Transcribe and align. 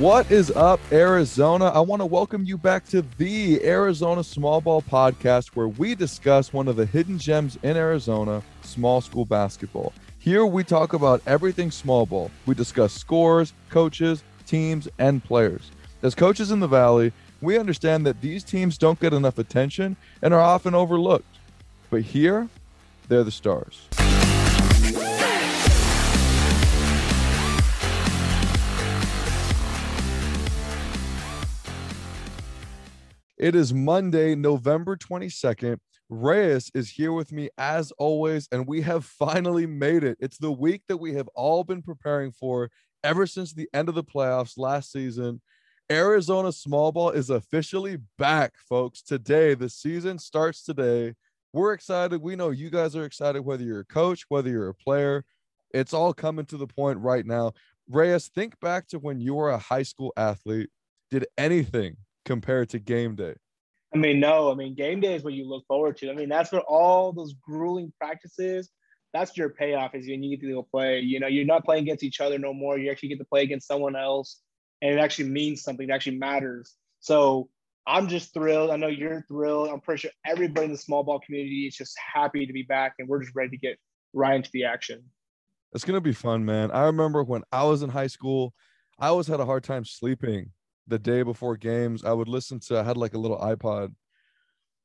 What 0.00 0.30
is 0.30 0.50
up, 0.52 0.80
Arizona? 0.90 1.66
I 1.66 1.80
want 1.80 2.00
to 2.00 2.06
welcome 2.06 2.42
you 2.44 2.56
back 2.56 2.86
to 2.86 3.02
the 3.18 3.62
Arizona 3.62 4.24
Small 4.24 4.62
Ball 4.62 4.80
Podcast, 4.80 5.48
where 5.48 5.68
we 5.68 5.94
discuss 5.94 6.54
one 6.54 6.68
of 6.68 6.76
the 6.76 6.86
hidden 6.86 7.18
gems 7.18 7.58
in 7.62 7.76
Arizona, 7.76 8.42
small 8.62 9.02
school 9.02 9.26
basketball. 9.26 9.92
Here 10.18 10.46
we 10.46 10.64
talk 10.64 10.94
about 10.94 11.20
everything 11.26 11.70
small 11.70 12.06
ball. 12.06 12.30
We 12.46 12.54
discuss 12.54 12.94
scores, 12.94 13.52
coaches, 13.68 14.24
teams, 14.46 14.88
and 14.98 15.22
players. 15.22 15.70
As 16.02 16.14
coaches 16.14 16.50
in 16.50 16.60
the 16.60 16.66
Valley, 16.66 17.12
we 17.42 17.58
understand 17.58 18.06
that 18.06 18.22
these 18.22 18.42
teams 18.42 18.78
don't 18.78 18.98
get 19.00 19.12
enough 19.12 19.36
attention 19.36 19.96
and 20.22 20.32
are 20.32 20.40
often 20.40 20.74
overlooked. 20.74 21.36
But 21.90 22.00
here, 22.00 22.48
they're 23.08 23.22
the 23.22 23.30
stars. 23.30 23.86
It 33.40 33.54
is 33.54 33.72
Monday, 33.72 34.34
November 34.34 34.98
22nd. 34.98 35.78
Reyes 36.10 36.70
is 36.74 36.90
here 36.90 37.10
with 37.14 37.32
me 37.32 37.48
as 37.56 37.90
always, 37.92 38.46
and 38.52 38.66
we 38.66 38.82
have 38.82 39.06
finally 39.06 39.64
made 39.64 40.04
it. 40.04 40.18
It's 40.20 40.36
the 40.36 40.52
week 40.52 40.82
that 40.88 40.98
we 40.98 41.14
have 41.14 41.26
all 41.28 41.64
been 41.64 41.80
preparing 41.80 42.32
for 42.32 42.70
ever 43.02 43.26
since 43.26 43.54
the 43.54 43.66
end 43.72 43.88
of 43.88 43.94
the 43.94 44.04
playoffs 44.04 44.58
last 44.58 44.92
season. 44.92 45.40
Arizona 45.90 46.52
small 46.52 46.92
ball 46.92 47.12
is 47.12 47.30
officially 47.30 47.96
back, 48.18 48.52
folks. 48.68 49.00
Today, 49.00 49.54
the 49.54 49.70
season 49.70 50.18
starts 50.18 50.62
today. 50.62 51.14
We're 51.54 51.72
excited. 51.72 52.20
We 52.20 52.36
know 52.36 52.50
you 52.50 52.68
guys 52.68 52.94
are 52.94 53.06
excited, 53.06 53.40
whether 53.40 53.64
you're 53.64 53.80
a 53.80 53.84
coach, 53.86 54.26
whether 54.28 54.50
you're 54.50 54.68
a 54.68 54.74
player. 54.74 55.24
It's 55.72 55.94
all 55.94 56.12
coming 56.12 56.44
to 56.44 56.58
the 56.58 56.66
point 56.66 56.98
right 56.98 57.24
now. 57.24 57.54
Reyes, 57.88 58.28
think 58.28 58.60
back 58.60 58.86
to 58.88 58.98
when 58.98 59.18
you 59.18 59.32
were 59.32 59.48
a 59.48 59.56
high 59.56 59.84
school 59.84 60.12
athlete. 60.18 60.68
Did 61.10 61.26
anything 61.38 61.96
compared 62.24 62.70
to 62.70 62.78
game 62.78 63.14
day? 63.14 63.34
I 63.94 63.98
mean, 63.98 64.20
no. 64.20 64.50
I 64.50 64.54
mean, 64.54 64.74
game 64.74 65.00
day 65.00 65.14
is 65.14 65.24
what 65.24 65.34
you 65.34 65.48
look 65.48 65.66
forward 65.66 65.96
to. 65.98 66.10
I 66.10 66.14
mean, 66.14 66.28
that's 66.28 66.52
what 66.52 66.64
all 66.68 67.12
those 67.12 67.34
grueling 67.34 67.92
practices. 67.98 68.70
That's 69.12 69.36
your 69.36 69.48
payoff 69.48 69.94
is 69.94 70.06
when 70.06 70.22
you 70.22 70.36
get 70.36 70.46
to 70.46 70.52
go 70.52 70.62
play. 70.62 71.00
You 71.00 71.18
know, 71.18 71.26
you're 71.26 71.44
not 71.44 71.64
playing 71.64 71.82
against 71.82 72.04
each 72.04 72.20
other 72.20 72.38
no 72.38 72.54
more. 72.54 72.78
You 72.78 72.90
actually 72.90 73.08
get 73.08 73.18
to 73.18 73.24
play 73.24 73.42
against 73.42 73.66
someone 73.66 73.96
else, 73.96 74.40
and 74.80 74.94
it 74.94 74.98
actually 75.00 75.30
means 75.30 75.62
something. 75.62 75.88
It 75.88 75.92
actually 75.92 76.18
matters. 76.18 76.76
So 77.00 77.48
I'm 77.86 78.06
just 78.08 78.32
thrilled. 78.32 78.70
I 78.70 78.76
know 78.76 78.86
you're 78.86 79.24
thrilled. 79.26 79.68
I'm 79.68 79.80
pretty 79.80 80.02
sure 80.02 80.10
everybody 80.24 80.66
in 80.66 80.72
the 80.72 80.78
small 80.78 81.02
ball 81.02 81.18
community 81.18 81.66
is 81.66 81.74
just 81.74 81.98
happy 82.14 82.46
to 82.46 82.52
be 82.52 82.62
back, 82.62 82.94
and 83.00 83.08
we're 83.08 83.22
just 83.22 83.34
ready 83.34 83.50
to 83.50 83.56
get 83.56 83.76
right 84.12 84.36
into 84.36 84.50
the 84.52 84.64
action. 84.64 85.02
It's 85.72 85.84
gonna 85.84 86.00
be 86.00 86.12
fun, 86.12 86.44
man. 86.44 86.70
I 86.70 86.84
remember 86.84 87.24
when 87.24 87.42
I 87.50 87.64
was 87.64 87.82
in 87.82 87.90
high 87.90 88.06
school, 88.06 88.54
I 89.00 89.08
always 89.08 89.26
had 89.26 89.40
a 89.40 89.46
hard 89.46 89.64
time 89.64 89.84
sleeping 89.84 90.52
the 90.86 90.98
day 90.98 91.22
before 91.22 91.56
games, 91.56 92.04
I 92.04 92.12
would 92.12 92.28
listen 92.28 92.60
to, 92.60 92.78
I 92.78 92.82
had 92.82 92.96
like 92.96 93.14
a 93.14 93.18
little 93.18 93.38
iPod 93.38 93.94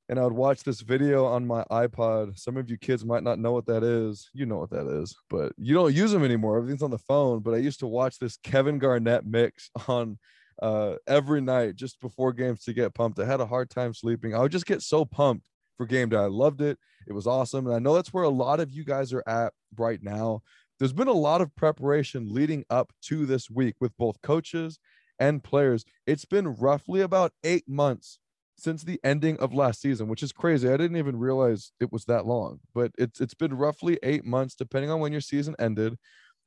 and 0.08 0.20
I 0.20 0.24
would 0.24 0.34
watch 0.34 0.64
this 0.64 0.82
video 0.82 1.26
on 1.26 1.48
my 1.48 1.64
iPod. 1.72 2.38
Some 2.38 2.58
of 2.58 2.70
you 2.70 2.78
kids 2.78 3.04
might 3.04 3.24
not 3.24 3.40
know 3.40 3.52
what 3.52 3.66
that 3.66 3.84
is. 3.84 4.30
You 4.34 4.46
know 4.46 4.58
what 4.58 4.70
that 4.70 4.88
is, 4.88 5.16
but 5.30 5.54
you 5.58 5.74
don't 5.74 5.96
use 5.96 6.12
them 6.12 6.24
anymore. 6.24 6.58
Everything's 6.58 6.84
on 6.84 6.92
the 6.92 7.00
phone. 7.00 7.40
But 7.40 7.56
I 7.56 7.58
used 7.58 7.80
to 7.80 7.88
watch 7.88 8.20
this 8.20 8.38
Kevin 8.38 8.78
Garnett 8.78 9.26
mix 9.26 9.72
on 9.88 10.20
uh, 10.62 10.96
every 11.08 11.42
night 11.42 11.76
just 11.76 12.00
before 12.02 12.34
games 12.34 12.64
to 12.66 12.74
get 12.74 12.94
pumped. 12.94 13.20
I 13.20 13.26
had 13.26 13.42
a 13.42 13.48
hard 13.48 13.70
time 13.70 13.94
sleeping. 13.94 14.36
I 14.36 14.40
would 14.40 14.52
just 14.52 14.68
get 14.68 14.84
so 14.84 15.06
pumped 15.06 15.48
for 15.76 15.88
game 15.88 16.10
day. 16.10 16.18
I 16.18 16.28
loved 16.28 16.62
it. 16.62 16.78
It 17.08 17.14
was 17.14 17.28
awesome. 17.28 17.66
And 17.66 17.76
I 17.76 17.80
know 17.80 17.96
that's 17.96 18.14
where 18.14 18.24
a 18.24 18.30
lot 18.30 18.60
of 18.60 18.72
you 18.72 18.84
guys 18.84 19.12
are 19.12 19.24
at 19.28 19.54
right 19.76 20.02
now. 20.02 20.42
There's 20.78 20.94
been 20.94 21.08
a 21.08 21.14
lot 21.14 21.42
of 21.42 21.56
preparation 21.56 22.32
leading 22.32 22.64
up 22.70 22.92
to 23.06 23.26
this 23.26 23.50
week 23.50 23.76
with 23.80 23.96
both 23.98 24.22
coaches 24.22 24.78
and 25.20 25.44
players. 25.44 25.86
It's 26.06 26.26
been 26.26 26.56
roughly 26.56 27.02
about 27.02 27.34
eight 27.44 27.68
months 27.68 28.20
since 28.58 28.84
the 28.84 29.00
ending 29.04 29.38
of 29.38 29.54
last 29.54 29.82
season, 29.82 30.08
which 30.08 30.24
is 30.24 30.32
crazy. 30.32 30.68
I 30.68 30.78
didn't 30.78 30.98
even 30.98 31.18
realize 31.18 31.72
it 31.80 31.92
was 31.92 32.06
that 32.06 32.26
long, 32.26 32.60
but 32.74 32.92
it's 32.98 33.20
it's 33.20 33.34
been 33.34 33.56
roughly 33.56 34.00
eight 34.04 34.26
months, 34.26 34.56
depending 34.56 34.92
on 34.92 35.00
when 35.00 35.12
your 35.12 35.22
season 35.22 35.56
ended. 35.60 35.98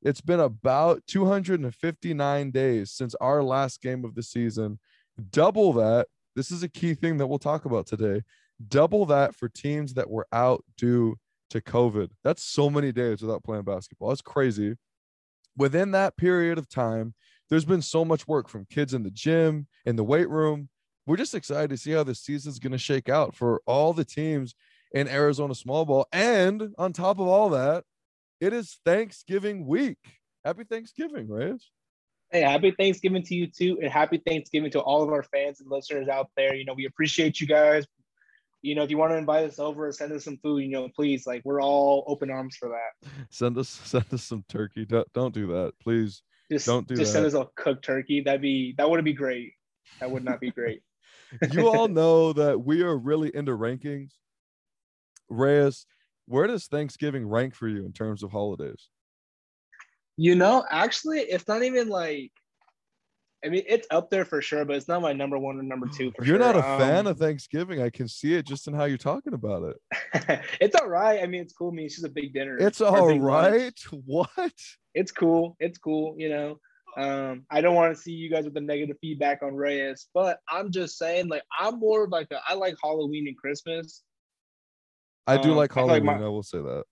It's 0.02 0.20
been 0.20 0.40
about 0.40 1.02
259 1.08 2.50
days 2.50 2.92
since 2.92 3.14
our 3.16 3.42
last 3.42 3.82
game 3.82 4.04
of 4.04 4.14
the 4.14 4.22
season. 4.22 4.78
Double 5.30 5.72
that. 5.74 6.06
This 6.36 6.52
is 6.52 6.62
a 6.62 6.68
key 6.68 6.94
thing 6.94 7.16
that 7.18 7.26
we'll 7.26 7.40
talk 7.40 7.64
about 7.64 7.86
today. 7.86 8.22
Double 8.68 9.06
that 9.06 9.34
for 9.34 9.48
teams 9.48 9.94
that 9.94 10.08
were 10.08 10.26
out 10.32 10.64
due 10.76 11.16
to 11.50 11.60
COVID. 11.60 12.10
That's 12.22 12.44
so 12.44 12.70
many 12.70 12.92
days 12.92 13.22
without 13.22 13.42
playing 13.42 13.64
basketball. 13.64 14.10
That's 14.10 14.22
crazy. 14.22 14.74
Within 15.56 15.90
that 15.92 16.16
period 16.16 16.58
of 16.58 16.68
time, 16.68 17.14
there's 17.50 17.64
been 17.64 17.82
so 17.82 18.04
much 18.04 18.28
work 18.28 18.48
from 18.48 18.66
kids 18.66 18.94
in 18.94 19.02
the 19.02 19.10
gym, 19.10 19.66
in 19.86 19.96
the 19.96 20.04
weight 20.04 20.28
room. 20.28 20.68
We're 21.06 21.16
just 21.16 21.34
excited 21.34 21.70
to 21.70 21.76
see 21.76 21.92
how 21.92 22.04
this 22.04 22.20
season's 22.20 22.58
going 22.58 22.72
to 22.72 22.78
shake 22.78 23.08
out 23.08 23.34
for 23.34 23.62
all 23.66 23.92
the 23.92 24.04
teams 24.04 24.54
in 24.92 25.08
Arizona 25.08 25.54
small 25.54 25.84
ball. 25.84 26.06
And 26.12 26.74
on 26.76 26.92
top 26.92 27.18
of 27.18 27.26
all 27.26 27.50
that, 27.50 27.84
it 28.40 28.52
is 28.52 28.78
Thanksgiving 28.84 29.66
week. 29.66 29.98
Happy 30.44 30.64
Thanksgiving, 30.64 31.28
Reyes. 31.28 31.70
Hey, 32.30 32.42
happy 32.42 32.74
Thanksgiving 32.78 33.22
to 33.22 33.34
you 33.34 33.46
too, 33.46 33.78
and 33.82 33.90
happy 33.90 34.20
Thanksgiving 34.26 34.70
to 34.72 34.80
all 34.80 35.02
of 35.02 35.08
our 35.08 35.22
fans 35.22 35.60
and 35.60 35.70
listeners 35.70 36.08
out 36.08 36.28
there. 36.36 36.54
You 36.54 36.66
know, 36.66 36.74
we 36.74 36.84
appreciate 36.84 37.40
you 37.40 37.46
guys. 37.46 37.86
You 38.60 38.74
know, 38.74 38.82
if 38.82 38.90
you 38.90 38.98
want 38.98 39.12
to 39.12 39.16
invite 39.16 39.48
us 39.48 39.58
over, 39.58 39.90
send 39.92 40.12
us 40.12 40.24
some 40.24 40.36
food. 40.42 40.58
You 40.58 40.70
know, 40.70 40.88
please, 40.94 41.26
like 41.26 41.40
we're 41.44 41.62
all 41.62 42.04
open 42.06 42.30
arms 42.30 42.56
for 42.56 42.68
that. 42.68 43.10
Send 43.30 43.56
us, 43.56 43.68
send 43.84 44.04
us 44.12 44.24
some 44.24 44.44
turkey. 44.48 44.84
Don't, 44.84 45.10
don't 45.14 45.32
do 45.32 45.46
that, 45.48 45.72
please. 45.82 46.22
Just 46.50 46.66
Don't 46.66 46.86
do 46.86 46.96
just 46.96 47.12
that. 47.12 47.18
send 47.18 47.26
us 47.26 47.34
a 47.34 47.48
cooked 47.56 47.84
turkey. 47.84 48.22
That'd 48.22 48.40
be 48.40 48.74
that 48.78 48.88
would 48.88 49.04
be 49.04 49.12
great. 49.12 49.52
That 50.00 50.10
would 50.10 50.24
not 50.24 50.40
be 50.40 50.50
great. 50.50 50.82
you 51.52 51.68
all 51.68 51.88
know 51.88 52.32
that 52.32 52.58
we 52.58 52.82
are 52.82 52.96
really 52.96 53.34
into 53.34 53.52
rankings. 53.52 54.12
Reyes, 55.28 55.86
where 56.26 56.46
does 56.46 56.66
Thanksgiving 56.66 57.26
rank 57.26 57.54
for 57.54 57.68
you 57.68 57.84
in 57.84 57.92
terms 57.92 58.22
of 58.22 58.32
holidays? 58.32 58.88
You 60.16 60.34
know, 60.34 60.64
actually, 60.70 61.20
it's 61.20 61.46
not 61.46 61.62
even 61.62 61.88
like. 61.88 62.32
I 63.44 63.48
mean, 63.50 63.62
it's 63.68 63.86
up 63.92 64.10
there 64.10 64.24
for 64.24 64.42
sure, 64.42 64.64
but 64.64 64.74
it's 64.76 64.88
not 64.88 65.00
my 65.00 65.12
number 65.12 65.38
one 65.38 65.58
or 65.58 65.62
number 65.62 65.86
two 65.86 66.10
for 66.16 66.24
You're 66.24 66.38
sure. 66.40 66.52
not 66.52 66.56
a 66.56 66.62
fan 66.62 67.06
Um, 67.06 67.12
of 67.12 67.18
Thanksgiving. 67.18 67.80
I 67.80 67.88
can 67.88 68.08
see 68.08 68.34
it 68.34 68.44
just 68.46 68.66
in 68.66 68.74
how 68.74 68.84
you're 68.84 68.98
talking 68.98 69.32
about 69.32 69.62
it. 69.62 70.40
it's 70.60 70.74
all 70.74 70.88
right. 70.88 71.22
I 71.22 71.26
mean, 71.26 71.42
it's 71.42 71.52
cool. 71.52 71.70
I 71.70 71.74
mean, 71.74 71.86
it's 71.86 71.94
just 71.94 72.06
a 72.06 72.10
big 72.10 72.32
dinner. 72.34 72.56
It's 72.58 72.80
all 72.80 73.08
big 73.08 73.22
lunch. 73.22 73.86
What? 74.06 74.52
It's 74.94 75.12
cool. 75.12 75.56
It's 75.60 75.78
cool. 75.78 76.16
You 76.18 76.30
know, 76.30 76.58
um, 76.96 77.44
I 77.48 77.60
don't 77.60 77.76
want 77.76 77.94
to 77.94 78.02
see 78.02 78.10
you 78.10 78.28
guys 78.28 78.44
with 78.44 78.54
the 78.54 78.60
negative 78.60 78.96
feedback 79.00 79.44
on 79.44 79.54
Reyes, 79.54 80.08
but 80.14 80.40
I'm 80.50 80.72
just 80.72 80.98
saying, 80.98 81.28
like, 81.28 81.42
I'm 81.56 81.78
more 81.78 82.04
of 82.04 82.10
like 82.10 82.26
a, 82.32 82.40
I 82.48 82.54
like 82.54 82.74
Halloween 82.82 83.28
and 83.28 83.36
Christmas. 83.36 84.02
I 85.28 85.36
do 85.36 85.52
Um, 85.52 85.56
like 85.58 85.76
I 85.76 85.82
like 85.82 86.02
Halloween. 86.02 86.06
my- 86.20 86.26
I 86.26 86.28
will 86.28 86.42
say 86.42 86.58
that. 86.58 86.84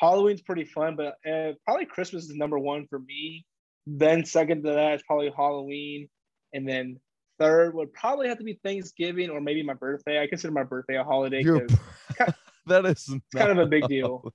Halloween's 0.00 0.40
pretty 0.42 0.64
fun, 0.64 0.96
but 0.96 1.16
uh, 1.30 1.52
probably 1.66 1.84
Christmas 1.84 2.24
is 2.24 2.34
number 2.34 2.58
one 2.58 2.86
for 2.88 2.98
me. 3.00 3.44
Then 3.86 4.24
second 4.24 4.62
to 4.64 4.72
that 4.72 4.94
is 4.94 5.02
probably 5.06 5.32
Halloween, 5.36 6.08
and 6.52 6.68
then 6.68 7.00
third 7.38 7.74
would 7.74 7.92
probably 7.92 8.28
have 8.28 8.38
to 8.38 8.44
be 8.44 8.58
Thanksgiving 8.64 9.30
or 9.30 9.40
maybe 9.40 9.62
my 9.62 9.74
birthday. 9.74 10.22
I 10.22 10.26
consider 10.26 10.52
my 10.52 10.62
birthday 10.62 10.96
a 10.96 11.04
holiday 11.04 11.42
that 12.66 12.86
is 12.86 13.12
kind 13.34 13.50
of 13.50 13.58
a 13.58 13.66
big 13.66 13.88
deal. 13.88 14.32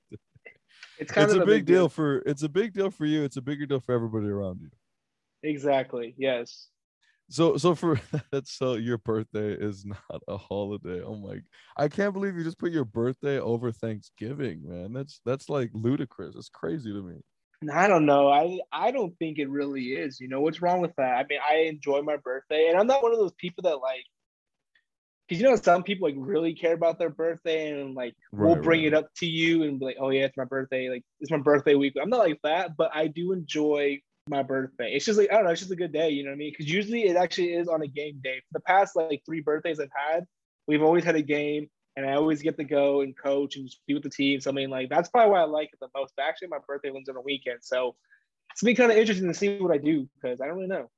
it's 1.00 1.12
kind 1.12 1.26
It's 1.26 1.36
of 1.36 1.44
a 1.44 1.46
big 1.46 1.66
deal 1.66 1.88
for 1.90 2.20
it's 2.26 2.44
a 2.44 2.50
big 2.50 2.74
deal 2.74 2.90
for 2.90 3.06
you. 3.06 3.24
It's 3.24 3.38
a 3.38 3.42
bigger 3.42 3.66
deal 3.66 3.80
for 3.80 3.94
everybody 3.94 4.28
around 4.28 4.60
you. 4.62 4.70
Exactly. 5.44 6.16
Yes. 6.18 6.68
So 7.30 7.58
so 7.58 7.76
for 7.76 8.00
that's 8.32 8.54
so 8.54 8.74
your 8.74 8.98
birthday 8.98 9.54
is 9.54 9.86
not 9.86 10.22
a 10.28 10.38
holiday. 10.38 11.02
Oh 11.02 11.16
my 11.16 11.40
I 11.78 11.88
can't 11.88 12.14
believe 12.14 12.36
you 12.36 12.44
just 12.44 12.60
put 12.60 12.72
your 12.72 12.86
birthday 12.86 13.40
over 13.40 13.72
Thanksgiving, 13.72 14.64
man. 14.66 14.94
That's 14.94 15.22
that's 15.26 15.50
like 15.50 15.70
ludicrous. 15.74 16.36
It's 16.36 16.50
crazy 16.50 16.92
to 16.92 17.02
me. 17.02 17.22
I 17.72 17.88
don't 17.88 18.06
know. 18.06 18.30
I 18.30 18.60
I 18.72 18.92
don't 18.92 19.18
think 19.18 19.40
it 19.40 19.50
really 19.50 19.86
is. 19.86 20.20
You 20.20 20.28
know 20.28 20.42
what's 20.42 20.62
wrong 20.62 20.82
with 20.82 20.96
that? 20.98 21.18
I 21.18 21.26
mean, 21.28 21.40
I 21.48 21.56
enjoy 21.68 22.02
my 22.02 22.18
birthday, 22.18 22.68
and 22.70 22.78
I'm 22.78 22.88
not 22.88 23.02
one 23.02 23.14
of 23.14 23.20
those 23.20 23.34
people 23.34 23.64
that 23.64 23.78
like. 23.78 24.04
Because 25.28 25.42
you 25.42 25.50
know, 25.50 25.56
some 25.58 25.84
people 25.84 26.08
like 26.08 26.16
really 26.18 26.54
care 26.54 26.74
about 26.74 27.00
their 27.00 27.10
birthday 27.10 27.72
and 27.72 27.96
like 27.96 28.16
we'll 28.32 28.56
bring 28.56 28.82
right. 28.82 28.88
it 28.88 28.94
up 28.94 29.10
to 29.18 29.26
you 29.26 29.64
and 29.64 29.78
be 29.78 29.86
like, 29.86 29.98
"Oh 30.00 30.10
yeah, 30.10 30.24
it's 30.24 30.38
my 30.38 30.46
birthday. 30.46 30.90
Like 30.90 31.04
it's 31.20 31.32
my 31.32 31.40
birthday 31.40 31.76
week." 31.76 31.96
I'm 32.02 32.10
not 32.10 32.20
like 32.20 32.40
that, 32.44 32.78
but 32.78 32.92
I 32.94 33.08
do 33.08 33.34
enjoy 33.34 34.00
my 34.30 34.44
birthday. 34.44 34.94
It's 34.94 35.06
just 35.06 35.20
like 35.20 35.30
I 35.32 35.36
don't 35.36 35.46
know. 35.46 35.52
It's 35.52 35.62
just 35.62 35.72
a 35.72 35.76
good 35.76 35.92
day. 35.92 36.12
You 36.12 36.24
know 36.24 36.30
what 36.30 36.36
I 36.36 36.38
mean? 36.38 36.54
Because 36.58 36.72
usually 36.72 37.08
it 37.08 37.18
actually 37.18 37.54
is 37.54 37.68
on 37.68 37.82
a 37.82 37.88
game 37.88 38.22
day. 38.24 38.40
For 38.40 38.60
the 38.60 38.62
past 38.62 38.96
like 38.96 39.22
three 39.26 39.42
birthdays 39.42 39.80
I've 39.80 39.90
had, 39.94 40.26
we've 40.68 40.84
always 40.84 41.04
had 41.04 41.16
a 41.16 41.22
game, 41.22 41.70
and 41.98 42.06
I 42.06 42.14
always 42.14 42.42
get 42.42 42.56
to 42.58 42.64
go 42.64 43.02
and 43.02 43.18
coach 43.18 43.58
and 43.58 43.70
be 43.88 43.96
with 43.96 44.04
the 44.04 44.10
team. 44.10 44.40
So 44.40 44.52
I 44.52 44.54
mean, 44.54 44.70
like 44.70 44.90
that's 44.90 45.10
probably 45.10 45.32
why 45.32 45.42
I 45.42 45.46
like 45.46 45.72
it 45.74 45.80
the 45.82 45.90
most. 45.96 46.14
But 46.16 46.28
actually, 46.28 46.48
my 46.50 46.60
birthday 46.66 46.92
one's 46.92 47.10
on 47.10 47.18
a 47.18 47.22
weekend, 47.22 47.60
so 47.62 47.96
it's 48.52 48.64
been 48.64 48.76
kind 48.76 48.92
of 48.92 48.98
interesting 48.98 49.28
to 49.28 49.34
see 49.34 49.58
what 49.58 49.74
I 49.74 49.78
do 49.78 50.08
because 50.16 50.40
I 50.40 50.46
don't 50.46 50.56
really 50.56 50.68
know. 50.68 50.90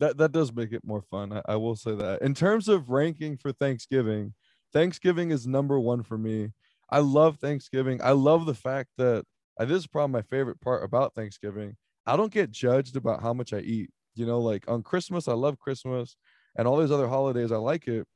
That 0.00 0.16
that 0.18 0.32
does 0.32 0.52
make 0.54 0.72
it 0.72 0.82
more 0.84 1.02
fun. 1.02 1.32
I, 1.32 1.42
I 1.48 1.56
will 1.56 1.76
say 1.76 1.94
that. 1.96 2.22
In 2.22 2.34
terms 2.34 2.68
of 2.68 2.88
ranking 2.88 3.36
for 3.36 3.52
Thanksgiving, 3.52 4.32
Thanksgiving 4.72 5.30
is 5.30 5.46
number 5.46 5.78
one 5.78 6.02
for 6.02 6.16
me. 6.16 6.52
I 6.88 7.00
love 7.00 7.38
Thanksgiving. 7.38 8.00
I 8.02 8.12
love 8.12 8.46
the 8.46 8.54
fact 8.54 8.90
that 8.98 9.24
uh, 9.58 9.64
this 9.64 9.78
is 9.78 9.86
probably 9.86 10.12
my 10.12 10.22
favorite 10.22 10.60
part 10.60 10.84
about 10.84 11.14
Thanksgiving. 11.14 11.76
I 12.06 12.16
don't 12.16 12.32
get 12.32 12.50
judged 12.50 12.96
about 12.96 13.22
how 13.22 13.32
much 13.32 13.52
I 13.52 13.58
eat. 13.58 13.90
You 14.14 14.26
know, 14.26 14.40
like 14.40 14.64
on 14.68 14.82
Christmas, 14.82 15.26
I 15.26 15.32
love 15.32 15.58
Christmas 15.58 16.16
and 16.56 16.68
all 16.68 16.78
these 16.78 16.90
other 16.90 17.08
holidays, 17.08 17.50
I 17.50 17.56
like 17.56 17.88
it. 17.88 18.06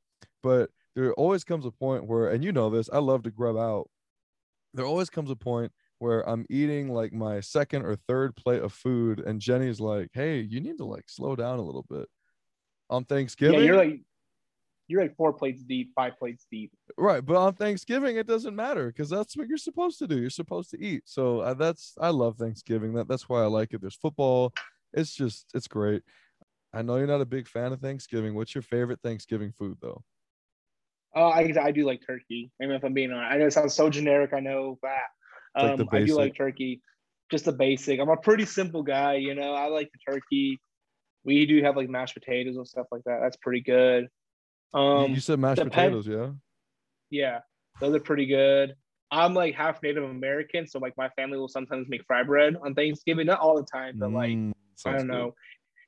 But 0.42 0.70
there 0.96 1.12
always 1.12 1.44
comes 1.44 1.66
a 1.66 1.70
point 1.70 2.06
where, 2.06 2.28
and 2.28 2.42
you 2.42 2.50
know 2.50 2.70
this, 2.70 2.88
I 2.90 2.98
love 2.98 3.22
to 3.24 3.30
grub 3.30 3.56
out. 3.56 3.88
There 4.74 4.86
always 4.86 5.10
comes 5.10 5.30
a 5.30 5.36
point 5.36 5.70
where 5.98 6.26
I'm 6.28 6.46
eating 6.50 6.88
like 6.92 7.12
my 7.12 7.40
second 7.40 7.84
or 7.84 7.96
third 7.96 8.34
plate 8.34 8.62
of 8.62 8.72
food, 8.72 9.20
and 9.20 9.40
Jenny's 9.40 9.78
like, 9.78 10.08
"Hey, 10.12 10.40
you 10.40 10.60
need 10.60 10.78
to 10.78 10.84
like 10.84 11.04
slow 11.06 11.36
down 11.36 11.58
a 11.58 11.62
little 11.62 11.86
bit." 11.88 12.08
On 12.88 13.04
Thanksgiving, 13.04 13.60
Yeah, 13.60 13.66
you're 13.66 13.76
like 13.76 14.00
you're 14.88 15.02
like 15.02 15.16
four 15.16 15.32
plates 15.32 15.62
deep, 15.64 15.92
five 15.94 16.16
plates 16.18 16.46
deep. 16.50 16.72
right? 16.96 17.24
But 17.24 17.36
on 17.36 17.54
Thanksgiving, 17.54 18.16
it 18.16 18.26
doesn't 18.26 18.54
matter 18.54 18.86
because 18.86 19.10
that's 19.10 19.36
what 19.36 19.48
you're 19.48 19.58
supposed 19.58 19.98
to 19.98 20.06
do. 20.06 20.18
You're 20.18 20.30
supposed 20.30 20.70
to 20.70 20.80
eat. 20.80 21.02
So 21.04 21.40
uh, 21.40 21.54
that's 21.54 21.94
I 22.00 22.10
love 22.10 22.36
Thanksgiving. 22.36 22.94
That 22.94 23.08
that's 23.08 23.28
why 23.28 23.42
I 23.42 23.46
like 23.46 23.74
it. 23.74 23.80
There's 23.80 23.96
football. 23.96 24.52
It's 24.92 25.14
just 25.14 25.46
it's 25.54 25.68
great. 25.68 26.02
I 26.72 26.82
know 26.82 26.96
you're 26.96 27.06
not 27.06 27.20
a 27.20 27.26
big 27.26 27.48
fan 27.48 27.72
of 27.72 27.80
Thanksgiving. 27.80 28.34
What's 28.34 28.54
your 28.54 28.62
favorite 28.62 29.00
Thanksgiving 29.02 29.52
food 29.52 29.78
though? 29.80 30.02
Uh, 31.16 31.28
I 31.30 31.52
I 31.60 31.70
do 31.72 31.84
like 31.86 32.02
turkey. 32.06 32.50
I 32.60 32.66
mean, 32.66 32.74
if 32.76 32.84
I'm 32.84 32.92
being 32.92 33.10
honest, 33.10 33.32
I 33.34 33.38
know 33.38 33.46
it 33.46 33.52
sounds 33.52 33.74
so 33.74 33.88
generic. 33.88 34.32
I 34.34 34.40
know 34.40 34.78
but 34.82 34.90
It's 34.90 35.62
like 35.62 35.80
Um, 35.80 35.88
I 35.92 35.98
do 36.04 36.14
like 36.16 36.36
turkey, 36.36 36.82
just 37.30 37.46
the 37.46 37.52
basic. 37.52 37.98
I'm 38.00 38.10
a 38.10 38.16
pretty 38.18 38.44
simple 38.44 38.82
guy, 38.82 39.14
you 39.14 39.34
know. 39.34 39.54
I 39.54 39.66
like 39.68 39.90
the 39.92 40.12
turkey. 40.12 40.60
We 41.24 41.46
do 41.46 41.62
have 41.62 41.76
like 41.76 41.88
mashed 41.88 42.14
potatoes 42.14 42.56
and 42.56 42.68
stuff 42.68 42.86
like 42.92 43.02
that. 43.04 43.20
That's 43.22 43.36
pretty 43.38 43.62
good. 43.62 44.08
You- 44.74 44.80
Um, 44.80 45.10
you 45.14 45.20
said 45.20 45.40
mashed 45.40 45.62
potatoes, 45.64 46.06
yeah. 46.06 46.32
yeah, 47.10 47.40
those 47.80 47.94
are 47.94 48.00
pretty 48.00 48.26
good. 48.26 48.74
I'm 49.10 49.32
like 49.34 49.54
half 49.54 49.82
Native 49.82 50.04
American, 50.04 50.66
so 50.66 50.78
like 50.80 50.94
my 50.98 51.08
family 51.10 51.38
will 51.38 51.48
sometimes 51.48 51.88
make 51.88 52.04
fry 52.06 52.24
bread 52.24 52.56
on 52.62 52.74
Thanksgiving. 52.74 53.26
Not 53.26 53.38
all 53.40 53.56
the 53.56 53.64
time, 53.72 53.94
but 53.98 54.10
like 54.12 54.32
Mm, 54.32 54.52
I 54.84 54.92
don't 54.98 55.06
know. 55.06 55.34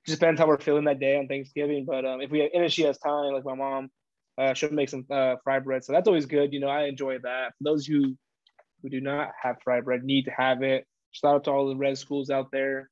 Just 0.07 0.21
depends 0.21 0.41
how 0.41 0.47
we're 0.47 0.59
feeling 0.61 0.85
that 0.85 1.01
day 1.01 1.19
on 1.19 1.27
Thanksgiving. 1.29 1.85
But 1.85 2.07
um, 2.07 2.21
if 2.23 2.31
we 2.31 2.43
and 2.43 2.65
if 2.65 2.73
she 2.73 2.83
has 2.85 2.97
time, 2.99 3.35
like 3.35 3.45
my 3.45 3.55
mom, 3.55 3.91
uh, 4.39 4.55
she'll 4.55 4.71
make 4.71 4.89
some 4.89 5.05
uh, 5.11 5.35
fry 5.43 5.59
bread. 5.59 5.85
So 5.85 5.93
that's 5.93 6.07
always 6.07 6.27
good. 6.27 6.53
You 6.53 6.61
know, 6.61 6.69
I 6.69 6.85
enjoy 6.85 7.19
that. 7.19 7.49
For 7.59 7.65
those 7.65 7.87
who 7.87 8.17
who 8.83 8.89
do 8.89 9.01
not 9.01 9.31
have 9.43 9.57
fry 9.65 9.81
bread, 9.81 10.05
need 10.05 10.25
to 10.27 10.31
have 10.31 10.63
it. 10.63 10.87
Shout 11.11 11.35
out 11.35 11.45
to 11.45 11.51
all 11.51 11.69
the 11.69 11.77
red 11.77 11.99
schools 11.99 12.31
out 12.31 12.51
there. 12.53 12.89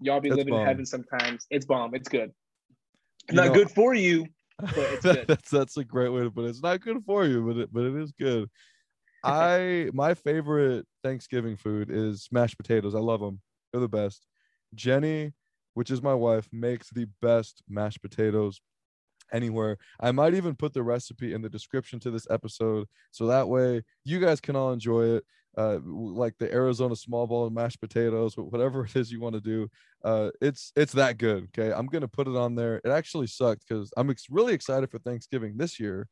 Y'all 0.00 0.20
be 0.20 0.28
It's 0.28 0.36
living 0.36 0.54
in 0.54 0.64
heaven 0.64 0.86
sometimes. 0.86 1.46
It's 1.50 1.66
bomb. 1.66 1.94
It's 1.94 2.08
good. 2.08 2.30
You 3.30 3.36
not 3.36 3.48
know- 3.48 3.54
good 3.54 3.70
for 3.70 3.94
you. 3.94 4.26
it's 4.62 5.02
good. 5.02 5.24
that's 5.26 5.50
that's 5.50 5.76
a 5.76 5.84
great 5.84 6.10
way 6.10 6.22
to 6.22 6.30
put 6.30 6.44
it. 6.44 6.50
It's 6.50 6.62
not 6.62 6.80
good 6.80 7.02
for 7.04 7.24
you, 7.26 7.44
but 7.46 7.56
it 7.56 7.72
but 7.72 7.84
it 7.84 7.96
is 7.96 8.12
good. 8.12 8.48
I 9.24 9.90
my 9.92 10.14
favorite 10.14 10.86
Thanksgiving 11.02 11.56
food 11.56 11.90
is 11.90 12.28
mashed 12.30 12.56
potatoes. 12.58 12.94
I 12.94 13.00
love 13.00 13.20
them. 13.20 13.40
They're 13.72 13.80
the 13.80 13.88
best. 13.88 14.26
Jenny, 14.74 15.32
which 15.72 15.90
is 15.90 16.02
my 16.02 16.14
wife, 16.14 16.48
makes 16.52 16.90
the 16.90 17.06
best 17.22 17.62
mashed 17.68 18.02
potatoes 18.02 18.60
anywhere. 19.32 19.78
I 20.00 20.12
might 20.12 20.34
even 20.34 20.54
put 20.54 20.72
the 20.72 20.82
recipe 20.82 21.32
in 21.32 21.42
the 21.42 21.48
description 21.48 22.00
to 22.00 22.10
this 22.10 22.26
episode 22.30 22.86
so 23.10 23.26
that 23.26 23.48
way 23.48 23.82
you 24.04 24.20
guys 24.20 24.40
can 24.40 24.56
all 24.56 24.72
enjoy 24.72 25.16
it. 25.16 25.24
Uh, 25.56 25.78
like 25.84 26.34
the 26.38 26.52
Arizona 26.52 26.96
small 26.96 27.28
ball 27.28 27.46
and 27.46 27.54
mashed 27.54 27.80
potatoes, 27.80 28.34
whatever 28.36 28.84
it 28.84 28.96
is 28.96 29.12
you 29.12 29.20
want 29.20 29.36
to 29.36 29.40
do. 29.40 29.68
Uh, 30.02 30.30
it's 30.40 30.72
it's 30.74 30.92
that 30.94 31.16
good. 31.16 31.44
Okay, 31.56 31.72
I'm 31.72 31.86
gonna 31.86 32.08
put 32.08 32.26
it 32.26 32.34
on 32.34 32.56
there. 32.56 32.80
It 32.84 32.90
actually 32.90 33.28
sucked 33.28 33.62
because 33.68 33.92
I'm 33.96 34.10
ex- 34.10 34.26
really 34.28 34.52
excited 34.52 34.90
for 34.90 34.98
Thanksgiving 34.98 35.56
this 35.56 35.78
year 35.78 36.08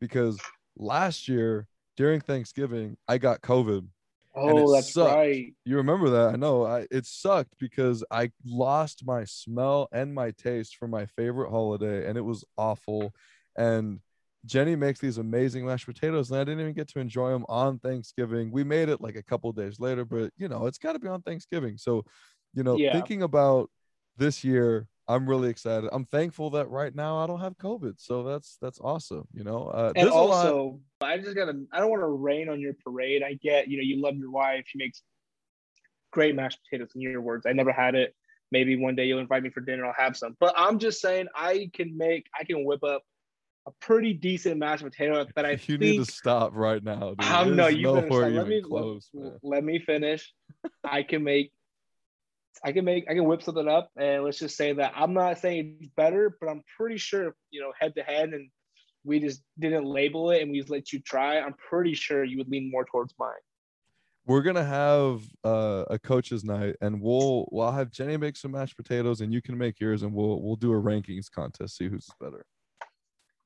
because 0.00 0.38
last 0.76 1.28
year 1.28 1.66
during 1.96 2.20
Thanksgiving 2.20 2.96
I 3.08 3.18
got 3.18 3.40
COVID. 3.40 3.88
Oh, 4.36 4.72
that's 4.72 4.92
sucked. 4.92 5.14
right. 5.14 5.54
You 5.64 5.76
remember 5.76 6.10
that? 6.10 6.34
I 6.34 6.36
know. 6.36 6.64
I 6.64 6.86
it 6.90 7.06
sucked 7.06 7.54
because 7.58 8.04
I 8.10 8.30
lost 8.44 9.04
my 9.06 9.24
smell 9.24 9.88
and 9.92 10.14
my 10.14 10.30
taste 10.32 10.76
for 10.76 10.86
my 10.88 11.06
favorite 11.06 11.50
holiday, 11.50 12.06
and 12.06 12.18
it 12.18 12.22
was 12.22 12.44
awful. 12.58 13.14
And 13.56 14.00
Jenny 14.44 14.76
makes 14.76 15.00
these 15.00 15.16
amazing 15.18 15.64
mashed 15.66 15.86
potatoes, 15.86 16.30
and 16.30 16.38
I 16.38 16.44
didn't 16.44 16.60
even 16.60 16.74
get 16.74 16.88
to 16.88 16.98
enjoy 16.98 17.30
them 17.30 17.46
on 17.48 17.78
Thanksgiving. 17.78 18.50
We 18.50 18.62
made 18.64 18.88
it 18.90 19.00
like 19.00 19.16
a 19.16 19.22
couple 19.22 19.50
days 19.52 19.80
later, 19.80 20.04
but 20.04 20.32
you 20.36 20.48
know, 20.48 20.66
it's 20.66 20.78
got 20.78 20.92
to 20.92 20.98
be 20.98 21.08
on 21.08 21.22
Thanksgiving. 21.22 21.78
So, 21.78 22.04
you 22.52 22.62
know, 22.62 22.76
Yeah. 22.78 22.92
thinking 22.92 23.22
about 23.22 23.70
this 24.18 24.44
year, 24.44 24.86
I'm 25.06 25.28
really 25.28 25.50
excited. 25.50 25.90
I'm 25.92 26.06
thankful 26.06 26.50
that 26.50 26.70
right 26.70 26.94
now 26.94 27.18
I 27.18 27.26
don't 27.26 27.40
have 27.40 27.58
COVID, 27.58 27.94
so 27.98 28.22
that's 28.22 28.56
that's 28.62 28.80
awesome. 28.80 29.26
You 29.34 29.44
know, 29.44 29.68
uh, 29.68 29.92
And 29.94 30.06
there's 30.06 30.14
a 30.14 30.18
lot- 30.18 30.46
also, 30.46 30.80
I 31.00 31.18
just 31.18 31.34
gotta. 31.36 31.62
I 31.72 31.80
don't 31.80 31.90
want 31.90 32.02
to 32.02 32.06
rain 32.06 32.48
on 32.48 32.60
your 32.60 32.74
parade. 32.84 33.22
I 33.22 33.34
get, 33.34 33.68
you 33.68 33.76
know, 33.76 33.82
you 33.82 34.00
love 34.00 34.16
your 34.16 34.30
wife. 34.30 34.64
She 34.66 34.78
makes 34.78 35.02
great 36.10 36.34
mashed 36.34 36.58
potatoes. 36.64 36.90
In 36.94 37.00
your 37.02 37.20
words, 37.20 37.44
I 37.46 37.52
never 37.52 37.72
had 37.72 37.94
it. 37.94 38.14
Maybe 38.50 38.76
one 38.76 38.94
day 38.94 39.04
you'll 39.06 39.18
invite 39.18 39.42
me 39.42 39.50
for 39.50 39.60
dinner. 39.60 39.84
I'll 39.84 39.92
have 39.98 40.16
some. 40.16 40.36
But 40.40 40.54
I'm 40.56 40.78
just 40.78 41.00
saying, 41.00 41.26
I 41.34 41.70
can 41.74 41.96
make. 41.98 42.26
I 42.38 42.44
can 42.44 42.64
whip 42.64 42.82
up 42.84 43.02
a 43.66 43.70
pretty 43.80 44.12
decent 44.14 44.58
mashed 44.58 44.84
potato 44.84 45.26
that 45.36 45.44
I 45.44 45.52
you 45.52 45.56
think. 45.56 45.80
need 45.80 45.96
to 45.98 46.10
stop 46.10 46.52
right 46.54 46.82
now. 46.82 47.10
Dude. 47.10 47.16
I'm 47.20 47.56
no, 47.56 47.66
you 47.66 47.92
better 47.92 48.08
nowhere 48.08 48.30
stop. 48.30 48.38
Let 48.38 48.48
me 48.48 48.62
close, 48.62 49.08
let, 49.12 49.32
let 49.42 49.64
me 49.64 49.78
finish. 49.80 50.32
I 50.82 51.02
can 51.02 51.24
make. 51.24 51.52
I 52.64 52.72
can 52.72 52.84
make. 52.84 53.04
I 53.10 53.14
can 53.14 53.24
whip 53.24 53.42
something 53.42 53.68
up, 53.68 53.90
and 53.96 54.24
let's 54.24 54.38
just 54.38 54.56
say 54.56 54.72
that 54.74 54.92
I'm 54.96 55.14
not 55.14 55.38
saying 55.38 55.78
it's 55.80 55.90
better, 55.96 56.36
but 56.40 56.48
I'm 56.48 56.62
pretty 56.76 56.98
sure 56.98 57.34
you 57.50 57.60
know 57.60 57.72
head 57.80 57.94
to 57.96 58.02
head, 58.02 58.30
and 58.30 58.50
we 59.04 59.20
just 59.20 59.42
didn't 59.58 59.84
label 59.86 60.30
it, 60.30 60.42
and 60.42 60.50
we 60.50 60.58
just 60.58 60.70
let 60.70 60.92
you 60.92 61.00
try. 61.00 61.38
I'm 61.40 61.54
pretty 61.68 61.94
sure 61.94 62.24
you 62.24 62.38
would 62.38 62.48
lean 62.48 62.70
more 62.70 62.84
towards 62.84 63.14
mine. 63.18 63.32
we're 64.26 64.42
gonna 64.42 64.64
have 64.64 65.22
uh, 65.44 65.84
a 65.90 65.98
coaches 65.98 66.44
night 66.44 66.76
and 66.80 67.00
we'll 67.00 67.46
we'll 67.52 67.70
have 67.70 67.90
jenny 67.90 68.16
make 68.16 68.36
some 68.36 68.52
mashed 68.52 68.76
potatoes 68.76 69.20
and 69.20 69.32
you 69.34 69.42
can 69.42 69.56
make 69.58 69.78
yours 69.80 70.02
and 70.02 70.14
we'll 70.14 70.40
we'll 70.40 70.56
do 70.56 70.72
a 70.72 70.80
rankings 70.80 71.30
contest 71.30 71.76
see 71.76 71.88
who's 71.88 72.08
better 72.20 72.46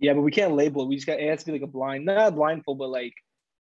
Yeah, 0.01 0.15
but 0.15 0.23
we 0.23 0.31
can't 0.31 0.55
label 0.55 0.83
it. 0.83 0.89
We 0.89 0.95
just 0.95 1.07
got 1.07 1.19
it 1.19 1.29
has 1.29 1.41
to 1.41 1.47
be 1.47 1.53
like 1.53 1.63
a 1.63 1.67
blind, 1.67 2.05
not 2.05 2.29
a 2.29 2.31
blindfold, 2.31 2.79
but 2.79 2.91
like 2.91 3.15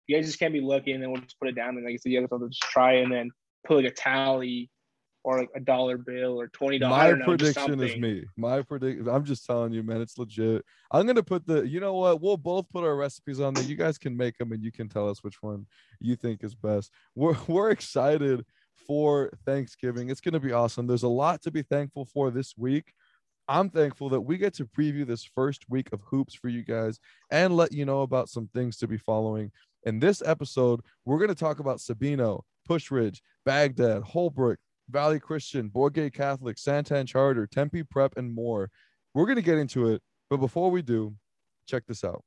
you 0.06 0.16
guys 0.16 0.26
just 0.26 0.38
can't 0.38 0.52
be 0.52 0.60
looking, 0.60 0.94
and 0.94 1.02
then 1.02 1.10
we'll 1.10 1.22
just 1.22 1.38
put 1.40 1.48
it 1.48 1.54
down, 1.54 1.76
and 1.76 1.84
like 1.84 1.94
I 1.94 1.96
said, 1.96 2.12
you 2.12 2.20
guys 2.20 2.28
have 2.30 2.40
to 2.40 2.48
just 2.48 2.62
try 2.62 2.96
and 2.96 3.10
then 3.10 3.30
put 3.66 3.82
like 3.82 3.92
a 3.92 3.94
tally 3.94 4.70
or 5.26 5.40
like 5.40 5.50
a 5.56 5.60
dollar 5.60 5.98
bill 5.98 6.40
or 6.40 6.46
twenty 6.46 6.78
dollars. 6.78 7.18
my 7.18 7.24
prediction 7.24 7.80
is 7.82 7.96
me. 7.96 8.24
My 8.36 8.62
predict 8.62 9.08
i'm 9.08 9.24
just 9.24 9.44
telling 9.44 9.72
you 9.72 9.82
man 9.82 10.00
it's 10.00 10.18
legit. 10.18 10.64
I'm 10.92 11.04
gonna 11.04 11.22
put 11.22 11.44
the 11.44 11.66
you 11.66 11.80
know 11.80 11.94
what? 11.94 12.22
We'll 12.22 12.36
both 12.36 12.70
put 12.70 12.84
our 12.84 12.94
recipes 12.94 13.40
on 13.40 13.52
there. 13.52 13.64
You 13.64 13.74
guys 13.74 13.98
can 13.98 14.16
make 14.16 14.38
them 14.38 14.52
and 14.52 14.62
you 14.62 14.70
can 14.70 14.88
tell 14.88 15.10
us 15.10 15.24
which 15.24 15.42
one 15.42 15.66
you 16.00 16.14
think 16.14 16.44
is 16.44 16.54
best. 16.54 16.92
We're, 17.16 17.36
we're 17.48 17.70
excited 17.70 18.46
for 18.86 19.32
thanksgiving. 19.44 20.10
It's 20.10 20.20
gonna 20.20 20.38
be 20.38 20.52
awesome. 20.52 20.86
There's 20.86 21.02
a 21.02 21.08
lot 21.08 21.42
to 21.42 21.50
be 21.50 21.62
thankful 21.62 22.04
for 22.04 22.30
this 22.30 22.54
week. 22.56 22.92
I'm 23.48 23.68
thankful 23.68 24.08
that 24.10 24.20
we 24.20 24.38
get 24.38 24.54
to 24.54 24.64
preview 24.64 25.04
this 25.04 25.24
first 25.24 25.64
week 25.68 25.88
of 25.92 26.02
hoops 26.02 26.34
for 26.34 26.48
you 26.48 26.62
guys 26.62 27.00
and 27.32 27.56
let 27.56 27.72
you 27.72 27.84
know 27.84 28.02
about 28.02 28.28
some 28.28 28.48
things 28.54 28.76
to 28.78 28.86
be 28.86 28.96
following. 28.96 29.50
In 29.84 29.98
this 30.00 30.22
episode, 30.24 30.80
we're 31.04 31.18
going 31.18 31.28
to 31.28 31.34
talk 31.36 31.60
about 31.60 31.78
Sabino, 31.78 32.42
Pushridge, 32.68 33.20
Bagdad, 33.44 34.02
Holbrook, 34.02 34.58
Valley 34.88 35.20
Christian, 35.20 35.70
Bourgade 35.70 36.12
Catholic, 36.12 36.56
Santan 36.56 37.06
Charter, 37.06 37.46
Tempe 37.46 37.82
Prep, 37.82 38.16
and 38.16 38.34
more. 38.34 38.70
We're 39.14 39.26
going 39.26 39.36
to 39.36 39.42
get 39.42 39.58
into 39.58 39.88
it. 39.88 40.02
But 40.28 40.38
before 40.38 40.70
we 40.70 40.82
do, 40.82 41.14
check 41.66 41.84
this 41.86 42.04
out. 42.04 42.22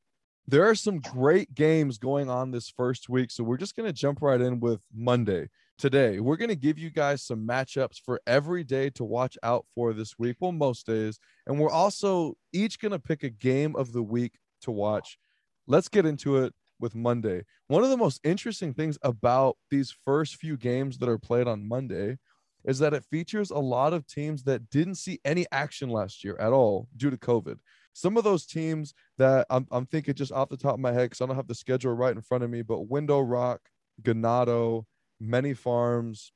There 0.47 0.67
are 0.67 0.75
some 0.75 0.99
great 0.99 1.53
games 1.53 1.97
going 1.97 2.29
on 2.29 2.51
this 2.51 2.69
first 2.69 3.07
week. 3.07 3.29
So 3.29 3.43
we're 3.43 3.57
just 3.57 3.75
going 3.75 3.87
to 3.87 3.93
jump 3.93 4.21
right 4.21 4.41
in 4.41 4.59
with 4.59 4.81
Monday 4.93 5.49
today. 5.77 6.19
We're 6.19 6.37
going 6.37 6.49
to 6.49 6.55
give 6.55 6.79
you 6.79 6.89
guys 6.89 7.21
some 7.21 7.47
matchups 7.47 8.01
for 8.03 8.19
every 8.25 8.63
day 8.63 8.89
to 8.91 9.03
watch 9.03 9.37
out 9.43 9.65
for 9.75 9.93
this 9.93 10.17
week. 10.17 10.37
Well, 10.39 10.51
most 10.51 10.87
days. 10.87 11.19
And 11.45 11.59
we're 11.59 11.69
also 11.69 12.35
each 12.51 12.79
going 12.79 12.91
to 12.93 12.99
pick 12.99 13.23
a 13.23 13.29
game 13.29 13.75
of 13.75 13.93
the 13.93 14.01
week 14.01 14.33
to 14.63 14.71
watch. 14.71 15.19
Let's 15.67 15.87
get 15.87 16.05
into 16.05 16.37
it 16.37 16.53
with 16.79 16.95
Monday. 16.95 17.43
One 17.67 17.83
of 17.83 17.89
the 17.89 17.97
most 17.97 18.19
interesting 18.23 18.73
things 18.73 18.97
about 19.03 19.57
these 19.69 19.95
first 20.05 20.37
few 20.37 20.57
games 20.57 20.97
that 20.97 21.09
are 21.09 21.19
played 21.19 21.47
on 21.47 21.67
Monday 21.67 22.17
is 22.65 22.79
that 22.79 22.93
it 22.93 23.05
features 23.05 23.51
a 23.51 23.57
lot 23.57 23.93
of 23.93 24.05
teams 24.07 24.43
that 24.43 24.69
didn't 24.69 24.95
see 24.95 25.19
any 25.25 25.45
action 25.51 25.89
last 25.89 26.23
year 26.23 26.37
at 26.39 26.53
all 26.53 26.87
due 26.97 27.09
to 27.09 27.17
COVID. 27.17 27.57
Some 27.93 28.17
of 28.17 28.23
those 28.23 28.45
teams 28.45 28.93
that 29.17 29.47
I'm, 29.49 29.67
I'm 29.71 29.85
thinking 29.85 30.13
just 30.13 30.31
off 30.31 30.49
the 30.49 30.57
top 30.57 30.75
of 30.75 30.79
my 30.79 30.91
head, 30.91 31.09
because 31.09 31.21
I 31.21 31.25
don't 31.25 31.35
have 31.35 31.47
the 31.47 31.55
schedule 31.55 31.93
right 31.93 32.15
in 32.15 32.21
front 32.21 32.43
of 32.43 32.49
me, 32.49 32.61
but 32.61 32.89
Window 32.89 33.19
Rock, 33.19 33.61
Ganado, 34.01 34.85
Many 35.19 35.53
Farms. 35.53 36.31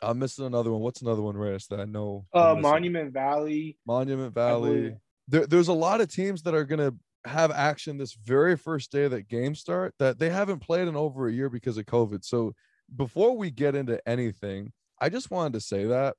I'm 0.00 0.18
missing 0.18 0.46
another 0.46 0.70
one. 0.72 0.80
What's 0.80 1.02
another 1.02 1.22
one, 1.22 1.36
Reyes, 1.36 1.66
that 1.68 1.80
I 1.80 1.84
know? 1.84 2.26
Uh. 2.32 2.54
Monument 2.54 3.12
Valley. 3.12 3.78
Monument 3.86 4.34
Valley. 4.34 4.96
There, 5.26 5.46
there's 5.46 5.68
a 5.68 5.72
lot 5.72 6.00
of 6.00 6.08
teams 6.08 6.42
that 6.42 6.54
are 6.54 6.64
going 6.64 6.78
to 6.78 6.94
have 7.28 7.50
action 7.50 7.98
this 7.98 8.14
very 8.14 8.56
first 8.56 8.92
day 8.92 9.08
that 9.08 9.28
games 9.28 9.60
start 9.60 9.94
that 9.98 10.18
they 10.18 10.30
haven't 10.30 10.60
played 10.60 10.88
in 10.88 10.96
over 10.96 11.28
a 11.28 11.32
year 11.32 11.48
because 11.48 11.76
of 11.76 11.84
COVID. 11.86 12.24
So 12.24 12.54
before 12.94 13.36
we 13.36 13.50
get 13.50 13.74
into 13.74 14.00
anything, 14.08 14.72
I 15.00 15.08
just 15.08 15.30
wanted 15.30 15.54
to 15.54 15.60
say 15.60 15.84
that 15.84 16.16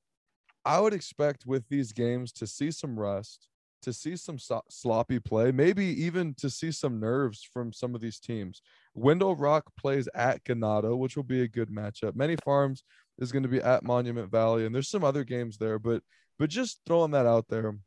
I 0.66 0.80
would 0.80 0.94
expect 0.94 1.46
with 1.46 1.68
these 1.70 1.94
games 1.94 2.32
to 2.34 2.48
see 2.48 2.72
some 2.72 3.00
rust, 3.00 3.48
to 3.82 3.94
see 3.94 4.16
some 4.16 4.38
so- 4.38 4.64
sloppy 4.70 5.20
play, 5.20 5.52
maybe 5.52 5.86
even 6.04 6.34
to 6.36 6.50
see 6.50 6.72
some 6.72 7.00
nerves 7.00 7.48
from 7.54 7.72
some 7.72 7.96
of 7.96 8.02
these 8.02 8.20
teams. 8.20 8.62
Window 8.94 9.34
Rock 9.34 9.72
plays 9.78 10.08
at 10.14 10.44
Ganado, 10.44 10.98
which 10.98 11.16
will 11.16 11.24
be 11.24 11.42
a 11.42 11.48
good 11.48 11.70
matchup. 11.70 12.16
Many 12.16 12.36
Farms 12.44 12.84
is 13.18 13.32
going 13.32 13.44
to 13.44 13.50
be 13.50 13.62
at 13.62 13.84
Monument 13.84 14.30
Valley, 14.32 14.66
and 14.66 14.74
there's 14.74 14.90
some 14.90 15.04
other 15.04 15.24
games 15.24 15.58
there, 15.58 15.80
but 15.80 16.04
But 16.38 16.50
just 16.50 16.80
throwing 16.86 17.12
that 17.12 17.26
out 17.26 17.48
there, 17.50 17.78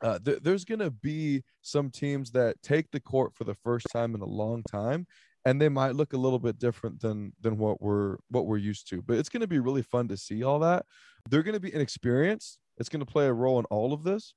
uh, 0.00 0.18
th- 0.18 0.40
there's 0.42 0.64
going 0.64 0.80
to 0.80 0.90
be 0.90 1.42
some 1.60 1.90
teams 1.90 2.30
that 2.30 2.60
take 2.62 2.90
the 2.90 3.00
court 3.00 3.34
for 3.34 3.44
the 3.44 3.54
first 3.62 3.86
time 3.92 4.14
in 4.14 4.22
a 4.22 4.26
long 4.42 4.62
time 4.62 5.06
and 5.44 5.60
they 5.60 5.68
might 5.68 5.94
look 5.94 6.12
a 6.12 6.18
little 6.18 6.38
bit 6.38 6.58
different 6.58 7.00
than 7.00 7.32
than 7.40 7.58
what 7.58 7.80
we're 7.80 8.16
what 8.30 8.46
we're 8.46 8.56
used 8.56 8.88
to 8.88 9.02
but 9.02 9.18
it's 9.18 9.28
going 9.28 9.40
to 9.40 9.46
be 9.46 9.58
really 9.58 9.82
fun 9.82 10.08
to 10.08 10.16
see 10.16 10.42
all 10.42 10.58
that. 10.60 10.84
They're 11.28 11.42
going 11.42 11.54
to 11.54 11.60
be 11.60 11.74
inexperienced. 11.74 12.58
It's 12.78 12.88
going 12.88 13.04
to 13.04 13.10
play 13.10 13.26
a 13.26 13.32
role 13.32 13.58
in 13.58 13.64
all 13.66 13.92
of 13.92 14.02
this. 14.02 14.34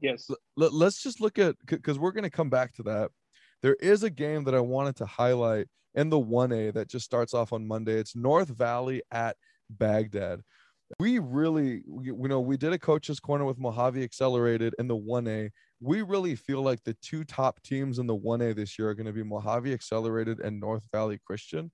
Yes. 0.00 0.28
L- 0.30 0.70
let's 0.72 1.02
just 1.02 1.20
look 1.20 1.38
at 1.38 1.56
because 1.66 1.98
we're 1.98 2.12
going 2.12 2.24
to 2.24 2.30
come 2.30 2.50
back 2.50 2.74
to 2.74 2.82
that. 2.84 3.10
There 3.62 3.76
is 3.80 4.02
a 4.02 4.10
game 4.10 4.44
that 4.44 4.54
i 4.54 4.60
wanted 4.60 4.96
to 4.96 5.06
highlight 5.06 5.66
in 5.94 6.08
the 6.08 6.20
1a 6.20 6.72
that 6.72 6.88
just 6.88 7.04
starts 7.04 7.34
off 7.34 7.52
on 7.52 7.66
monday. 7.66 7.94
It's 7.94 8.16
north 8.16 8.48
valley 8.48 9.02
at 9.10 9.36
bagdad. 9.68 10.40
We 10.98 11.18
really 11.18 11.82
you 12.02 12.16
know 12.28 12.40
we 12.40 12.56
did 12.56 12.72
a 12.72 12.78
coach's 12.78 13.20
corner 13.20 13.44
with 13.44 13.58
mojave 13.58 14.02
accelerated 14.02 14.74
in 14.78 14.88
the 14.88 14.96
1a 14.96 15.50
we 15.80 16.02
really 16.02 16.36
feel 16.36 16.62
like 16.62 16.82
the 16.84 16.96
two 17.02 17.24
top 17.24 17.62
teams 17.62 17.98
in 17.98 18.06
the 18.06 18.16
1a 18.16 18.54
this 18.54 18.78
year 18.78 18.90
are 18.90 18.94
going 18.94 19.06
to 19.06 19.12
be 19.12 19.22
mojave 19.22 19.72
accelerated 19.72 20.40
and 20.40 20.60
north 20.60 20.86
valley 20.92 21.18
christian 21.26 21.70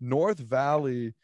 north 0.00 0.38
valley 0.38 1.14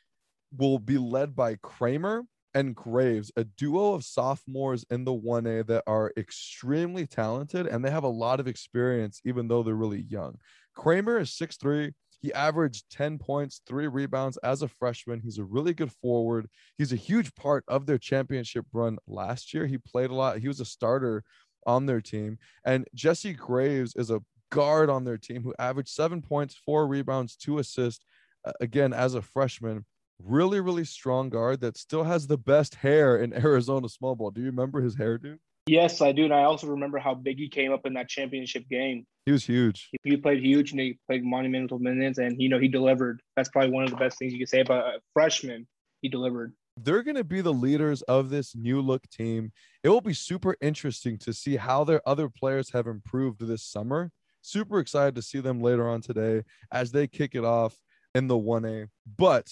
will 0.56 0.78
be 0.78 0.98
led 0.98 1.34
by 1.34 1.56
kramer 1.62 2.22
and 2.54 2.76
graves 2.76 3.32
a 3.36 3.44
duo 3.44 3.94
of 3.94 4.04
sophomores 4.04 4.84
in 4.90 5.04
the 5.04 5.12
1a 5.12 5.66
that 5.66 5.82
are 5.86 6.12
extremely 6.16 7.06
talented 7.06 7.66
and 7.66 7.84
they 7.84 7.90
have 7.90 8.04
a 8.04 8.08
lot 8.08 8.40
of 8.40 8.48
experience 8.48 9.20
even 9.24 9.48
though 9.48 9.62
they're 9.62 9.74
really 9.74 10.04
young 10.08 10.36
kramer 10.74 11.18
is 11.18 11.30
6'3 11.30 11.92
he 12.24 12.32
averaged 12.32 12.90
10 12.90 13.18
points, 13.18 13.60
three 13.66 13.86
rebounds 13.86 14.38
as 14.38 14.62
a 14.62 14.68
freshman. 14.68 15.20
He's 15.20 15.36
a 15.36 15.44
really 15.44 15.74
good 15.74 15.92
forward. 15.92 16.48
He's 16.78 16.90
a 16.90 16.96
huge 16.96 17.34
part 17.34 17.64
of 17.68 17.84
their 17.84 17.98
championship 17.98 18.64
run 18.72 18.96
last 19.06 19.52
year. 19.52 19.66
He 19.66 19.76
played 19.76 20.08
a 20.08 20.14
lot. 20.14 20.38
He 20.38 20.48
was 20.48 20.58
a 20.58 20.64
starter 20.64 21.22
on 21.66 21.86
their 21.86 22.00
team. 22.00 22.38
And 22.64 22.86
Jesse 22.94 23.32
Graves 23.32 23.94
is 23.96 24.10
a 24.10 24.20
guard 24.50 24.90
on 24.90 25.04
their 25.04 25.18
team 25.18 25.42
who 25.42 25.54
averaged 25.58 25.88
seven 25.88 26.22
points, 26.22 26.54
four 26.64 26.86
rebounds, 26.86 27.36
two 27.36 27.58
assists, 27.58 28.04
uh, 28.44 28.52
again, 28.60 28.92
as 28.92 29.14
a 29.14 29.22
freshman. 29.22 29.84
Really, 30.22 30.60
really 30.60 30.84
strong 30.84 31.28
guard 31.28 31.60
that 31.60 31.76
still 31.76 32.04
has 32.04 32.26
the 32.26 32.38
best 32.38 32.76
hair 32.76 33.16
in 33.16 33.32
Arizona 33.44 33.88
small 33.88 34.14
ball. 34.14 34.30
Do 34.30 34.40
you 34.40 34.46
remember 34.46 34.80
his 34.80 34.96
hairdo? 34.96 35.38
Yes, 35.66 36.00
I 36.02 36.12
do. 36.12 36.24
And 36.24 36.34
I 36.34 36.44
also 36.44 36.66
remember 36.66 36.98
how 36.98 37.14
big 37.14 37.38
he 37.38 37.48
came 37.48 37.72
up 37.72 37.86
in 37.86 37.94
that 37.94 38.08
championship 38.08 38.68
game. 38.68 39.06
He 39.24 39.32
was 39.32 39.44
huge. 39.44 39.88
He, 39.92 40.10
he 40.10 40.16
played 40.18 40.42
huge 40.42 40.72
and 40.72 40.80
he 40.80 40.98
played 41.08 41.24
monumental 41.24 41.78
minutes 41.78 42.18
and 42.18 42.40
you 42.40 42.50
know 42.50 42.58
he 42.58 42.68
delivered. 42.68 43.22
That's 43.34 43.48
probably 43.48 43.70
one 43.70 43.84
of 43.84 43.90
the 43.90 43.96
best 43.96 44.18
things 44.18 44.32
you 44.32 44.38
could 44.38 44.50
say 44.50 44.60
about 44.60 44.86
a 44.86 45.00
freshman. 45.14 45.66
He 46.02 46.10
delivered. 46.10 46.52
They're 46.76 47.02
going 47.02 47.16
to 47.16 47.24
be 47.24 47.40
the 47.40 47.52
leaders 47.52 48.02
of 48.02 48.30
this 48.30 48.56
new 48.56 48.80
look 48.80 49.08
team. 49.08 49.52
It 49.82 49.88
will 49.88 50.00
be 50.00 50.14
super 50.14 50.56
interesting 50.60 51.18
to 51.18 51.32
see 51.32 51.56
how 51.56 51.84
their 51.84 52.06
other 52.06 52.28
players 52.28 52.70
have 52.70 52.86
improved 52.86 53.40
this 53.40 53.62
summer. 53.62 54.10
Super 54.42 54.80
excited 54.80 55.14
to 55.14 55.22
see 55.22 55.40
them 55.40 55.60
later 55.60 55.88
on 55.88 56.00
today 56.00 56.42
as 56.72 56.90
they 56.90 57.06
kick 57.06 57.34
it 57.34 57.44
off 57.44 57.76
in 58.14 58.26
the 58.26 58.34
1A. 58.34 58.88
But 59.16 59.48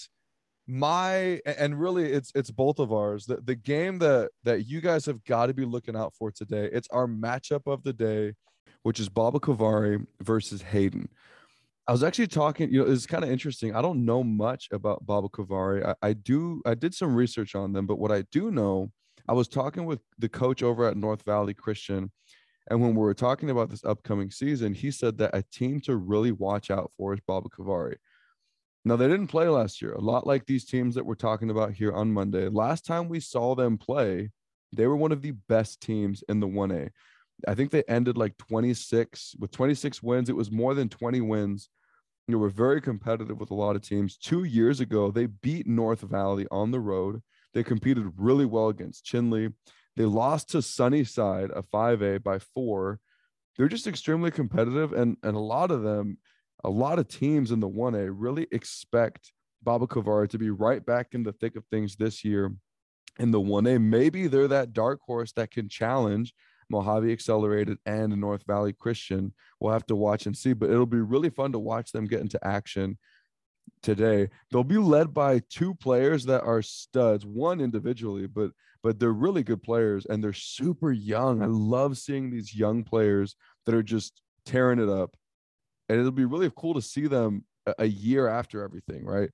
my 0.67 1.41
and 1.45 1.79
really 1.79 2.11
it's 2.11 2.31
it's 2.35 2.49
both 2.49 2.79
of 2.79 2.93
ours 2.93 3.25
the, 3.25 3.35
the 3.43 3.55
game 3.55 3.99
that 3.99 4.29
that 4.43 4.65
you 4.65 4.79
guys 4.79 5.05
have 5.05 5.21
got 5.25 5.47
to 5.47 5.53
be 5.53 5.65
looking 5.65 5.95
out 5.95 6.13
for 6.15 6.31
today 6.31 6.69
it's 6.71 6.87
our 6.91 7.05
matchup 7.05 7.61
of 7.67 7.83
the 7.83 7.91
day 7.91 8.33
which 8.83 8.97
is 8.97 9.09
baboquivari 9.09 10.05
versus 10.21 10.61
hayden 10.61 11.09
i 11.87 11.91
was 11.91 12.03
actually 12.03 12.27
talking 12.27 12.71
you 12.71 12.83
know 12.83 12.91
it's 12.91 13.05
kind 13.05 13.23
of 13.23 13.29
interesting 13.29 13.75
i 13.75 13.81
don't 13.81 14.03
know 14.03 14.23
much 14.23 14.67
about 14.71 15.05
baboquivari 15.05 15.85
I, 15.85 16.09
I 16.09 16.13
do 16.13 16.61
i 16.65 16.75
did 16.75 16.93
some 16.93 17.15
research 17.15 17.55
on 17.55 17.73
them 17.73 17.85
but 17.85 17.99
what 17.99 18.11
i 18.11 18.23
do 18.31 18.51
know 18.51 18.91
i 19.27 19.33
was 19.33 19.47
talking 19.47 19.85
with 19.85 19.99
the 20.19 20.29
coach 20.29 20.63
over 20.63 20.87
at 20.87 20.97
north 20.97 21.23
valley 21.23 21.53
christian 21.53 22.11
and 22.69 22.81
when 22.81 22.91
we 22.91 23.01
were 23.01 23.13
talking 23.13 23.49
about 23.49 23.69
this 23.69 23.83
upcoming 23.83 24.31
season 24.31 24.73
he 24.73 24.91
said 24.91 25.17
that 25.17 25.35
a 25.35 25.43
team 25.51 25.81
to 25.81 25.97
really 25.97 26.31
watch 26.31 26.71
out 26.71 26.91
for 26.97 27.13
is 27.13 27.19
baboquivari 27.29 27.95
now, 28.85 28.97
they 28.97 29.07
didn't 29.07 29.27
play 29.27 29.47
last 29.47 29.81
year, 29.81 29.93
a 29.93 30.01
lot 30.01 30.27
like 30.27 30.45
these 30.45 30.65
teams 30.65 30.95
that 30.95 31.05
we're 31.05 31.15
talking 31.15 31.49
about 31.49 31.71
here 31.71 31.93
on 31.93 32.11
Monday. 32.11 32.49
Last 32.49 32.85
time 32.85 33.07
we 33.07 33.21
saw 33.21 33.55
them 33.55 33.77
play, 33.77 34.29
they 34.73 34.87
were 34.87 34.97
one 34.97 35.13
of 35.13 35.21
the 35.21 35.31
best 35.31 35.79
teams 35.79 36.21
in 36.27 36.41
the 36.41 36.47
1A. 36.47 36.89
I 37.47 37.55
think 37.55 37.71
they 37.71 37.83
ended 37.87 38.17
like 38.17 38.37
26 38.37 39.35
with 39.39 39.51
26 39.51 40.01
wins. 40.01 40.29
It 40.29 40.35
was 40.35 40.51
more 40.51 40.73
than 40.73 40.89
20 40.89 41.21
wins. 41.21 41.69
They 42.27 42.35
were 42.35 42.49
very 42.49 42.81
competitive 42.81 43.39
with 43.39 43.51
a 43.51 43.55
lot 43.55 43.75
of 43.75 43.81
teams. 43.81 44.17
Two 44.17 44.45
years 44.45 44.79
ago, 44.79 45.11
they 45.11 45.25
beat 45.25 45.67
North 45.67 46.01
Valley 46.01 46.47
on 46.51 46.71
the 46.71 46.79
road. 46.79 47.21
They 47.53 47.63
competed 47.63 48.13
really 48.17 48.45
well 48.45 48.69
against 48.69 49.05
Chinle. 49.05 49.53
They 49.95 50.05
lost 50.05 50.49
to 50.51 50.61
Sunnyside, 50.61 51.51
a 51.53 51.61
5A, 51.61 52.23
by 52.23 52.39
four. 52.39 52.99
They're 53.57 53.67
just 53.67 53.87
extremely 53.87 54.31
competitive, 54.31 54.93
and, 54.93 55.17
and 55.21 55.35
a 55.35 55.39
lot 55.39 55.69
of 55.69 55.83
them 55.83 56.17
a 56.63 56.69
lot 56.69 56.99
of 56.99 57.07
teams 57.07 57.51
in 57.51 57.59
the 57.59 57.69
1A 57.69 58.13
really 58.13 58.47
expect 58.51 59.33
Baboquivari 59.65 60.29
to 60.29 60.37
be 60.37 60.49
right 60.49 60.85
back 60.85 61.09
in 61.11 61.23
the 61.23 61.33
thick 61.33 61.55
of 61.55 61.65
things 61.65 61.95
this 61.95 62.23
year 62.23 62.53
in 63.19 63.31
the 63.31 63.39
1A. 63.39 63.81
Maybe 63.81 64.27
they're 64.27 64.47
that 64.47 64.73
dark 64.73 64.99
horse 65.05 65.33
that 65.33 65.51
can 65.51 65.67
challenge 65.67 66.33
Mojave 66.69 67.11
Accelerated 67.11 67.77
and 67.85 68.15
North 68.17 68.43
Valley 68.45 68.73
Christian. 68.73 69.33
We'll 69.59 69.73
have 69.73 69.85
to 69.87 69.95
watch 69.95 70.25
and 70.25 70.35
see, 70.35 70.53
but 70.53 70.69
it'll 70.69 70.85
be 70.85 71.01
really 71.01 71.29
fun 71.29 71.51
to 71.53 71.59
watch 71.59 71.91
them 71.91 72.05
get 72.05 72.21
into 72.21 72.39
action 72.45 72.97
today. 73.81 74.29
They'll 74.51 74.63
be 74.63 74.77
led 74.77 75.13
by 75.13 75.41
two 75.49 75.75
players 75.75 76.25
that 76.25 76.43
are 76.43 76.61
studs, 76.61 77.25
one 77.25 77.61
individually, 77.61 78.27
but 78.27 78.51
but 78.81 78.99
they're 78.99 79.13
really 79.13 79.43
good 79.43 79.63
players 79.63 80.05
and 80.05 80.21
they're 80.21 80.33
super 80.33 80.91
young. 80.91 81.41
I 81.41 81.45
love 81.45 81.97
seeing 81.97 82.29
these 82.29 82.53
young 82.53 82.83
players 82.83 83.37
that 83.65 83.73
are 83.73 83.83
just 83.83 84.21
tearing 84.45 84.79
it 84.79 84.89
up 84.89 85.15
and 85.87 85.99
it'll 85.99 86.11
be 86.11 86.25
really 86.25 86.51
cool 86.55 86.73
to 86.73 86.81
see 86.81 87.07
them 87.07 87.45
a 87.77 87.85
year 87.85 88.27
after 88.27 88.61
everything, 88.61 89.05
right? 89.05 89.29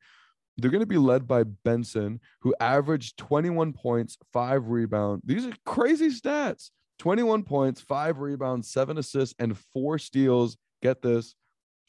They're 0.57 0.71
going 0.71 0.81
to 0.81 0.87
be 0.87 0.97
led 0.97 1.27
by 1.27 1.43
Benson, 1.43 2.19
who 2.41 2.53
averaged 2.59 3.17
21 3.17 3.73
points, 3.73 4.17
five 4.33 4.67
rebounds. 4.67 5.23
These 5.25 5.45
are 5.45 5.53
crazy 5.65 6.09
stats 6.09 6.71
21 6.99 7.43
points, 7.43 7.81
five 7.81 8.19
rebounds, 8.19 8.69
seven 8.69 8.97
assists, 8.97 9.35
and 9.39 9.57
four 9.57 9.97
steals. 9.97 10.57
Get 10.81 11.01
this 11.01 11.35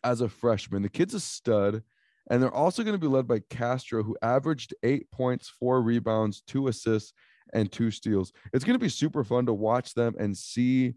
as 0.02 0.20
a 0.20 0.28
freshman. 0.28 0.82
The 0.82 0.88
kid's 0.88 1.14
a 1.14 1.20
stud. 1.20 1.82
And 2.30 2.40
they're 2.40 2.54
also 2.54 2.84
going 2.84 2.94
to 2.94 3.00
be 3.00 3.12
led 3.12 3.26
by 3.26 3.40
Castro, 3.50 4.04
who 4.04 4.16
averaged 4.22 4.72
eight 4.84 5.10
points, 5.10 5.48
four 5.48 5.82
rebounds, 5.82 6.42
two 6.46 6.68
assists, 6.68 7.12
and 7.52 7.70
two 7.70 7.90
steals. 7.90 8.32
It's 8.52 8.64
going 8.64 8.78
to 8.78 8.84
be 8.84 8.88
super 8.88 9.24
fun 9.24 9.46
to 9.46 9.52
watch 9.52 9.94
them 9.94 10.14
and 10.18 10.36
see 10.36 10.94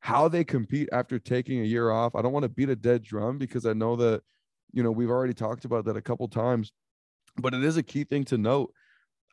how 0.00 0.28
they 0.28 0.44
compete 0.44 0.90
after 0.92 1.18
taking 1.18 1.60
a 1.60 1.64
year 1.64 1.90
off. 1.90 2.14
I 2.14 2.20
don't 2.20 2.32
want 2.32 2.42
to 2.42 2.50
beat 2.50 2.68
a 2.68 2.76
dead 2.76 3.02
drum 3.02 3.38
because 3.38 3.64
I 3.64 3.72
know 3.72 3.96
that, 3.96 4.22
you 4.72 4.82
know, 4.82 4.90
we've 4.90 5.10
already 5.10 5.32
talked 5.32 5.64
about 5.64 5.86
that 5.86 5.96
a 5.96 6.02
couple 6.02 6.28
times, 6.28 6.72
but 7.38 7.54
it 7.54 7.64
is 7.64 7.78
a 7.78 7.82
key 7.82 8.04
thing 8.04 8.24
to 8.24 8.36
note. 8.36 8.72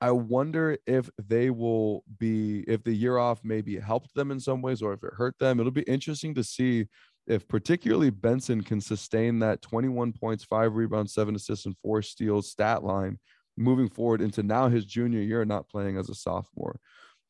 I 0.03 0.11
wonder 0.11 0.77
if 0.85 1.09
they 1.17 1.49
will 1.49 2.03
be, 2.19 2.65
if 2.67 2.83
the 2.83 2.93
year 2.93 3.17
off 3.17 3.39
maybe 3.43 3.79
helped 3.79 4.13
them 4.13 4.31
in 4.31 4.39
some 4.39 4.61
ways 4.61 4.81
or 4.81 4.93
if 4.93 5.03
it 5.03 5.13
hurt 5.13 5.39
them. 5.39 5.59
It'll 5.59 5.71
be 5.71 5.83
interesting 5.83 6.35
to 6.35 6.43
see 6.43 6.87
if 7.25 7.47
particularly 7.47 8.09
Benson 8.09 8.61
can 8.61 8.81
sustain 8.81 9.39
that 9.39 9.61
21 9.61 10.11
points, 10.11 10.43
five 10.43 10.75
rebounds, 10.75 11.13
seven 11.13 11.35
assists, 11.35 11.65
and 11.65 11.77
four 11.81 12.01
steals 12.01 12.51
stat 12.51 12.83
line 12.83 13.17
moving 13.55 13.87
forward 13.87 14.19
into 14.19 14.43
now 14.43 14.67
his 14.67 14.85
junior 14.85 15.21
year, 15.21 15.45
not 15.45 15.69
playing 15.69 15.97
as 15.97 16.09
a 16.09 16.15
sophomore. 16.15 16.79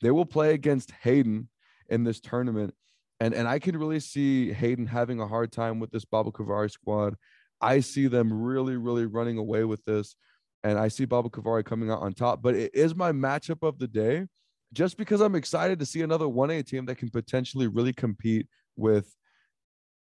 They 0.01 0.09
will 0.09 0.25
play 0.25 0.53
against 0.53 0.91
Hayden 1.03 1.49
in 1.89 2.03
this 2.03 2.19
tournament 2.19 2.73
and 3.19 3.33
and 3.33 3.47
I 3.47 3.59
can 3.59 3.77
really 3.77 3.99
see 3.99 4.51
Hayden 4.51 4.85
having 4.85 5.21
a 5.21 5.27
hard 5.27 5.51
time 5.51 5.79
with 5.79 5.91
this 5.91 6.05
Baboquivari 6.05 6.69
squad. 6.69 7.15
I 7.61 7.79
see 7.79 8.07
them 8.07 8.33
really, 8.33 8.75
really 8.75 9.05
running 9.05 9.37
away 9.37 9.63
with 9.63 9.83
this, 9.85 10.15
and 10.63 10.77
I 10.77 10.87
see 10.87 11.05
Baboquivari 11.05 11.65
coming 11.65 11.91
out 11.91 12.01
on 12.01 12.13
top. 12.13 12.41
But 12.41 12.55
it 12.55 12.73
is 12.73 12.95
my 12.95 13.11
matchup 13.11 13.67
of 13.67 13.79
the 13.79 13.87
day, 13.87 14.27
just 14.71 14.97
because 14.97 15.21
I'm 15.21 15.35
excited 15.35 15.79
to 15.79 15.85
see 15.85 16.01
another 16.01 16.25
1A 16.25 16.65
team 16.65 16.85
that 16.85 16.97
can 16.97 17.09
potentially 17.09 17.67
really 17.67 17.93
compete 17.93 18.47
with 18.75 19.13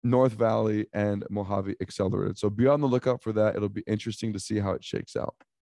North 0.03 0.33
Valley 0.33 0.87
and 0.93 1.25
Mojave 1.29 1.75
Accelerated. 1.81 2.37
So 2.37 2.49
be 2.49 2.67
on 2.67 2.81
the 2.81 2.87
lookout 2.87 3.21
for 3.21 3.33
that. 3.33 3.55
It'll 3.55 3.69
be 3.69 3.83
interesting 3.87 4.33
to 4.33 4.39
see 4.39 4.59
how 4.59 4.71
it 4.71 4.83
shakes 4.83 5.15
out. 5.15 5.35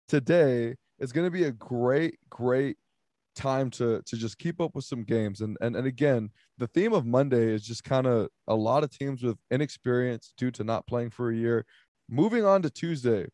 Today 0.08 0.76
is 1.00 1.12
going 1.12 1.26
to 1.26 1.32
be 1.32 1.46
a 1.46 1.52
great, 1.52 2.20
great 2.30 2.78
time 3.36 3.70
to 3.70 4.02
to 4.06 4.18
just 4.18 4.38
keep 4.38 4.60
up 4.60 4.76
with 4.76 4.84
some 4.84 5.04
games 5.04 5.40
and 5.40 5.56
and, 5.62 5.76
and 5.76 5.88
again 5.88 6.30
the 6.58 6.68
theme 6.68 6.92
of 6.92 7.06
monday 7.06 7.54
is 7.54 7.64
just 7.64 7.84
kind 7.84 8.06
of 8.06 8.28
a 8.48 8.56
lot 8.56 8.84
of 8.84 8.90
teams 8.90 9.24
with 9.24 9.38
inexperience 9.50 10.34
due 10.36 10.52
to 10.52 10.64
not 10.64 10.86
playing 10.88 11.10
for 11.10 11.30
a 11.30 11.36
year 11.36 11.66
moving 12.10 12.44
on 12.44 12.62
to 12.62 12.70
tuesday 12.70 13.26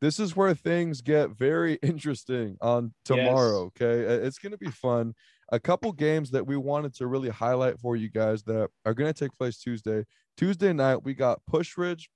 this 0.00 0.20
is 0.20 0.36
where 0.36 0.54
things 0.54 1.00
get 1.00 1.30
very 1.30 1.74
interesting 1.82 2.56
on 2.60 2.92
tomorrow 3.04 3.70
yes. 3.78 3.82
okay 3.82 4.24
it's 4.24 4.38
going 4.38 4.52
to 4.52 4.58
be 4.58 4.70
fun 4.70 5.14
a 5.52 5.60
couple 5.60 5.92
games 5.92 6.30
that 6.30 6.46
we 6.46 6.56
wanted 6.56 6.94
to 6.94 7.06
really 7.06 7.28
highlight 7.28 7.78
for 7.78 7.96
you 7.96 8.10
guys 8.10 8.42
that 8.42 8.68
are 8.84 8.94
going 8.94 9.12
to 9.12 9.18
take 9.18 9.36
place 9.38 9.58
tuesday 9.58 10.04
tuesday 10.36 10.72
night 10.72 11.02
we 11.04 11.14
got 11.14 11.40
pusch 11.46 11.76
ridge 11.76 12.10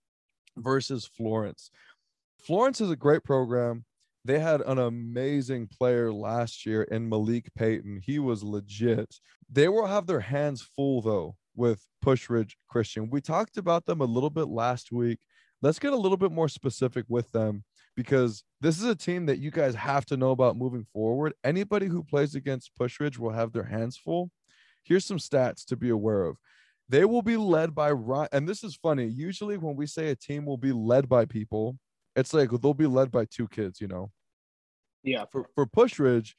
versus 0.57 1.09
florence 1.17 1.71
florence 2.39 2.81
is 2.81 2.91
a 2.91 2.97
great 2.97 3.25
program 3.25 3.85
they 4.25 4.39
had 4.39 4.61
an 4.61 4.79
amazing 4.79 5.67
player 5.67 6.13
last 6.13 6.67
year 6.67 6.83
in 6.83 7.09
Malik 7.09 7.49
Payton. 7.55 8.03
He 8.05 8.19
was 8.19 8.43
legit. 8.43 9.15
They 9.51 9.69
will 9.69 9.87
have 9.87 10.07
their 10.07 10.21
hands 10.21 10.61
full 10.61 11.01
though 11.01 11.37
with 11.57 11.87
Pusch 12.03 12.29
Ridge 12.29 12.57
Christian. 12.69 13.09
We 13.11 13.21
talked 13.21 13.57
about 13.57 13.87
them 13.87 14.01
a 14.01 14.07
little 14.07 14.31
bit 14.31 14.49
last 14.49 14.93
week. 14.93 15.19
Let's 15.63 15.79
get 15.79 15.93
a 15.93 15.97
little 15.97 16.17
bit 16.19 16.33
more 16.33 16.49
specific 16.49 17.07
with 17.09 17.33
them 17.33 17.65
because 18.01 18.45
this 18.63 18.79
is 18.79 18.85
a 18.85 18.95
team 18.95 19.27
that 19.27 19.41
you 19.41 19.51
guys 19.51 19.75
have 19.75 20.07
to 20.07 20.17
know 20.17 20.31
about 20.31 20.57
moving 20.57 20.87
forward. 20.91 21.35
Anybody 21.45 21.85
who 21.85 22.03
plays 22.03 22.35
against 22.35 22.75
Pusch 22.75 22.99
Ridge 22.99 23.19
will 23.19 23.33
have 23.33 23.53
their 23.53 23.65
hands 23.65 23.99
full. 23.99 24.31
Here's 24.85 25.05
some 25.05 25.19
stats 25.19 25.67
to 25.67 25.77
be 25.77 25.91
aware 25.91 26.23
of. 26.23 26.37
They 26.89 27.05
will 27.05 27.21
be 27.21 27.37
led 27.37 27.75
by 27.75 27.91
Ryan, 27.91 28.29
and 28.33 28.49
this 28.49 28.65
is 28.65 28.75
funny. 28.75 29.05
Usually, 29.05 29.59
when 29.59 29.77
we 29.77 29.85
say 29.85 30.09
a 30.09 30.17
team 30.17 30.47
will 30.47 30.57
be 30.57 30.73
led 30.73 31.11
by 31.11 31.27
people, 31.27 31.77
it's 32.17 32.33
like 32.33 32.49
they'll 32.51 32.73
be 32.73 32.87
led 32.87 33.11
by 33.11 33.27
two 33.27 33.47
kids, 33.49 33.83
you 33.83 33.87
know. 33.87 34.11
Yeah. 35.03 35.27
For 35.31 35.47
for 35.55 35.67
Pusch 35.67 35.99
Ridge, 35.99 36.37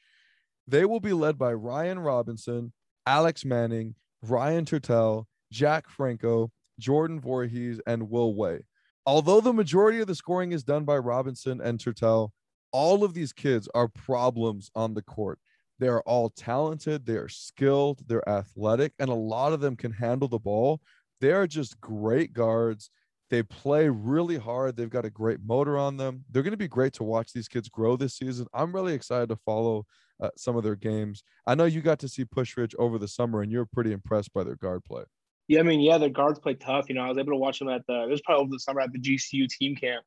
they 0.68 0.86
will 0.86 1.00
be 1.00 1.14
led 1.14 1.38
by 1.38 1.54
Ryan 1.54 2.00
Robinson, 2.00 2.74
Alex 3.06 3.46
Manning, 3.46 3.94
Ryan 4.24 4.66
Turtel, 4.66 5.26
Jack 5.52 5.90
Franco, 5.90 6.52
Jordan 6.80 7.22
Voorhees, 7.22 7.80
and 7.86 8.10
Will 8.10 8.34
Way. 8.34 8.64
Although 9.06 9.42
the 9.42 9.54
majority 9.54 10.00
of 10.00 10.08
the 10.08 10.16
scoring 10.16 10.52
is 10.52 10.64
done 10.64 10.86
by 10.86 10.98
Robinson 10.98 11.60
and 11.60 11.80
Turtel, 11.80 12.30
all 12.72 13.04
of 13.04 13.14
these 13.14 13.34
kids 13.34 13.68
are 13.74 13.88
problems 13.88 14.70
on 14.76 14.94
the 14.94 15.02
court. 15.02 15.40
They 15.80 15.88
are 15.88 16.02
all 16.02 16.30
talented, 16.30 17.08
they 17.08 17.16
are 17.16 17.28
skilled, 17.28 18.04
they're 18.08 18.28
athletic, 18.30 18.94
and 19.00 19.10
a 19.10 19.16
lot 19.16 19.54
of 19.54 19.60
them 19.60 19.76
can 19.76 19.92
handle 19.92 20.28
the 20.28 20.38
ball. 20.38 20.80
They 21.20 21.32
are 21.32 21.48
just 21.48 21.82
great 21.82 22.34
guards. 22.34 22.92
They 23.32 23.42
play 23.42 23.90
really 23.90 24.38
hard. 24.38 24.76
They've 24.76 24.90
got 24.90 25.06
a 25.06 25.10
great 25.10 25.40
motor 25.44 25.78
on 25.80 25.98
them. 25.98 26.26
They're 26.30 26.44
going 26.44 26.52
to 26.52 26.58
be 26.58 26.68
great 26.68 26.94
to 26.94 27.04
watch 27.04 27.34
these 27.34 27.48
kids 27.48 27.70
grow 27.70 27.96
this 27.96 28.18
season. 28.18 28.46
I'm 28.54 28.74
really 28.74 28.94
excited 28.94 29.30
to 29.30 29.38
follow 29.38 29.86
uh, 30.22 30.30
some 30.38 30.56
of 30.56 30.64
their 30.64 30.76
games. 30.76 31.24
I 31.48 31.56
know 31.56 31.66
you 31.66 31.82
got 31.82 32.00
to 32.00 32.08
see 32.08 32.26
Pusch 32.26 32.56
Ridge 32.58 32.76
over 32.78 33.00
the 33.00 33.08
summer, 33.08 33.42
and 33.42 33.52
you're 33.52 33.66
pretty 33.66 33.94
impressed 33.94 34.34
by 34.34 34.44
their 34.44 34.58
guard 34.58 34.84
play. 34.84 35.04
Yeah, 35.52 35.60
I 35.60 35.64
mean, 35.64 35.82
yeah, 35.82 35.98
their 35.98 36.08
guards 36.08 36.40
play 36.40 36.54
tough. 36.54 36.88
You 36.88 36.96
know, 36.96 37.02
I 37.02 37.10
was 37.10 37.18
able 37.18 37.34
to 37.34 37.38
watch 37.38 37.60
them 37.60 37.68
at 37.68 37.86
the. 37.86 38.04
It 38.04 38.10
was 38.10 38.22
probably 38.22 38.44
over 38.44 38.52
the 38.52 38.60
summer 38.60 38.80
at 38.80 38.94
the 38.94 39.00
GCU 39.00 39.50
team 39.50 39.76
camp, 39.76 40.02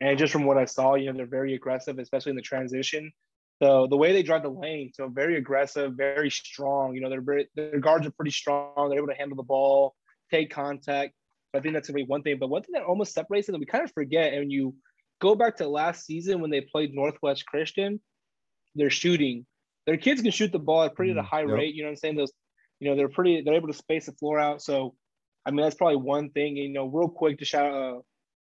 and 0.00 0.18
just 0.18 0.32
from 0.32 0.42
what 0.42 0.58
I 0.58 0.64
saw, 0.64 0.96
you 0.96 1.06
know, 1.06 1.16
they're 1.16 1.24
very 1.24 1.54
aggressive, 1.54 2.00
especially 2.00 2.30
in 2.30 2.36
the 2.36 2.42
transition. 2.42 3.12
So 3.62 3.86
the 3.86 3.96
way 3.96 4.12
they 4.12 4.24
drive 4.24 4.42
the 4.42 4.48
lane, 4.48 4.90
so 4.92 5.06
very 5.06 5.36
aggressive, 5.36 5.92
very 5.92 6.32
strong. 6.32 6.96
You 6.96 7.00
know, 7.00 7.10
they're 7.10 7.44
their 7.54 7.78
guards 7.78 8.08
are 8.08 8.10
pretty 8.10 8.32
strong. 8.32 8.88
They're 8.88 8.98
able 8.98 9.06
to 9.06 9.14
handle 9.14 9.36
the 9.36 9.44
ball, 9.44 9.94
take 10.32 10.50
contact. 10.50 11.14
I 11.54 11.60
think 11.60 11.74
that's 11.74 11.86
gonna 11.86 11.94
be 11.94 12.04
one 12.04 12.24
thing. 12.24 12.36
But 12.40 12.48
one 12.48 12.64
thing 12.64 12.72
that 12.72 12.82
almost 12.82 13.14
separates 13.14 13.46
them 13.46 13.52
that 13.52 13.60
we 13.60 13.66
kind 13.66 13.84
of 13.84 13.92
forget, 13.92 14.32
and 14.32 14.50
you 14.50 14.74
go 15.20 15.36
back 15.36 15.58
to 15.58 15.68
last 15.68 16.06
season 16.06 16.40
when 16.40 16.50
they 16.50 16.62
played 16.62 16.92
Northwest 16.92 17.46
Christian, 17.46 18.00
they're 18.74 18.90
shooting. 18.90 19.46
Their 19.86 19.96
kids 19.96 20.22
can 20.22 20.32
shoot 20.32 20.50
the 20.50 20.58
ball 20.58 20.82
at 20.82 20.96
pretty 20.96 21.12
at 21.12 21.18
a 21.18 21.20
mm-hmm. 21.20 21.28
high 21.28 21.42
yep. 21.42 21.50
rate. 21.50 21.76
You 21.76 21.84
know 21.84 21.86
what 21.86 21.92
I'm 21.92 21.96
saying? 21.98 22.16
Those, 22.16 22.32
you 22.80 22.88
know, 22.88 22.96
they're 22.96 23.08
pretty. 23.08 23.42
They're 23.42 23.54
able 23.54 23.68
to 23.68 23.74
space 23.74 24.06
the 24.06 24.12
floor 24.12 24.38
out. 24.38 24.62
So, 24.62 24.94
I 25.46 25.50
mean, 25.50 25.62
that's 25.62 25.74
probably 25.74 25.96
one 25.96 26.30
thing. 26.30 26.56
You 26.56 26.68
know, 26.68 26.86
real 26.86 27.08
quick 27.08 27.38
to 27.38 27.44
shout 27.44 27.66
out 27.66 27.96
uh, 27.96 28.00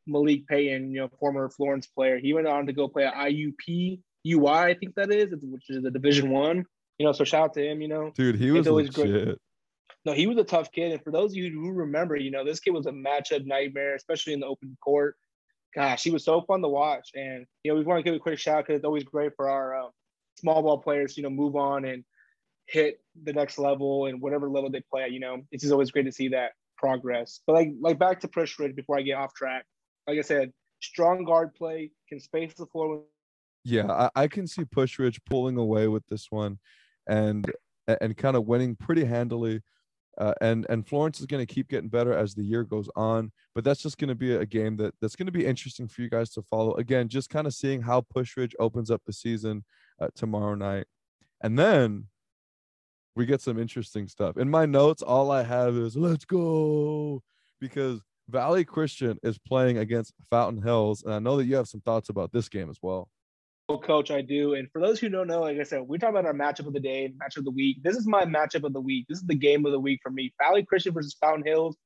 Malik 0.07 0.47
Payton, 0.47 0.91
you 0.91 1.01
know, 1.01 1.09
former 1.19 1.49
Florence 1.49 1.87
player. 1.87 2.17
He 2.17 2.33
went 2.33 2.47
on 2.47 2.65
to 2.67 2.73
go 2.73 2.87
play 2.87 3.05
at 3.05 3.13
IUP 3.13 3.99
UI, 4.25 4.47
I 4.47 4.73
think 4.73 4.95
that 4.95 5.11
is, 5.11 5.33
which 5.41 5.69
is 5.69 5.83
a 5.83 5.91
Division 5.91 6.29
One. 6.29 6.65
You 6.99 7.05
know, 7.05 7.11
so 7.11 7.23
shout 7.23 7.45
out 7.45 7.53
to 7.55 7.65
him. 7.65 7.81
You 7.81 7.87
know, 7.87 8.11
dude, 8.15 8.35
he 8.35 8.51
was 8.51 8.67
legit. 8.67 8.93
Great. 8.93 9.37
No, 10.05 10.11
he 10.11 10.27
was 10.27 10.37
a 10.37 10.43
tough 10.43 10.71
kid. 10.71 10.91
And 10.91 11.01
for 11.01 11.11
those 11.11 11.31
of 11.31 11.37
you 11.37 11.49
who 11.49 11.71
remember, 11.71 12.15
you 12.15 12.29
know, 12.29 12.43
this 12.43 12.59
kid 12.59 12.71
was 12.71 12.87
a 12.87 12.91
matchup 12.91 13.45
nightmare, 13.45 13.95
especially 13.95 14.33
in 14.33 14.41
the 14.41 14.47
open 14.47 14.77
court. 14.83 15.15
Gosh, 15.73 16.03
he 16.03 16.11
was 16.11 16.25
so 16.25 16.41
fun 16.41 16.61
to 16.61 16.67
watch. 16.67 17.11
And, 17.15 17.45
you 17.63 17.71
know, 17.71 17.79
we 17.79 17.85
want 17.85 17.99
to 17.99 18.03
give 18.03 18.15
a 18.15 18.19
quick 18.19 18.37
shout 18.37 18.65
because 18.65 18.77
it's 18.77 18.85
always 18.85 19.05
great 19.05 19.31
for 19.35 19.49
our 19.49 19.85
uh, 19.85 19.87
small 20.37 20.61
ball 20.61 20.77
players, 20.77 21.17
you 21.17 21.23
know, 21.23 21.29
move 21.29 21.55
on 21.55 21.85
and 21.85 22.03
hit 22.67 22.99
the 23.23 23.33
next 23.33 23.57
level 23.57 24.05
and 24.05 24.21
whatever 24.21 24.49
level 24.49 24.69
they 24.69 24.81
play 24.81 25.07
you 25.09 25.19
know, 25.19 25.41
it's 25.51 25.61
just 25.63 25.73
always 25.73 25.91
great 25.91 26.05
to 26.05 26.11
see 26.11 26.29
that 26.29 26.51
progress. 26.77 27.39
But 27.47 27.53
like, 27.53 27.71
like 27.79 27.99
back 27.99 28.19
to 28.21 28.27
Pusch 28.27 28.59
Ridge 28.59 28.75
before 28.75 28.97
I 28.97 29.01
get 29.01 29.13
off 29.13 29.33
track, 29.33 29.65
like 30.07 30.19
I 30.19 30.21
said, 30.21 30.51
strong 30.81 31.23
guard 31.23 31.55
play, 31.55 31.91
can 32.09 32.19
space 32.19 32.53
the 32.55 32.65
floor. 32.65 33.03
Yeah, 33.63 33.89
I, 33.89 34.23
I 34.23 34.27
can 34.27 34.47
see 34.47 34.65
Pusch 34.65 34.99
Ridge 34.99 35.19
pulling 35.25 35.57
away 35.57 35.87
with 35.87 36.03
this 36.07 36.27
one 36.29 36.59
and 37.07 37.49
and 37.87 38.15
kind 38.17 38.35
of 38.35 38.45
winning 38.45 38.75
pretty 38.75 39.05
handily. 39.05 39.61
Uh, 40.17 40.33
and 40.41 40.65
and 40.69 40.87
Florence 40.87 41.19
is 41.19 41.25
going 41.25 41.45
to 41.45 41.51
keep 41.51 41.69
getting 41.69 41.89
better 41.89 42.13
as 42.13 42.35
the 42.35 42.43
year 42.43 42.63
goes 42.63 42.87
on, 42.95 43.31
but 43.55 43.63
that's 43.63 43.81
just 43.81 43.97
going 43.97 44.09
to 44.09 44.15
be 44.15 44.35
a 44.35 44.45
game 44.45 44.77
that 44.77 44.93
that's 45.01 45.15
going 45.15 45.25
to 45.25 45.31
be 45.31 45.45
interesting 45.45 45.87
for 45.87 46.01
you 46.01 46.09
guys 46.09 46.29
to 46.31 46.41
follow. 46.43 46.73
Again, 46.75 47.07
just 47.07 47.29
kind 47.29 47.47
of 47.47 47.53
seeing 47.53 47.81
how 47.81 48.01
Pusch 48.01 48.37
Ridge 48.37 48.55
opens 48.59 48.91
up 48.91 49.01
the 49.05 49.13
season 49.13 49.63
uh, 49.99 50.09
tomorrow 50.13 50.53
night, 50.53 50.85
and 51.41 51.57
then 51.57 52.07
we 53.15 53.25
get 53.25 53.41
some 53.41 53.59
interesting 53.59 54.07
stuff. 54.07 54.37
In 54.37 54.49
my 54.49 54.65
notes, 54.65 55.01
all 55.01 55.31
I 55.31 55.43
have 55.43 55.75
is 55.75 55.95
"Let's 55.95 56.25
go" 56.25 57.21
because 57.59 58.01
Valley 58.29 58.65
Christian 58.65 59.17
is 59.23 59.37
playing 59.37 59.77
against 59.77 60.13
Fountain 60.29 60.61
Hills, 60.61 61.03
and 61.03 61.13
I 61.13 61.19
know 61.19 61.37
that 61.37 61.45
you 61.45 61.55
have 61.55 61.67
some 61.67 61.81
thoughts 61.81 62.09
about 62.09 62.31
this 62.31 62.49
game 62.49 62.69
as 62.69 62.77
well 62.81 63.09
Oh, 63.69 63.77
coach, 63.77 64.11
I 64.11 64.21
do. 64.21 64.55
And 64.55 64.69
for 64.71 64.81
those 64.81 64.99
who 64.99 65.07
don't 65.07 65.27
know, 65.27 65.41
like 65.41 65.57
I 65.57 65.63
said, 65.63 65.81
we 65.87 65.97
talk 65.97 66.09
about 66.09 66.25
our 66.25 66.33
matchup 66.33 66.67
of 66.67 66.73
the 66.73 66.81
day, 66.81 67.13
matchup 67.17 67.37
of 67.37 67.45
the 67.45 67.51
week. 67.51 67.81
This 67.81 67.95
is 67.95 68.05
my 68.05 68.25
matchup 68.25 68.65
of 68.65 68.73
the 68.73 68.81
week. 68.81 69.05
This 69.07 69.19
is 69.19 69.25
the 69.25 69.35
game 69.35 69.65
of 69.65 69.71
the 69.71 69.79
week 69.79 70.01
for 70.03 70.11
me. 70.11 70.33
Valley 70.37 70.63
Christian 70.63 70.93
versus 70.93 71.15
Fountain 71.21 71.45
Hills. 71.45 71.77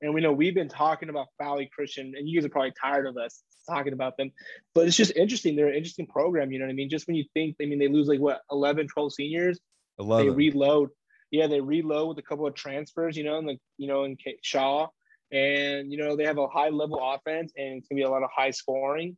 And 0.00 0.12
we 0.12 0.20
know 0.20 0.32
we've 0.32 0.54
been 0.54 0.68
talking 0.68 1.10
about 1.10 1.28
Valley 1.40 1.70
Christian, 1.72 2.14
and 2.18 2.28
you 2.28 2.40
guys 2.40 2.44
are 2.44 2.48
probably 2.50 2.72
tired 2.80 3.06
of 3.06 3.16
us 3.16 3.44
talking 3.68 3.92
about 3.92 4.16
them. 4.16 4.32
But 4.74 4.88
it's 4.88 4.96
just 4.96 5.12
interesting. 5.14 5.54
They're 5.54 5.68
an 5.68 5.76
interesting 5.76 6.08
program. 6.08 6.50
You 6.50 6.58
know 6.58 6.64
what 6.64 6.72
I 6.72 6.74
mean? 6.74 6.90
Just 6.90 7.06
when 7.06 7.14
you 7.14 7.24
think, 7.34 7.54
I 7.62 7.66
mean, 7.66 7.78
they 7.78 7.86
lose 7.86 8.08
like 8.08 8.18
what, 8.18 8.40
11, 8.50 8.88
12 8.88 9.14
seniors? 9.14 9.60
11. 10.02 10.26
They 10.26 10.34
reload. 10.34 10.90
Yeah, 11.30 11.46
they 11.46 11.60
reload 11.60 12.08
with 12.08 12.18
a 12.18 12.22
couple 12.28 12.46
of 12.46 12.54
transfers, 12.54 13.16
you 13.16 13.24
know, 13.24 13.38
and 13.38 13.46
like, 13.46 13.60
you 13.78 13.88
know, 13.88 14.04
in 14.04 14.16
Shaw. 14.42 14.88
And, 15.32 15.90
you 15.90 15.96
know, 15.96 16.14
they 16.14 16.24
have 16.24 16.36
a 16.36 16.46
high 16.46 16.68
level 16.68 17.00
offense 17.02 17.52
and 17.56 17.78
it's 17.78 17.88
going 17.88 17.96
to 17.96 18.02
be 18.02 18.02
a 18.02 18.10
lot 18.10 18.22
of 18.22 18.28
high 18.36 18.50
scoring. 18.50 19.16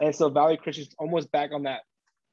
And 0.00 0.16
so 0.16 0.30
Valley 0.30 0.56
Christian's 0.56 0.94
almost 0.98 1.30
back 1.32 1.50
on 1.52 1.64
that 1.64 1.82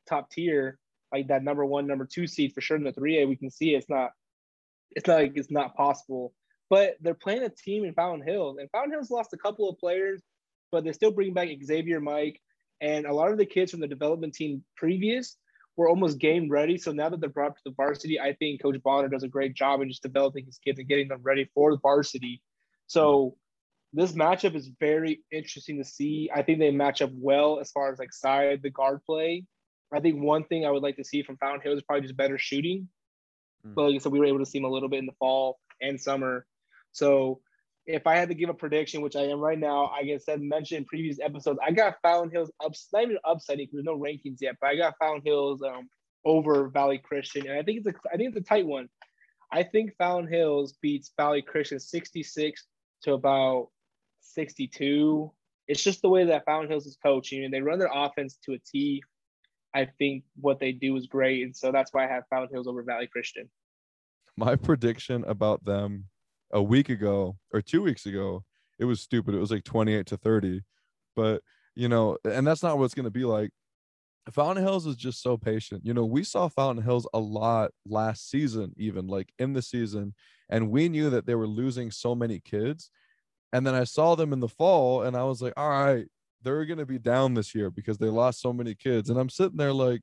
top 0.08 0.32
tier, 0.32 0.80
like 1.12 1.28
that 1.28 1.44
number 1.44 1.66
one, 1.66 1.88
number 1.88 2.06
two 2.06 2.26
seed 2.26 2.54
for 2.54 2.62
sure 2.62 2.78
in 2.78 2.84
the 2.84 2.94
3A. 2.94 3.28
We 3.28 3.36
can 3.36 3.52
see 3.52 3.76
it's 3.76 3.90
not, 3.90 4.12
it's 4.92 5.08
not 5.08 5.20
like 5.20 5.34
it's 5.36 5.52
not 5.52 5.76
possible. 5.76 6.34
But 6.70 6.96
they're 7.02 7.14
playing 7.14 7.44
a 7.44 7.50
team 7.50 7.86
in 7.86 7.94
Fountain 7.94 8.28
Hills, 8.28 8.58
and 8.60 8.70
Fountain 8.72 8.92
Hills 8.92 9.10
lost 9.10 9.34
a 9.34 9.38
couple 9.38 9.70
of 9.70 9.78
players, 9.78 10.22
but 10.70 10.84
they're 10.84 10.92
still 10.92 11.12
bringing 11.12 11.34
back 11.34 11.48
Xavier 11.64 12.02
Mike. 12.02 12.42
And 12.82 13.06
a 13.06 13.14
lot 13.14 13.32
of 13.32 13.38
the 13.38 13.46
kids 13.46 13.72
from 13.72 13.80
the 13.80 13.88
development 13.88 14.34
team 14.34 14.64
previous 14.76 15.38
were 15.78 15.88
almost 15.88 16.18
game 16.18 16.50
ready. 16.50 16.78
So 16.78 16.92
now 16.92 17.08
that 17.08 17.22
they're 17.22 17.30
brought 17.30 17.56
to 17.56 17.62
the 17.64 17.74
varsity, 17.78 18.20
I 18.20 18.34
think 18.34 18.62
Coach 18.62 18.82
Bonner 18.84 19.08
does 19.08 19.24
a 19.24 19.28
great 19.28 19.54
job 19.54 19.82
in 19.82 19.88
just 19.88 20.04
developing 20.04 20.46
his 20.46 20.58
kids 20.58 20.80
and 20.80 20.88
getting 20.88 21.08
them 21.08 21.22
ready 21.22 21.50
for 21.54 21.72
the 21.72 21.78
varsity. 21.78 22.42
So 22.88 23.38
this 23.94 24.14
matchup 24.14 24.56
is 24.56 24.72
very 24.80 25.24
interesting 25.32 25.78
to 25.78 25.84
see. 25.84 26.30
I 26.34 26.42
think 26.42 26.60
they 26.60 26.72
match 26.72 27.02
up 27.02 27.12
well 27.14 27.60
as 27.60 27.72
far 27.72 27.92
as 27.92 28.00
like 28.00 28.12
side 28.12 28.62
the 28.64 28.72
guard 28.72 29.02
play. 29.06 29.46
I 29.94 30.00
think 30.02 30.22
one 30.22 30.44
thing 30.44 30.66
I 30.66 30.72
would 30.72 30.84
like 30.84 30.98
to 30.98 31.04
see 31.04 31.22
from 31.22 31.38
Fountain 31.38 31.62
Hills 31.62 31.78
is 31.78 31.84
probably 31.84 32.02
just 32.02 32.18
better 32.18 32.38
shooting. 32.38 32.90
Mm. 33.66 33.76
But 33.76 33.84
like 33.84 33.96
I 33.96 33.98
said, 34.00 34.12
we 34.12 34.20
were 34.20 34.26
able 34.26 34.40
to 34.40 34.46
see 34.46 34.58
them 34.58 34.66
a 34.66 34.72
little 34.72 34.90
bit 34.90 35.00
in 35.00 35.06
the 35.06 35.14
fall 35.20 35.60
and 35.82 36.02
summer. 36.02 36.46
So 36.92 37.40
if 37.88 38.06
I 38.06 38.18
had 38.18 38.28
to 38.28 38.36
give 38.36 38.50
a 38.50 38.54
prediction, 38.54 39.02
which 39.02 39.16
I 39.16 39.24
am 39.24 39.40
right 39.40 39.58
now, 39.58 39.86
I 39.86 40.04
guess 40.04 40.26
I 40.30 40.36
mentioned 40.36 40.80
in 40.80 40.86
previous 40.86 41.20
episodes, 41.22 41.58
I 41.66 41.72
got 41.72 41.96
Fountain 42.04 42.32
Hills 42.32 42.52
up, 42.64 42.74
not 42.92 43.04
even 43.04 43.18
upsetting 43.26 43.66
because 43.66 43.76
there's 43.76 43.86
no 43.86 43.98
rankings 43.98 44.38
yet, 44.42 44.56
but 44.60 44.68
I 44.68 44.76
got 44.76 44.96
Fountain 45.00 45.24
Hills 45.26 45.62
um, 45.64 45.88
over 46.26 46.68
Valley 46.68 46.98
Christian, 46.98 47.48
and 47.48 47.58
I 47.58 47.64
think 47.64 47.80
it's 47.80 47.88
a, 47.88 47.94
I 48.14 48.18
think 48.18 48.36
it's 48.36 48.46
a 48.46 48.50
tight 48.50 48.68
one. 48.68 48.90
I 49.54 49.64
think 49.64 49.96
Fountain 49.98 50.32
Hills 50.32 50.76
beats 50.82 51.14
Valley 51.16 51.42
Christian 51.42 51.80
66 51.80 52.66
to 53.04 53.14
about 53.14 53.70
62. 54.20 55.32
It's 55.70 55.82
just 55.82 56.02
the 56.02 56.10
way 56.10 56.26
that 56.26 56.44
Fountain 56.44 56.70
Hills 56.70 56.86
is 56.86 56.98
coaching, 57.02 57.46
and 57.46 57.54
they 57.54 57.62
run 57.62 57.80
their 57.80 57.92
offense 57.94 58.38
to 58.46 58.54
a 58.54 58.60
T. 58.60 59.02
I 59.74 59.88
think 59.98 60.26
what 60.36 60.60
they 60.60 60.74
do 60.74 60.98
is 60.98 61.08
great, 61.08 61.44
and 61.44 61.56
so 61.56 61.72
that's 61.72 61.94
why 61.94 62.04
I 62.04 62.10
have 62.10 62.24
Fountain 62.30 62.54
Hills 62.54 62.68
over 62.68 62.84
Valley 62.84 63.08
Christian. 63.08 63.50
My 64.36 64.58
prediction 64.58 65.24
about 65.24 65.64
them 65.64 66.06
a 66.52 66.62
week 66.62 66.90
ago 66.90 67.38
or 67.52 67.62
two 67.62 67.82
weeks 67.82 68.06
ago, 68.06 68.44
it 68.80 68.86
was 68.86 69.02
stupid. 69.02 69.36
It 69.36 69.40
was 69.40 69.52
like 69.52 69.64
28 69.64 70.06
to 70.08 70.18
30, 70.18 70.62
but 71.16 71.42
you 71.76 71.90
know, 71.90 72.18
and 72.24 72.46
that's 72.46 72.64
not 72.64 72.78
what 72.78 72.86
it's 72.86 72.94
going 72.94 73.06
to 73.06 73.12
be 73.12 73.26
like. 73.26 73.52
Fountain 74.32 74.64
Hills 74.64 74.86
is 74.86 74.98
just 74.98 75.22
so 75.22 75.38
patient. 75.38 75.86
You 75.86 75.94
know, 75.94 76.06
we 76.06 76.24
saw 76.24 76.50
Fountain 76.50 76.84
Hills 76.84 77.08
a 77.14 77.20
lot 77.20 77.72
last 77.88 78.30
season, 78.30 78.74
even 78.76 79.08
like 79.08 79.30
in 79.40 79.54
the 79.54 79.62
season, 79.62 80.14
and 80.50 80.70
we 80.70 80.90
knew 80.90 81.10
that 81.12 81.26
they 81.26 81.36
were 81.36 81.48
losing 81.48 81.92
so 81.92 82.14
many 82.14 82.40
kids 82.40 82.90
and 83.54 83.66
then 83.66 83.76
I 83.76 83.86
saw 83.86 84.16
them 84.16 84.34
in 84.34 84.40
the 84.40 84.48
fall 84.48 85.04
and 85.04 85.16
I 85.16 85.24
was 85.24 85.42
like, 85.42 85.54
all 85.58 85.70
right, 85.70 86.06
they're 86.42 86.66
going 86.66 86.80
to 86.80 86.86
be 86.86 87.00
down 87.00 87.34
this 87.34 87.56
year 87.56 87.70
because 87.70 87.98
they 87.98 88.08
lost 88.08 88.42
so 88.42 88.54
many 88.54 88.76
kids. 88.76 89.10
And 89.10 89.20
I'm 89.20 89.30
sitting 89.30 89.58
there 89.58 89.74
like, 89.74 90.02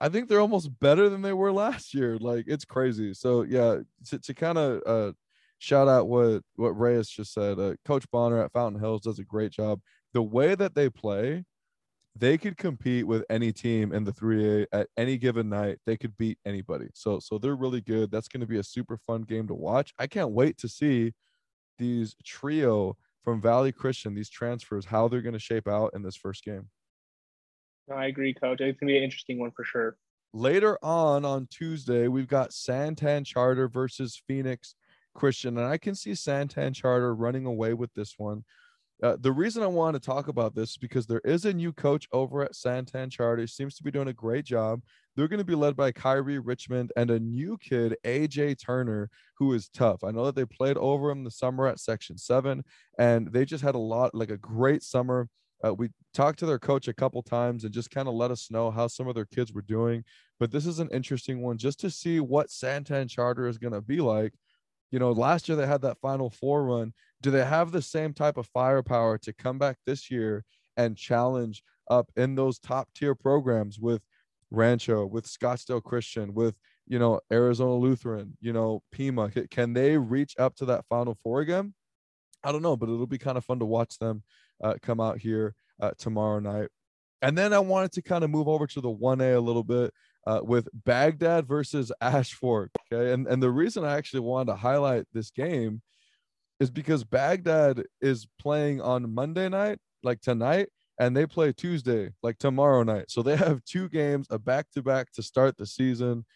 I 0.00 0.08
think 0.08 0.28
they're 0.28 0.40
almost 0.40 0.78
better 0.80 1.08
than 1.08 1.22
they 1.22 1.32
were 1.32 1.52
last 1.52 1.94
year. 1.94 2.18
Like 2.18 2.46
it's 2.48 2.64
crazy. 2.64 3.14
So 3.14 3.42
yeah, 3.42 3.78
to, 4.06 4.18
to 4.18 4.34
kind 4.34 4.58
of 4.58 4.82
uh, 4.86 5.12
shout 5.60 5.88
out 5.88 6.08
what 6.08 6.42
what 6.56 6.70
Reyes 6.70 7.08
just 7.08 7.32
said. 7.32 7.60
Uh, 7.60 7.74
Coach 7.84 8.10
Bonner 8.10 8.42
at 8.42 8.52
Fountain 8.52 8.80
Hills 8.80 9.02
does 9.02 9.20
a 9.20 9.24
great 9.24 9.52
job. 9.52 9.80
The 10.12 10.22
way 10.22 10.56
that 10.56 10.74
they 10.74 10.90
play, 10.90 11.44
they 12.16 12.36
could 12.36 12.56
compete 12.56 13.06
with 13.06 13.24
any 13.30 13.52
team 13.52 13.92
in 13.92 14.02
the 14.02 14.12
3A 14.12 14.66
at 14.72 14.88
any 14.96 15.16
given 15.16 15.48
night. 15.48 15.78
They 15.86 15.96
could 15.96 16.16
beat 16.16 16.38
anybody. 16.44 16.88
So 16.94 17.20
so 17.20 17.38
they're 17.38 17.54
really 17.54 17.82
good. 17.82 18.10
That's 18.10 18.26
going 18.26 18.40
to 18.40 18.46
be 18.46 18.58
a 18.58 18.64
super 18.64 18.98
fun 19.06 19.22
game 19.22 19.46
to 19.46 19.54
watch. 19.54 19.92
I 19.98 20.08
can't 20.08 20.30
wait 20.30 20.58
to 20.58 20.68
see 20.68 21.12
these 21.78 22.16
trio 22.24 22.96
from 23.22 23.40
Valley 23.40 23.70
Christian, 23.70 24.14
these 24.14 24.30
transfers, 24.30 24.86
how 24.86 25.08
they're 25.08 25.20
going 25.20 25.34
to 25.34 25.38
shape 25.38 25.68
out 25.68 25.92
in 25.94 26.02
this 26.02 26.16
first 26.16 26.42
game. 26.42 26.68
I 27.94 28.06
agree, 28.06 28.32
coach. 28.32 28.60
It's 28.60 28.78
going 28.78 28.88
to 28.88 28.92
be 28.92 28.96
an 28.96 29.04
interesting 29.04 29.38
one 29.38 29.50
for 29.50 29.64
sure. 29.64 29.96
Later 30.32 30.78
on 30.82 31.24
on 31.24 31.48
Tuesday, 31.50 32.06
we've 32.06 32.28
got 32.28 32.50
Santan 32.50 33.26
Charter 33.26 33.68
versus 33.68 34.22
Phoenix 34.28 34.74
Christian, 35.14 35.58
and 35.58 35.66
I 35.66 35.78
can 35.78 35.94
see 35.94 36.12
Santan 36.12 36.74
Charter 36.74 37.14
running 37.14 37.46
away 37.46 37.74
with 37.74 37.92
this 37.94 38.14
one. 38.18 38.44
Uh, 39.02 39.16
the 39.18 39.32
reason 39.32 39.62
I 39.62 39.66
want 39.66 39.94
to 39.94 40.00
talk 40.00 40.28
about 40.28 40.54
this 40.54 40.70
is 40.70 40.76
because 40.76 41.06
there 41.06 41.22
is 41.24 41.46
a 41.46 41.52
new 41.52 41.72
coach 41.72 42.06
over 42.12 42.42
at 42.42 42.52
Santan 42.52 43.10
Charter. 43.10 43.40
He 43.40 43.46
seems 43.46 43.74
to 43.76 43.82
be 43.82 43.90
doing 43.90 44.08
a 44.08 44.12
great 44.12 44.44
job. 44.44 44.82
They're 45.16 45.28
going 45.28 45.38
to 45.38 45.44
be 45.44 45.54
led 45.54 45.74
by 45.74 45.92
Kyrie 45.92 46.38
Richmond 46.38 46.92
and 46.96 47.10
a 47.10 47.18
new 47.18 47.56
kid, 47.58 47.96
AJ 48.04 48.62
Turner, 48.62 49.08
who 49.38 49.54
is 49.54 49.70
tough. 49.70 50.04
I 50.04 50.10
know 50.10 50.26
that 50.26 50.34
they 50.34 50.44
played 50.44 50.76
over 50.76 51.10
him 51.10 51.24
the 51.24 51.30
summer 51.30 51.66
at 51.66 51.80
Section 51.80 52.18
7, 52.18 52.62
and 52.98 53.32
they 53.32 53.46
just 53.46 53.64
had 53.64 53.74
a 53.74 53.78
lot, 53.78 54.14
like 54.14 54.30
a 54.30 54.36
great 54.36 54.82
summer. 54.82 55.28
Uh, 55.64 55.74
we 55.74 55.88
talked 56.14 56.38
to 56.38 56.46
their 56.46 56.58
coach 56.58 56.88
a 56.88 56.94
couple 56.94 57.22
times 57.22 57.64
and 57.64 57.72
just 57.72 57.90
kind 57.90 58.08
of 58.08 58.14
let 58.14 58.30
us 58.30 58.50
know 58.50 58.70
how 58.70 58.86
some 58.86 59.08
of 59.08 59.14
their 59.14 59.26
kids 59.26 59.52
were 59.52 59.62
doing. 59.62 60.04
But 60.38 60.50
this 60.50 60.66
is 60.66 60.78
an 60.78 60.88
interesting 60.90 61.40
one 61.42 61.58
just 61.58 61.80
to 61.80 61.90
see 61.90 62.20
what 62.20 62.48
Santan 62.48 63.08
Charter 63.08 63.46
is 63.46 63.58
going 63.58 63.74
to 63.74 63.82
be 63.82 64.00
like. 64.00 64.32
You 64.90 64.98
know, 64.98 65.12
last 65.12 65.48
year 65.48 65.56
they 65.56 65.66
had 65.66 65.82
that 65.82 66.00
Final 66.00 66.30
Four 66.30 66.64
run. 66.64 66.92
Do 67.22 67.30
they 67.30 67.44
have 67.44 67.72
the 67.72 67.82
same 67.82 68.12
type 68.12 68.36
of 68.36 68.46
firepower 68.48 69.18
to 69.18 69.32
come 69.32 69.58
back 69.58 69.76
this 69.86 70.10
year 70.10 70.44
and 70.76 70.96
challenge 70.96 71.62
up 71.90 72.10
in 72.16 72.34
those 72.34 72.58
top 72.58 72.88
tier 72.94 73.14
programs 73.14 73.78
with 73.78 74.02
Rancho, 74.50 75.06
with 75.06 75.26
Scottsdale 75.26 75.82
Christian, 75.82 76.34
with 76.34 76.56
you 76.86 76.98
know 76.98 77.20
Arizona 77.32 77.74
Lutheran, 77.74 78.36
you 78.40 78.52
know 78.52 78.82
Pima? 78.90 79.30
Can 79.50 79.72
they 79.72 79.96
reach 79.96 80.34
up 80.38 80.56
to 80.56 80.64
that 80.66 80.86
Final 80.88 81.16
Four 81.22 81.40
again? 81.40 81.74
I 82.42 82.52
don't 82.52 82.62
know, 82.62 82.76
but 82.76 82.88
it'll 82.88 83.06
be 83.06 83.18
kind 83.18 83.38
of 83.38 83.44
fun 83.44 83.58
to 83.58 83.66
watch 83.66 83.98
them 83.98 84.22
uh, 84.62 84.74
come 84.82 85.00
out 85.00 85.18
here 85.18 85.54
uh, 85.80 85.92
tomorrow 85.98 86.40
night. 86.40 86.68
And 87.22 87.36
then 87.36 87.52
I 87.52 87.58
wanted 87.58 87.92
to 87.92 88.02
kind 88.02 88.24
of 88.24 88.30
move 88.30 88.48
over 88.48 88.66
to 88.66 88.80
the 88.80 88.90
1A 88.90 89.36
a 89.36 89.40
little 89.40 89.62
bit 89.62 89.92
uh, 90.26 90.40
with 90.42 90.68
Bagdad 90.72 91.46
versus 91.46 91.92
Ashfork. 92.02 92.68
Okay. 92.92 93.12
And, 93.12 93.26
and 93.26 93.42
the 93.42 93.50
reason 93.50 93.84
I 93.84 93.96
actually 93.96 94.20
wanted 94.20 94.52
to 94.52 94.56
highlight 94.56 95.06
this 95.12 95.30
game 95.30 95.82
is 96.58 96.70
because 96.70 97.04
Bagdad 97.04 97.84
is 98.00 98.26
playing 98.38 98.80
on 98.80 99.14
Monday 99.14 99.48
night, 99.48 99.78
like 100.02 100.20
tonight, 100.20 100.68
and 100.98 101.16
they 101.16 101.26
play 101.26 101.52
Tuesday, 101.52 102.10
like 102.22 102.38
tomorrow 102.38 102.82
night. 102.82 103.06
So 103.08 103.22
they 103.22 103.36
have 103.36 103.64
two 103.64 103.88
games, 103.88 104.26
a 104.30 104.38
back 104.38 104.70
to 104.72 104.82
back 104.82 105.10
to 105.12 105.22
start 105.22 105.56
the 105.56 105.66
season. 105.66 106.26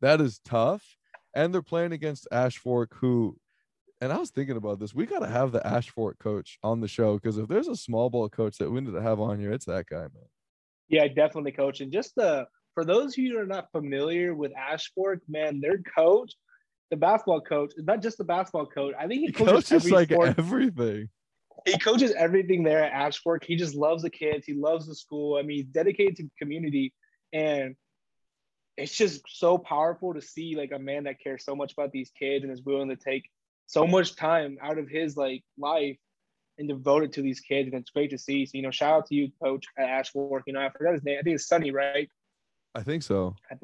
That 0.00 0.20
is 0.20 0.40
tough. 0.44 0.82
And 1.36 1.52
they're 1.52 1.62
playing 1.62 1.92
against 1.92 2.28
Ashfork, 2.32 2.88
who 2.94 3.36
and 4.00 4.12
I 4.12 4.18
was 4.18 4.30
thinking 4.30 4.56
about 4.56 4.80
this. 4.80 4.94
We 4.94 5.06
got 5.06 5.20
to 5.20 5.28
have 5.28 5.52
the 5.52 5.60
Ashfork 5.60 6.18
coach 6.18 6.58
on 6.62 6.80
the 6.80 6.88
show 6.88 7.14
because 7.14 7.38
if 7.38 7.48
there's 7.48 7.68
a 7.68 7.76
small 7.76 8.10
ball 8.10 8.28
coach 8.28 8.58
that 8.58 8.70
we 8.70 8.80
need 8.80 8.92
to 8.92 9.02
have 9.02 9.20
on 9.20 9.40
here, 9.40 9.52
it's 9.52 9.64
that 9.64 9.86
guy, 9.86 10.00
man. 10.00 10.28
Yeah, 10.88 11.08
definitely, 11.08 11.52
coach. 11.52 11.80
And 11.80 11.90
just 11.90 12.14
the 12.14 12.46
for 12.74 12.84
those 12.84 13.12
of 13.12 13.18
you 13.18 13.34
who 13.34 13.38
are 13.40 13.46
not 13.46 13.70
familiar 13.72 14.34
with 14.34 14.52
Ashfork, 14.52 15.20
man, 15.28 15.60
their 15.60 15.78
coach, 15.96 16.32
the 16.90 16.96
basketball 16.96 17.40
coach, 17.40 17.72
is 17.76 17.84
not 17.84 18.02
just 18.02 18.18
the 18.18 18.24
basketball 18.24 18.66
coach. 18.66 18.94
I 18.98 19.06
think 19.06 19.20
he, 19.20 19.26
he 19.26 19.32
coaches, 19.32 19.68
coaches 19.68 19.90
like 19.90 20.10
sport. 20.10 20.34
everything. 20.38 21.08
He 21.64 21.78
coaches 21.78 22.12
everything 22.16 22.62
there 22.62 22.84
at 22.84 22.92
Ashfork. 22.92 23.44
He 23.44 23.56
just 23.56 23.74
loves 23.74 24.02
the 24.02 24.10
kids. 24.10 24.44
He 24.44 24.54
loves 24.54 24.86
the 24.86 24.94
school. 24.94 25.38
I 25.38 25.42
mean, 25.42 25.58
he's 25.58 25.66
dedicated 25.66 26.16
to 26.16 26.22
the 26.24 26.30
community, 26.38 26.92
and 27.32 27.76
it's 28.76 28.94
just 28.94 29.22
so 29.28 29.56
powerful 29.56 30.12
to 30.14 30.20
see 30.20 30.56
like 30.56 30.72
a 30.72 30.78
man 30.78 31.04
that 31.04 31.20
cares 31.22 31.44
so 31.44 31.54
much 31.54 31.72
about 31.72 31.92
these 31.92 32.10
kids 32.18 32.44
and 32.44 32.52
is 32.52 32.62
willing 32.62 32.88
to 32.88 32.96
take 32.96 33.30
so 33.66 33.86
much 33.86 34.16
time 34.16 34.58
out 34.60 34.78
of 34.78 34.88
his 34.88 35.16
like 35.16 35.42
life 35.56 35.96
and 36.58 36.68
devoted 36.68 37.12
to 37.12 37.22
these 37.22 37.40
kids, 37.40 37.68
and 37.72 37.80
it's 37.80 37.90
great 37.90 38.10
to 38.10 38.18
see. 38.18 38.46
So 38.46 38.52
you 38.54 38.62
know, 38.62 38.70
shout 38.70 38.92
out 38.92 39.06
to 39.06 39.14
you, 39.14 39.30
Coach 39.42 39.64
at 39.78 39.86
Ashfork. 39.86 40.42
You 40.46 40.52
know, 40.52 40.60
I 40.60 40.70
forgot 40.70 40.94
his 40.94 41.04
name. 41.04 41.18
I 41.18 41.22
think 41.22 41.36
it's 41.36 41.48
Sunny, 41.48 41.70
right? 41.70 42.08
I 42.74 42.82
think 42.82 43.02
so. 43.02 43.36
I, 43.50 43.56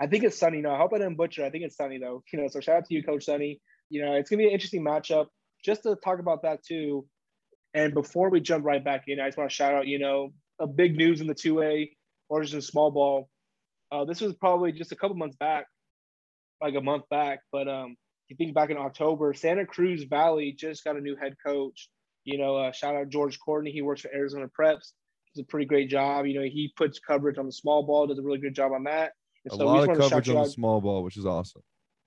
I 0.00 0.06
think 0.06 0.24
it's 0.24 0.38
Sunny. 0.38 0.60
No, 0.60 0.72
I 0.72 0.78
hope 0.78 0.92
I 0.92 0.98
didn't 0.98 1.16
butcher. 1.16 1.44
I 1.44 1.50
think 1.50 1.64
it's 1.64 1.76
Sunny 1.76 1.98
though. 1.98 2.22
You 2.32 2.40
know, 2.40 2.48
so 2.48 2.60
shout 2.60 2.76
out 2.76 2.86
to 2.86 2.94
you, 2.94 3.02
Coach 3.02 3.24
Sunny. 3.24 3.60
You 3.88 4.04
know, 4.04 4.14
it's 4.14 4.30
gonna 4.30 4.38
be 4.38 4.46
an 4.46 4.52
interesting 4.52 4.84
matchup. 4.84 5.26
Just 5.64 5.84
to 5.84 5.96
talk 5.96 6.18
about 6.18 6.42
that 6.42 6.64
too. 6.64 7.06
And 7.74 7.92
before 7.92 8.30
we 8.30 8.40
jump 8.40 8.64
right 8.64 8.82
back 8.82 9.04
in, 9.06 9.20
I 9.20 9.26
just 9.26 9.36
want 9.36 9.50
to 9.50 9.54
shout 9.54 9.74
out, 9.74 9.86
you 9.86 9.98
know, 9.98 10.32
a 10.58 10.66
big 10.66 10.96
news 10.96 11.20
in 11.20 11.26
the 11.26 11.34
2A 11.34 11.90
or 12.28 12.42
just 12.42 12.54
in 12.54 12.62
small 12.62 12.90
ball. 12.90 13.28
Uh, 13.92 14.04
this 14.04 14.20
was 14.20 14.34
probably 14.34 14.72
just 14.72 14.92
a 14.92 14.96
couple 14.96 15.16
months 15.16 15.36
back, 15.36 15.66
like 16.62 16.74
a 16.74 16.80
month 16.80 17.04
back, 17.10 17.40
but 17.52 17.68
um, 17.68 17.96
you 18.28 18.36
think 18.36 18.54
back 18.54 18.70
in 18.70 18.76
October, 18.76 19.34
Santa 19.34 19.66
Cruz 19.66 20.04
Valley 20.04 20.52
just 20.52 20.84
got 20.84 20.96
a 20.96 21.00
new 21.00 21.16
head 21.16 21.34
coach. 21.44 21.90
You 22.24 22.38
know, 22.38 22.56
uh, 22.56 22.72
shout 22.72 22.96
out 22.96 23.08
George 23.10 23.38
Courtney. 23.38 23.70
He 23.70 23.82
works 23.82 24.00
for 24.00 24.12
Arizona 24.12 24.48
Preps. 24.58 24.92
Does 25.36 25.42
a 25.42 25.46
pretty 25.46 25.66
great 25.66 25.90
job. 25.90 26.24
You 26.24 26.40
know, 26.40 26.46
he 26.46 26.72
puts 26.76 26.98
coverage 26.98 27.36
on 27.36 27.44
the 27.44 27.52
small 27.52 27.82
ball. 27.82 28.06
Does 28.06 28.18
a 28.18 28.22
really 28.22 28.38
good 28.38 28.54
job 28.54 28.72
on 28.72 28.84
that. 28.84 29.12
And 29.44 29.52
a 29.52 29.56
so 29.56 29.66
lot 29.66 29.88
of 29.88 29.98
coverage 29.98 30.28
on 30.30 30.42
the 30.42 30.48
small 30.48 30.80
ball, 30.80 31.02
which 31.02 31.18
is 31.18 31.26
awesome. 31.26 31.62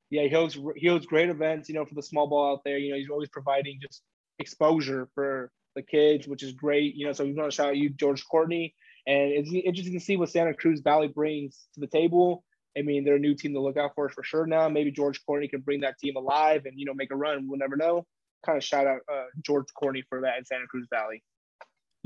Yeah, 0.10 0.24
he 0.24 0.30
holds 0.30 0.58
he 0.76 0.88
hosts 0.88 1.06
great 1.06 1.30
events. 1.30 1.70
You 1.70 1.76
know, 1.76 1.86
for 1.86 1.94
the 1.94 2.02
small 2.02 2.28
ball 2.28 2.54
out 2.54 2.62
there. 2.66 2.80
You 2.80 2.92
know, 2.92 2.98
he's 2.98 3.10
always 3.10 3.30
providing 3.30 3.80
just 3.80 4.02
exposure 4.40 5.08
for 5.14 5.52
the 5.76 5.84
kids, 5.84 6.28
which 6.28 6.42
is 6.42 6.54
great. 6.54 6.96
You 6.96 7.06
know, 7.06 7.14
so 7.14 7.24
we 7.24 7.34
want 7.34 7.52
to 7.52 7.56
shout 7.56 7.68
out 7.68 7.78
you, 7.78 7.90
George 7.90 8.26
Courtney. 8.26 8.74
And 9.06 9.32
it's 9.32 9.52
interesting 9.54 9.98
to 9.98 10.04
see 10.04 10.18
what 10.18 10.30
Santa 10.30 10.54
Cruz 10.54 10.82
Valley 10.82 11.08
brings 11.08 11.68
to 11.76 11.80
the 11.80 11.88
table. 11.88 12.44
I 12.78 12.82
mean, 12.82 13.04
they're 13.04 13.16
a 13.16 13.20
new 13.20 13.36
team 13.36 13.54
to 13.54 13.62
look 13.62 13.78
out 13.78 13.92
for 13.96 14.10
for 14.10 14.24
sure 14.24 14.46
now. 14.46 14.68
Maybe 14.70 14.92
George 14.92 15.24
Courtney 15.26 15.48
can 15.48 15.62
bring 15.62 15.82
that 15.82 16.00
team 16.00 16.16
alive 16.16 16.64
and 16.66 16.74
you 16.78 16.86
know 16.86 16.94
make 16.96 17.12
a 17.12 17.16
run. 17.16 17.48
We'll 17.48 17.60
never 17.60 17.78
know. 17.78 18.06
Kind 18.46 18.58
of 18.58 18.64
shout 18.64 18.88
out 18.88 19.02
uh, 19.12 19.26
George 19.46 19.68
Courtney 19.78 20.04
for 20.10 20.22
that 20.22 20.38
in 20.38 20.46
Santa 20.46 20.66
Cruz 20.68 20.88
Valley. 20.92 21.24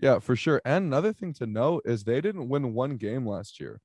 Yeah, 0.03 0.19
for 0.19 0.35
sure. 0.35 0.61
And 0.65 0.85
another 0.85 1.13
thing 1.13 1.33
to 1.35 1.47
note 1.47 1.83
is 1.85 2.03
they 2.03 2.21
didn't 2.21 2.49
win 2.49 2.73
one 2.73 2.97
game 2.97 3.25
last 3.25 3.59
year, 3.59 3.79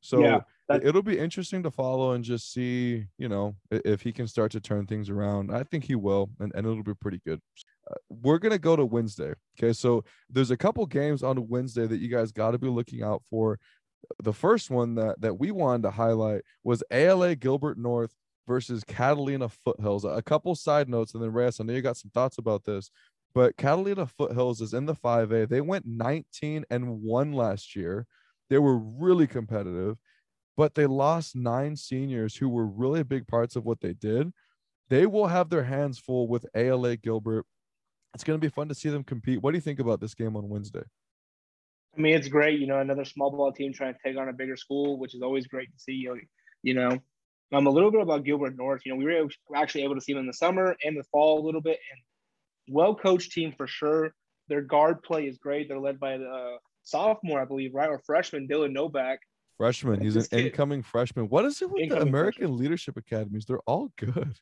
so 0.00 0.20
yeah, 0.20 0.40
it'll 0.82 1.02
be 1.02 1.18
interesting 1.18 1.62
to 1.62 1.70
follow 1.70 2.12
and 2.12 2.24
just 2.24 2.52
see, 2.52 3.06
you 3.18 3.28
know, 3.28 3.54
if 3.70 4.02
he 4.02 4.12
can 4.12 4.26
start 4.26 4.52
to 4.52 4.60
turn 4.60 4.86
things 4.86 5.08
around. 5.08 5.54
I 5.54 5.62
think 5.62 5.84
he 5.84 5.94
will, 5.94 6.30
and, 6.40 6.52
and 6.54 6.66
it'll 6.66 6.82
be 6.82 6.94
pretty 6.94 7.20
good. 7.24 7.40
Uh, 7.90 7.94
we're 8.08 8.38
gonna 8.38 8.58
go 8.58 8.76
to 8.76 8.84
Wednesday. 8.84 9.32
Okay, 9.58 9.72
so 9.72 10.04
there's 10.28 10.50
a 10.50 10.56
couple 10.56 10.84
games 10.86 11.22
on 11.22 11.48
Wednesday 11.48 11.86
that 11.86 12.00
you 12.00 12.08
guys 12.08 12.32
got 12.32 12.50
to 12.50 12.58
be 12.58 12.68
looking 12.68 13.02
out 13.02 13.22
for 13.30 13.58
the 14.22 14.32
first 14.32 14.70
one 14.70 14.94
that 14.96 15.20
that 15.20 15.38
we 15.38 15.50
wanted 15.50 15.82
to 15.82 15.90
highlight 15.90 16.42
was 16.64 16.82
ALA 16.90 17.36
Gilbert 17.36 17.78
North 17.78 18.14
versus 18.46 18.84
Catalina 18.84 19.48
Foothills. 19.48 20.04
A 20.04 20.22
couple 20.22 20.54
side 20.54 20.88
notes, 20.88 21.14
and 21.14 21.22
then 21.22 21.32
Reyes, 21.32 21.60
I 21.60 21.64
know 21.64 21.72
you 21.72 21.82
got 21.82 21.96
some 21.96 22.10
thoughts 22.10 22.38
about 22.38 22.64
this, 22.64 22.90
but 23.34 23.56
Catalina 23.56 24.06
Foothills 24.06 24.60
is 24.60 24.74
in 24.74 24.86
the 24.86 24.94
5A. 24.94 25.48
They 25.48 25.60
went 25.60 25.86
19 25.86 26.64
and 26.70 27.00
one 27.00 27.32
last 27.32 27.74
year. 27.74 28.06
They 28.50 28.58
were 28.58 28.76
really 28.76 29.26
competitive, 29.26 29.96
but 30.56 30.74
they 30.74 30.86
lost 30.86 31.34
nine 31.34 31.76
seniors 31.76 32.36
who 32.36 32.48
were 32.48 32.66
really 32.66 33.02
big 33.02 33.26
parts 33.26 33.56
of 33.56 33.64
what 33.64 33.80
they 33.80 33.94
did. 33.94 34.32
They 34.90 35.06
will 35.06 35.26
have 35.26 35.48
their 35.48 35.64
hands 35.64 35.98
full 35.98 36.28
with 36.28 36.44
ALA 36.54 36.96
Gilbert. 36.96 37.46
It's 38.14 38.24
going 38.24 38.38
to 38.38 38.44
be 38.46 38.52
fun 38.52 38.68
to 38.68 38.74
see 38.74 38.90
them 38.90 39.04
compete. 39.04 39.40
What 39.40 39.52
do 39.52 39.56
you 39.56 39.62
think 39.62 39.80
about 39.80 40.00
this 40.00 40.14
game 40.14 40.36
on 40.36 40.48
Wednesday? 40.48 40.82
I 41.96 42.00
mean, 42.00 42.14
it's 42.14 42.28
great, 42.28 42.60
you 42.60 42.66
know, 42.66 42.80
another 42.80 43.04
small 43.04 43.30
ball 43.30 43.52
team 43.52 43.72
trying 43.72 43.94
to 43.94 44.00
take 44.04 44.18
on 44.18 44.28
a 44.28 44.32
bigger 44.32 44.56
school, 44.56 44.98
which 44.98 45.14
is 45.14 45.22
always 45.22 45.46
great 45.46 45.72
to 45.72 45.78
see. 45.78 46.08
You 46.62 46.74
know, 46.74 46.98
um, 47.52 47.66
a 47.66 47.70
little 47.70 47.90
bit 47.90 48.00
about 48.00 48.24
Gilbert 48.24 48.56
North. 48.56 48.82
You 48.84 48.92
know, 48.92 48.98
we 48.98 49.04
were 49.04 49.28
actually 49.54 49.84
able 49.84 49.94
to 49.94 50.00
see 50.00 50.12
them 50.12 50.20
in 50.20 50.26
the 50.26 50.32
summer 50.32 50.76
and 50.84 50.96
the 50.96 51.04
fall 51.04 51.40
a 51.40 51.44
little 51.44 51.60
bit, 51.60 51.78
and 51.90 52.00
well 52.72 52.94
coached 52.94 53.32
team 53.32 53.52
for 53.56 53.66
sure. 53.66 54.14
Their 54.48 54.62
guard 54.62 55.02
play 55.02 55.26
is 55.26 55.38
great. 55.38 55.68
They're 55.68 55.78
led 55.78 56.00
by 56.00 56.18
the 56.18 56.28
uh, 56.28 56.56
sophomore, 56.82 57.40
I 57.40 57.44
believe, 57.44 57.74
right, 57.74 57.88
or 57.88 58.00
freshman 58.04 58.48
Dylan 58.48 58.72
Novak. 58.72 59.18
Freshman, 59.56 60.00
he's 60.00 60.16
an 60.16 60.24
kid. 60.24 60.46
incoming 60.46 60.82
freshman. 60.82 61.28
What 61.28 61.44
is 61.44 61.62
it 61.62 61.70
with 61.70 61.82
incoming 61.82 62.04
the 62.04 62.08
American 62.08 62.40
freshman. 62.42 62.58
Leadership 62.58 62.96
Academies? 62.96 63.44
They're 63.46 63.60
all 63.66 63.90
good. 63.96 64.34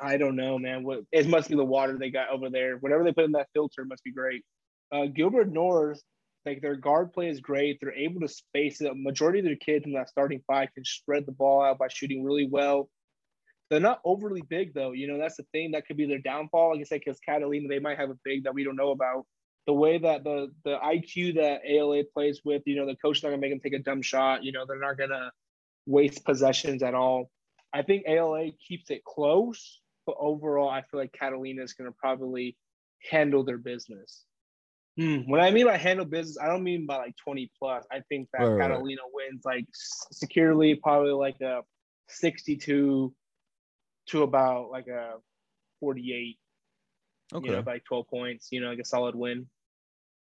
I 0.00 0.16
don't 0.16 0.36
know, 0.36 0.58
man. 0.58 0.82
What 0.82 1.00
it 1.12 1.28
must 1.28 1.48
be 1.48 1.56
the 1.56 1.64
water 1.64 1.96
they 1.96 2.10
got 2.10 2.28
over 2.30 2.50
there. 2.50 2.76
Whatever 2.78 3.04
they 3.04 3.12
put 3.12 3.24
in 3.24 3.32
that 3.32 3.48
filter 3.54 3.84
must 3.84 4.02
be 4.02 4.12
great. 4.12 4.44
Uh, 4.92 5.06
Gilbert 5.06 5.48
North 5.48 6.02
like 6.46 6.60
their 6.60 6.76
guard 6.76 7.12
play 7.12 7.28
is 7.28 7.40
great. 7.40 7.78
They're 7.80 7.94
able 7.94 8.20
to 8.20 8.28
space 8.28 8.80
it. 8.80 8.90
A 8.90 8.94
majority 8.94 9.38
of 9.38 9.44
their 9.44 9.56
kids 9.56 9.86
in 9.86 9.92
that 9.92 10.08
starting 10.08 10.42
five 10.46 10.68
can 10.74 10.84
spread 10.84 11.26
the 11.26 11.32
ball 11.32 11.62
out 11.62 11.78
by 11.78 11.88
shooting 11.88 12.22
really 12.22 12.46
well. 12.46 12.88
They're 13.74 13.80
not 13.80 14.00
overly 14.04 14.42
big 14.42 14.72
though. 14.72 14.92
You 14.92 15.08
know, 15.08 15.18
that's 15.18 15.36
the 15.36 15.42
thing 15.50 15.72
that 15.72 15.84
could 15.84 15.96
be 15.96 16.06
their 16.06 16.20
downfall. 16.20 16.70
Like 16.70 16.80
I 16.82 16.84
said, 16.84 17.00
because 17.04 17.18
Catalina, 17.18 17.66
they 17.66 17.80
might 17.80 17.98
have 17.98 18.10
a 18.10 18.16
big 18.24 18.44
that 18.44 18.54
we 18.54 18.62
don't 18.62 18.76
know 18.76 18.92
about. 18.92 19.26
The 19.66 19.72
way 19.72 19.98
that 19.98 20.22
the 20.22 20.52
the 20.64 20.76
IQ 20.78 21.34
that 21.34 21.62
ALA 21.68 22.04
plays 22.04 22.42
with, 22.44 22.62
you 22.66 22.76
know, 22.76 22.86
the 22.86 22.94
coach 22.94 23.20
not 23.24 23.30
gonna 23.30 23.40
make 23.40 23.50
them 23.50 23.58
take 23.58 23.72
a 23.72 23.80
dumb 23.80 24.00
shot. 24.00 24.44
You 24.44 24.52
know, 24.52 24.64
they're 24.64 24.78
not 24.78 24.96
gonna 24.96 25.32
waste 25.86 26.24
possessions 26.24 26.84
at 26.84 26.94
all. 26.94 27.32
I 27.72 27.82
think 27.82 28.04
ALA 28.06 28.52
keeps 28.52 28.90
it 28.90 29.02
close, 29.02 29.80
but 30.06 30.14
overall, 30.20 30.70
I 30.70 30.82
feel 30.82 31.00
like 31.00 31.12
Catalina 31.12 31.64
is 31.64 31.72
gonna 31.72 31.90
probably 31.90 32.56
handle 33.10 33.42
their 33.42 33.58
business. 33.58 34.24
Hmm, 34.96 35.22
What 35.28 35.40
I 35.40 35.50
mean 35.50 35.66
by 35.66 35.78
handle 35.78 36.06
business, 36.06 36.38
I 36.40 36.46
don't 36.46 36.62
mean 36.62 36.86
by 36.86 36.98
like 36.98 37.16
20 37.16 37.50
plus. 37.58 37.84
I 37.90 38.02
think 38.08 38.28
that 38.32 38.44
Right, 38.44 38.52
right. 38.54 38.70
Catalina 38.70 39.00
wins 39.12 39.42
like 39.44 39.66
securely, 40.12 40.76
probably 40.76 41.10
like 41.10 41.40
a 41.40 41.62
62 42.08 43.12
to 44.06 44.22
about 44.22 44.70
like 44.70 44.86
a 44.88 45.14
48, 45.80 46.38
Okay. 47.32 47.46
you 47.48 47.52
know, 47.52 47.62
by 47.62 47.74
like 47.74 47.84
12 47.84 48.06
points, 48.08 48.48
you 48.50 48.60
know, 48.60 48.68
like 48.68 48.78
a 48.78 48.84
solid 48.84 49.14
win. 49.14 49.46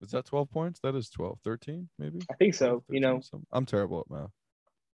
Is 0.03 0.11
that 0.11 0.25
12 0.27 0.51
points? 0.51 0.81
That 0.83 0.95
is 0.95 1.09
12, 1.11 1.39
13, 1.45 1.89
maybe? 1.99 2.21
I 2.31 2.35
think 2.35 2.55
so. 2.55 2.67
12, 2.67 2.85
You 2.91 3.01
know. 3.01 3.21
I'm 3.53 3.67
terrible 3.67 4.01
at 4.01 4.11
math. 4.11 4.31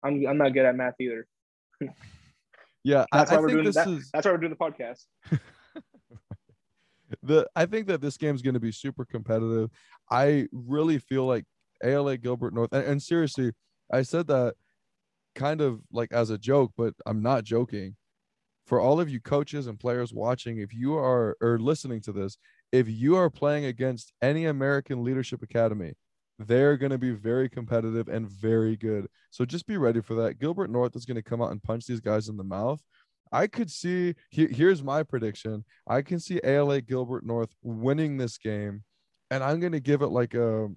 I'm, 0.03 0.27
I'm 0.27 0.39
not 0.39 0.53
good 0.53 0.65
at 0.65 0.77
math 0.77 0.95
either. 1.01 1.27
Yeah, 2.85 3.05
I, 3.13 3.19
That's 3.19 3.33
why 3.33 3.37
I 3.37 3.41
we're 3.41 3.47
think 3.49 3.55
doing 3.57 3.65
this 3.67 3.75
that. 3.75 3.89
is 3.89 4.11
That's 4.15 4.25
why 4.25 4.33
we're 4.33 4.39
doing 4.39 4.57
the 4.57 4.57
podcast. 4.57 5.05
the 7.23 7.47
I 7.57 7.67
think 7.67 7.87
that 7.89 8.01
this 8.01 8.17
game's 8.17 8.41
going 8.41 8.55
to 8.55 8.61
be 8.61 8.73
super 8.73 9.05
competitive. 9.05 9.71
I 10.11 10.47
really 10.53 10.99
feel 10.99 11.27
like 11.27 11.45
ALA 11.83 12.17
Gilbert 12.17 12.55
North 12.55 12.73
and, 12.73 12.85
and 12.85 13.03
seriously, 13.03 13.53
I 13.93 14.03
said 14.03 14.29
that 14.29 14.55
kind 15.35 15.61
of 15.61 15.81
like 15.93 16.13
as 16.13 16.31
a 16.31 16.39
joke, 16.39 16.73
but 16.79 16.95
I'm 17.05 17.21
not 17.21 17.45
joking. 17.45 17.97
For 18.69 18.81
all 18.81 19.01
of 19.01 19.09
you 19.09 19.19
coaches 19.19 19.67
and 19.67 19.81
players 19.81 20.13
watching, 20.13 20.59
if 20.59 20.75
you 20.75 20.95
are 20.95 21.39
or 21.41 21.59
listening 21.59 22.03
to 22.03 22.13
this, 22.13 22.37
if 22.71 22.87
you 22.87 23.17
are 23.17 23.31
playing 23.31 23.65
against 23.65 24.13
any 24.21 24.45
American 24.45 25.03
Leadership 25.03 25.43
Academy, 25.43 25.95
they're 26.39 26.77
going 26.77 26.93
to 26.93 26.99
be 26.99 27.13
very 27.13 27.49
competitive 27.49 28.09
and 28.09 28.29
very 28.29 28.77
good. 28.77 29.07
So 29.31 29.47
just 29.47 29.67
be 29.67 29.79
ready 29.79 30.03
for 30.03 30.15
that. 30.17 30.39
Gilbert 30.39 30.69
North 30.69 30.95
is 30.97 31.07
going 31.07 31.17
to 31.17 31.23
come 31.23 31.41
out 31.41 31.51
and 31.51 31.63
punch 31.63 31.87
these 31.87 32.01
guys 32.01 32.29
in 32.29 32.37
the 32.37 32.45
mouth. 32.45 32.83
I 33.33 33.47
could 33.47 33.71
see 33.71 34.15
he- 34.29 34.53
here's 34.53 34.83
my 34.83 35.03
prediction. 35.03 35.65
I 35.87 36.03
can 36.03 36.21
see 36.21 36.39
ALA 36.45 36.83
Gilbert 36.83 37.25
North 37.25 37.55
winning 37.63 38.19
this 38.19 38.37
game, 38.37 38.85
and 39.31 39.43
I'm 39.43 39.61
going 39.61 39.73
to 39.73 39.81
give 39.81 40.03
it 40.03 40.09
like 40.09 40.35
a, 40.35 40.65
I'm 40.65 40.77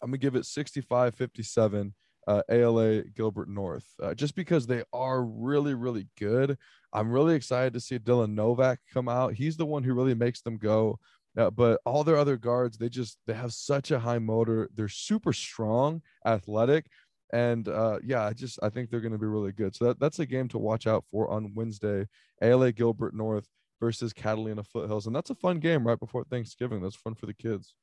going 0.00 0.12
to 0.12 0.18
give 0.18 0.36
it 0.36 0.46
65 0.46 1.14
57 1.14 1.94
uh, 2.26 2.42
ALA 2.50 3.02
Gilbert 3.02 3.48
North, 3.48 3.86
uh, 4.02 4.14
just 4.14 4.34
because 4.34 4.66
they 4.66 4.82
are 4.92 5.24
really, 5.24 5.74
really 5.74 6.06
good. 6.18 6.56
I'm 6.92 7.10
really 7.10 7.34
excited 7.34 7.72
to 7.74 7.80
see 7.80 7.98
Dylan 7.98 8.34
Novak 8.34 8.80
come 8.92 9.08
out. 9.08 9.34
He's 9.34 9.56
the 9.56 9.66
one 9.66 9.82
who 9.82 9.94
really 9.94 10.14
makes 10.14 10.42
them 10.42 10.58
go. 10.58 10.98
Uh, 11.36 11.50
but 11.50 11.80
all 11.86 12.02
their 12.02 12.16
other 12.16 12.36
guards, 12.36 12.76
they 12.76 12.88
just 12.88 13.18
they 13.26 13.34
have 13.34 13.52
such 13.52 13.92
a 13.92 14.00
high 14.00 14.18
motor. 14.18 14.68
They're 14.74 14.88
super 14.88 15.32
strong, 15.32 16.02
athletic, 16.26 16.86
and 17.32 17.68
uh, 17.68 17.98
yeah, 18.04 18.24
I 18.24 18.32
just 18.32 18.58
I 18.62 18.68
think 18.68 18.90
they're 18.90 19.00
going 19.00 19.12
to 19.12 19.18
be 19.18 19.26
really 19.26 19.52
good. 19.52 19.76
So 19.76 19.86
that, 19.86 20.00
that's 20.00 20.18
a 20.18 20.26
game 20.26 20.48
to 20.48 20.58
watch 20.58 20.86
out 20.88 21.04
for 21.08 21.30
on 21.30 21.54
Wednesday. 21.54 22.06
ALA 22.42 22.72
Gilbert 22.72 23.14
North 23.14 23.48
versus 23.80 24.12
Catalina 24.12 24.64
Foothills, 24.64 25.06
and 25.06 25.14
that's 25.14 25.30
a 25.30 25.36
fun 25.36 25.60
game 25.60 25.86
right 25.86 26.00
before 26.00 26.24
Thanksgiving. 26.24 26.82
That's 26.82 26.96
fun 26.96 27.14
for 27.14 27.26
the 27.26 27.34
kids. 27.34 27.74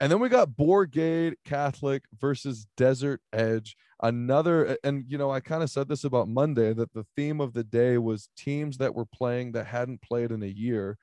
And 0.00 0.10
then 0.10 0.18
we 0.18 0.28
got 0.28 0.50
Bourgade 0.50 1.34
Catholic 1.44 2.02
versus 2.18 2.66
Desert 2.76 3.20
Edge. 3.32 3.76
Another, 4.02 4.76
and 4.82 5.04
you 5.06 5.16
know, 5.16 5.30
I 5.30 5.38
kind 5.40 5.62
of 5.62 5.70
said 5.70 5.88
this 5.88 6.02
about 6.02 6.28
Monday 6.28 6.72
that 6.72 6.92
the 6.92 7.06
theme 7.16 7.40
of 7.40 7.52
the 7.52 7.62
day 7.62 7.98
was 7.98 8.28
teams 8.36 8.78
that 8.78 8.94
were 8.94 9.06
playing 9.06 9.52
that 9.52 9.66
hadn't 9.66 10.02
played 10.02 10.32
in 10.32 10.42
a 10.42 10.46
year. 10.46 10.98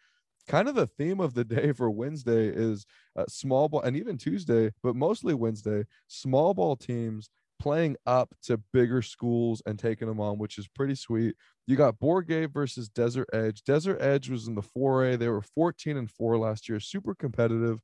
Kind 0.50 0.68
of 0.68 0.76
the 0.76 0.88
theme 0.88 1.22
of 1.22 1.34
the 1.34 1.46
day 1.46 1.72
for 1.78 1.90
Wednesday 1.90 2.48
is 2.50 2.86
uh, 3.16 3.24
small 3.30 3.70
ball, 3.70 3.82
and 3.82 3.96
even 3.96 4.18
Tuesday, 4.18 4.72
but 4.84 4.96
mostly 4.98 5.34
Wednesday, 5.34 5.86
small 6.08 6.54
ball 6.54 6.76
teams 6.76 7.30
playing 7.60 7.96
up 8.06 8.34
to 8.42 8.58
bigger 8.74 9.02
schools 9.02 9.62
and 9.66 9.78
taking 9.78 10.08
them 10.08 10.20
on, 10.20 10.38
which 10.38 10.58
is 10.58 10.68
pretty 10.68 10.96
sweet. 10.96 11.36
You 11.68 11.76
got 11.76 12.00
Bourgade 12.00 12.52
versus 12.52 12.90
Desert 12.90 13.30
Edge. 13.32 13.64
Desert 13.64 14.02
Edge 14.02 14.30
was 14.30 14.48
in 14.48 14.56
the 14.56 14.62
4A. 14.62 15.20
They 15.20 15.28
were 15.28 15.42
14 15.42 15.98
and 15.98 16.10
4 16.10 16.38
last 16.38 16.68
year, 16.68 16.80
super 16.80 17.14
competitive 17.14 17.80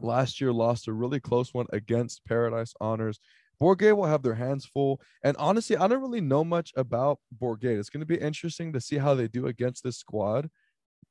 last 0.00 0.40
year 0.40 0.52
lost 0.52 0.88
a 0.88 0.92
really 0.92 1.20
close 1.20 1.54
one 1.54 1.66
against 1.72 2.24
Paradise 2.24 2.74
Honors. 2.80 3.20
Bourgade 3.60 3.96
will 3.96 4.06
have 4.06 4.22
their 4.22 4.34
hands 4.34 4.66
full. 4.66 5.00
And 5.24 5.36
honestly, 5.38 5.76
I 5.76 5.88
don't 5.88 6.02
really 6.02 6.20
know 6.20 6.44
much 6.44 6.72
about 6.76 7.18
Bourgade. 7.40 7.78
It's 7.78 7.88
going 7.88 8.00
to 8.00 8.06
be 8.06 8.16
interesting 8.16 8.72
to 8.72 8.80
see 8.80 8.98
how 8.98 9.14
they 9.14 9.28
do 9.28 9.46
against 9.46 9.82
this 9.82 9.96
squad. 9.96 10.50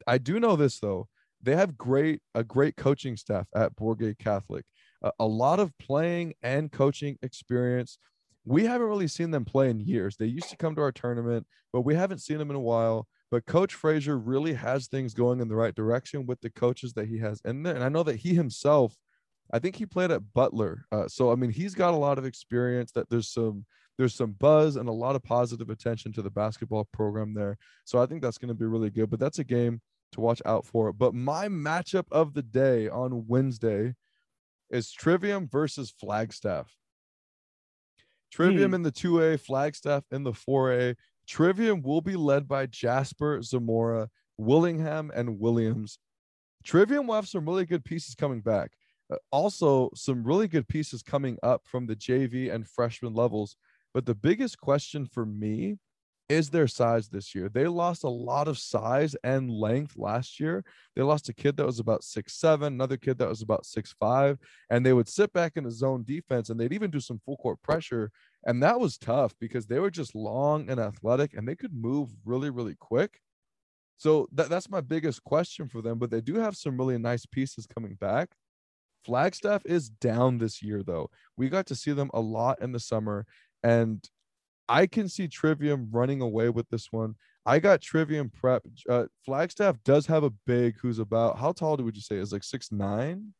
I 0.05 0.19
do 0.19 0.39
know 0.39 0.55
this 0.55 0.79
though. 0.79 1.07
They 1.41 1.55
have 1.55 1.77
great 1.77 2.21
a 2.33 2.43
great 2.43 2.75
coaching 2.75 3.17
staff 3.17 3.47
at 3.55 3.75
Bourgade 3.75 4.19
Catholic. 4.19 4.65
A 5.19 5.25
lot 5.25 5.59
of 5.59 5.77
playing 5.77 6.33
and 6.41 6.71
coaching 6.71 7.17
experience. 7.21 7.97
We 8.45 8.65
haven't 8.65 8.87
really 8.87 9.07
seen 9.07 9.31
them 9.31 9.45
play 9.45 9.69
in 9.69 9.79
years. 9.79 10.17
They 10.17 10.25
used 10.27 10.49
to 10.49 10.57
come 10.57 10.75
to 10.75 10.81
our 10.81 10.91
tournament, 10.91 11.47
but 11.73 11.81
we 11.81 11.95
haven't 11.95 12.21
seen 12.21 12.37
them 12.37 12.49
in 12.49 12.55
a 12.55 12.59
while. 12.59 13.07
But 13.31 13.45
Coach 13.45 13.73
Frazier 13.73 14.17
really 14.17 14.53
has 14.53 14.87
things 14.87 15.13
going 15.13 15.39
in 15.41 15.47
the 15.47 15.55
right 15.55 15.73
direction 15.75 16.25
with 16.25 16.41
the 16.41 16.49
coaches 16.49 16.93
that 16.93 17.07
he 17.07 17.19
has 17.19 17.41
in 17.43 17.63
there. 17.63 17.75
And 17.75 17.83
I 17.83 17.89
know 17.89 18.03
that 18.03 18.17
he 18.17 18.35
himself, 18.35 18.95
I 19.51 19.59
think 19.59 19.75
he 19.75 19.85
played 19.85 20.11
at 20.11 20.33
Butler. 20.33 20.85
Uh, 20.91 21.07
so 21.07 21.31
I 21.31 21.35
mean, 21.35 21.49
he's 21.51 21.75
got 21.75 21.93
a 21.93 21.97
lot 21.97 22.17
of 22.17 22.25
experience. 22.25 22.91
That 22.91 23.09
there's 23.09 23.29
some 23.29 23.65
there's 23.97 24.13
some 24.13 24.31
buzz 24.33 24.75
and 24.75 24.89
a 24.89 24.93
lot 24.93 25.15
of 25.15 25.23
positive 25.23 25.69
attention 25.69 26.11
to 26.13 26.21
the 26.21 26.29
basketball 26.29 26.87
program 26.93 27.33
there. 27.33 27.57
So 27.85 28.01
I 28.01 28.05
think 28.05 28.21
that's 28.21 28.37
going 28.37 28.49
to 28.49 28.53
be 28.53 28.65
really 28.65 28.89
good. 28.89 29.09
But 29.09 29.19
that's 29.19 29.39
a 29.39 29.43
game 29.43 29.81
to 30.11 30.21
watch 30.21 30.41
out 30.45 30.65
for. 30.65 30.93
But 30.93 31.13
my 31.13 31.47
matchup 31.47 32.05
of 32.11 32.33
the 32.33 32.43
day 32.43 32.89
on 32.89 33.25
Wednesday 33.27 33.93
is 34.69 34.91
Trivium 34.91 35.47
versus 35.51 35.91
Flagstaff. 35.99 36.71
Trivium 38.31 38.71
Hmm. 38.71 38.75
in 38.75 38.81
the 38.83 38.91
2A, 38.91 39.39
Flagstaff 39.39 40.03
in 40.11 40.23
the 40.23 40.33
4A. 40.33 40.95
Trivium 41.27 41.81
will 41.81 42.01
be 42.01 42.15
led 42.15 42.47
by 42.47 42.65
Jasper 42.65 43.41
Zamora, 43.41 44.09
Willingham, 44.37 45.11
and 45.15 45.39
Williams. 45.39 45.99
Trivium 46.63 47.07
will 47.07 47.15
have 47.15 47.27
some 47.27 47.45
really 47.45 47.65
good 47.65 47.85
pieces 47.85 48.15
coming 48.15 48.41
back. 48.41 48.71
Uh, 49.11 49.17
also, 49.31 49.89
some 49.95 50.23
really 50.23 50.47
good 50.47 50.67
pieces 50.67 51.03
coming 51.03 51.37
up 51.43 51.61
from 51.65 51.85
the 51.85 51.95
JV 51.95 52.53
and 52.53 52.67
freshman 52.67 53.13
levels. 53.13 53.55
But 53.93 54.05
the 54.05 54.15
biggest 54.15 54.59
question 54.59 55.05
for 55.05 55.25
me 55.25 55.77
is 56.27 56.49
their 56.49 56.67
size 56.67 57.07
this 57.07 57.35
year. 57.35 57.49
They 57.49 57.67
lost 57.67 58.03
a 58.03 58.09
lot 58.09 58.47
of 58.47 58.57
size 58.57 59.15
and 59.23 59.51
length 59.51 59.95
last 59.97 60.39
year. 60.39 60.63
They 60.95 61.03
lost 61.03 61.29
a 61.29 61.33
kid 61.33 61.57
that 61.57 61.65
was 61.65 61.79
about 61.79 62.03
six 62.03 62.33
seven, 62.33 62.73
another 62.73 62.97
kid 62.97 63.17
that 63.19 63.29
was 63.29 63.41
about 63.41 63.65
six 63.65 63.93
five, 63.99 64.39
and 64.69 64.85
they 64.85 64.93
would 64.93 65.07
sit 65.07 65.31
back 65.33 65.53
in 65.55 65.65
a 65.65 65.71
zone 65.71 66.03
defense 66.03 66.49
and 66.49 66.59
they'd 66.59 66.73
even 66.73 66.91
do 66.91 66.99
some 66.99 67.19
full 67.25 67.37
court 67.37 67.61
pressure. 67.61 68.11
And 68.45 68.61
that 68.63 68.79
was 68.79 68.97
tough 68.97 69.33
because 69.39 69.67
they 69.67 69.79
were 69.79 69.91
just 69.91 70.15
long 70.15 70.69
and 70.69 70.79
athletic 70.79 71.33
and 71.33 71.47
they 71.47 71.55
could 71.55 71.73
move 71.73 72.09
really, 72.25 72.49
really 72.49 72.75
quick. 72.75 73.19
So 73.97 74.27
that, 74.33 74.49
that's 74.49 74.69
my 74.69 74.81
biggest 74.81 75.23
question 75.23 75.67
for 75.67 75.81
them. 75.81 75.99
But 75.99 76.11
they 76.11 76.21
do 76.21 76.35
have 76.35 76.55
some 76.55 76.77
really 76.77 76.97
nice 76.97 77.25
pieces 77.25 77.65
coming 77.65 77.95
back. 77.95 78.31
Flagstaff 79.05 79.61
is 79.65 79.89
down 79.89 80.39
this 80.39 80.63
year, 80.63 80.81
though. 80.83 81.09
We 81.37 81.49
got 81.49 81.67
to 81.67 81.75
see 81.75 81.91
them 81.91 82.09
a 82.13 82.19
lot 82.19 82.61
in 82.61 82.71
the 82.71 82.79
summer, 82.79 83.25
and 83.61 84.07
I 84.67 84.87
can 84.87 85.07
see 85.07 85.27
Trivium 85.27 85.89
running 85.91 86.21
away 86.21 86.49
with 86.49 86.69
this 86.69 86.91
one. 86.91 87.15
I 87.45 87.59
got 87.59 87.81
Trivium 87.81 88.29
prep. 88.29 88.63
Uh, 88.89 89.05
Flagstaff 89.25 89.77
does 89.83 90.07
have 90.07 90.23
a 90.23 90.31
big 90.47 90.75
who's 90.81 90.99
about 90.99 91.37
how 91.37 91.51
tall 91.51 91.77
would 91.77 91.95
you 91.95 92.01
say 92.01 92.15
is 92.15 92.33
like 92.33 92.43
six 92.43 92.71
nine? 92.71 93.33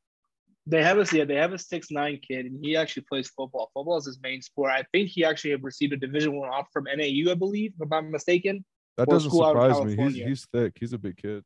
They 0.68 0.84
have 0.84 0.98
a 0.98 1.16
yeah, 1.16 1.26
they 1.26 1.36
have 1.36 1.54
a 1.54 1.58
six 1.58 1.92
nine 1.92 2.20
kid, 2.28 2.46
and 2.46 2.64
he 2.64 2.76
actually 2.76 3.06
plays 3.10 3.30
football. 3.30 3.72
Football 3.74 3.98
is 3.98 4.06
his 4.06 4.20
main 4.22 4.42
sport. 4.42 4.72
I 4.72 4.84
think 4.92 5.10
he 5.10 5.26
actually 5.26 5.52
have 5.52 5.64
received 5.64 5.94
a 5.94 5.98
Division 5.98 6.36
One 6.36 6.50
offer 6.50 6.70
from 6.74 6.86
NAU, 6.86 7.32
I 7.32 7.36
believe, 7.36 7.74
if 7.80 7.92
I'm 7.92 8.06
not 8.06 8.12
mistaken. 8.12 8.64
That 8.98 9.10
doesn't 9.10 9.30
school 9.30 9.46
out 9.46 9.56
in 9.56 9.74
surprise 9.74 9.98
me. 9.98 10.04
He's 10.04 10.24
he's 10.24 10.48
thick. 10.54 10.74
He's 10.80 10.94
a 10.94 10.98
big 10.98 11.18
kid. 11.18 11.44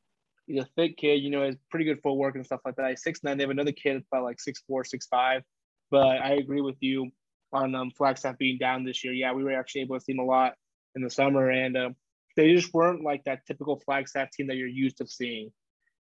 He's 0.48 0.62
a 0.62 0.68
thick 0.76 0.98
kid, 0.98 1.22
you 1.22 1.30
know, 1.30 1.44
has 1.44 1.56
pretty 1.70 1.86
good 1.86 2.02
footwork 2.02 2.36
and 2.36 2.46
stuff 2.46 2.62
like 2.66 2.76
that. 2.76 2.90
He's 2.90 3.04
six 3.04 3.24
nine. 3.24 3.38
They 3.38 3.44
have 3.44 3.52
another 3.52 3.72
kid 3.72 3.96
that's 3.96 4.08
about 4.12 4.24
like 4.24 4.40
six 4.40 4.62
four, 4.68 4.84
six 4.84 5.08
five. 5.08 5.44
But 5.92 6.22
I 6.22 6.34
agree 6.34 6.62
with 6.62 6.78
you 6.82 7.12
on 7.54 7.76
um, 7.76 7.92
Flagstaff 7.92 8.38
being 8.38 8.58
down 8.58 8.84
this 8.84 9.04
year. 9.04 9.14
Yeah, 9.14 9.34
we 9.34 9.44
were 9.44 9.54
actually 9.54 9.82
able 9.82 9.98
to 9.98 10.04
see 10.04 10.14
them 10.14 10.20
a 10.20 10.26
lot 10.26 10.54
in 10.96 11.02
the 11.02 11.10
summer, 11.10 11.50
and 11.50 11.78
um, 11.78 11.96
they 12.36 12.54
just 12.54 12.74
weren't 12.74 13.04
like 13.04 13.24
that 13.26 13.46
typical 13.46 13.80
Flagstaff 13.80 14.32
team 14.32 14.48
that 14.48 14.56
you're 14.56 14.68
used 14.68 14.98
to 14.98 15.08
seeing. 15.08 15.52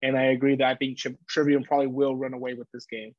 And 0.02 0.18
I 0.18 0.26
agree 0.26 0.56
that 0.58 0.68
I 0.68 0.76
think 0.76 0.98
Tri- 0.98 1.16
Trivium 1.28 1.64
probably 1.64 1.88
will 1.88 2.16
run 2.16 2.34
away 2.34 2.54
with 2.54 2.68
this 2.74 2.86
game. 2.86 3.14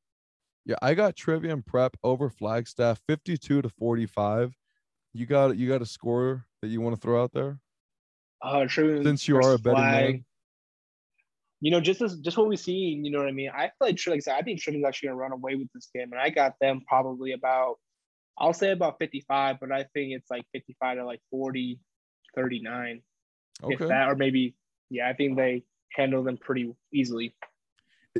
Yeah, 0.65 0.75
I 0.81 0.93
got 0.93 1.15
Trivium 1.15 1.63
prep 1.63 1.95
over 2.03 2.29
Flagstaff, 2.29 2.99
fifty-two 3.07 3.61
to 3.61 3.69
forty-five. 3.69 4.53
You 5.13 5.25
got 5.25 5.57
you 5.57 5.67
got 5.69 5.81
a 5.81 5.85
score 5.85 6.45
that 6.61 6.67
you 6.67 6.81
want 6.81 6.95
to 6.95 7.01
throw 7.01 7.23
out 7.23 7.31
there? 7.33 7.59
Uh, 8.41 8.65
Trivium 8.67 9.03
Since 9.03 9.27
you 9.27 9.37
are 9.37 9.53
a 9.53 9.59
betting 9.59 9.81
man. 9.81 10.25
You 11.61 11.71
know, 11.71 11.79
just 11.79 12.01
as 12.01 12.17
just 12.17 12.37
what 12.37 12.47
we 12.47 12.57
see, 12.57 12.99
you 13.01 13.09
know 13.09 13.19
what 13.19 13.27
I 13.27 13.31
mean. 13.31 13.49
I 13.49 13.71
feel 13.79 13.87
like, 13.87 13.99
like 14.07 14.17
I 14.17 14.19
said, 14.19 14.35
I 14.35 14.41
think 14.41 14.59
Trivium's 14.59 14.85
actually 14.85 15.07
gonna 15.07 15.19
run 15.19 15.31
away 15.31 15.55
with 15.55 15.67
this 15.73 15.89
game, 15.95 16.11
and 16.11 16.21
I 16.21 16.29
got 16.29 16.53
them 16.59 16.81
probably 16.87 17.31
about, 17.31 17.77
I'll 18.37 18.53
say 18.53 18.71
about 18.71 18.97
55, 18.99 19.57
but 19.59 19.71
I 19.71 19.83
think 19.93 20.13
it's 20.13 20.29
like 20.29 20.43
55 20.53 20.97
to 20.97 21.05
like 21.05 21.21
40, 21.31 21.79
39, 22.35 23.01
if 23.69 23.79
that, 23.79 24.09
or 24.09 24.15
maybe, 24.15 24.55
yeah, 24.89 25.09
I 25.09 25.13
think 25.13 25.37
they 25.37 25.63
handle 25.93 26.23
them 26.23 26.37
pretty 26.37 26.73
easily. 26.93 27.33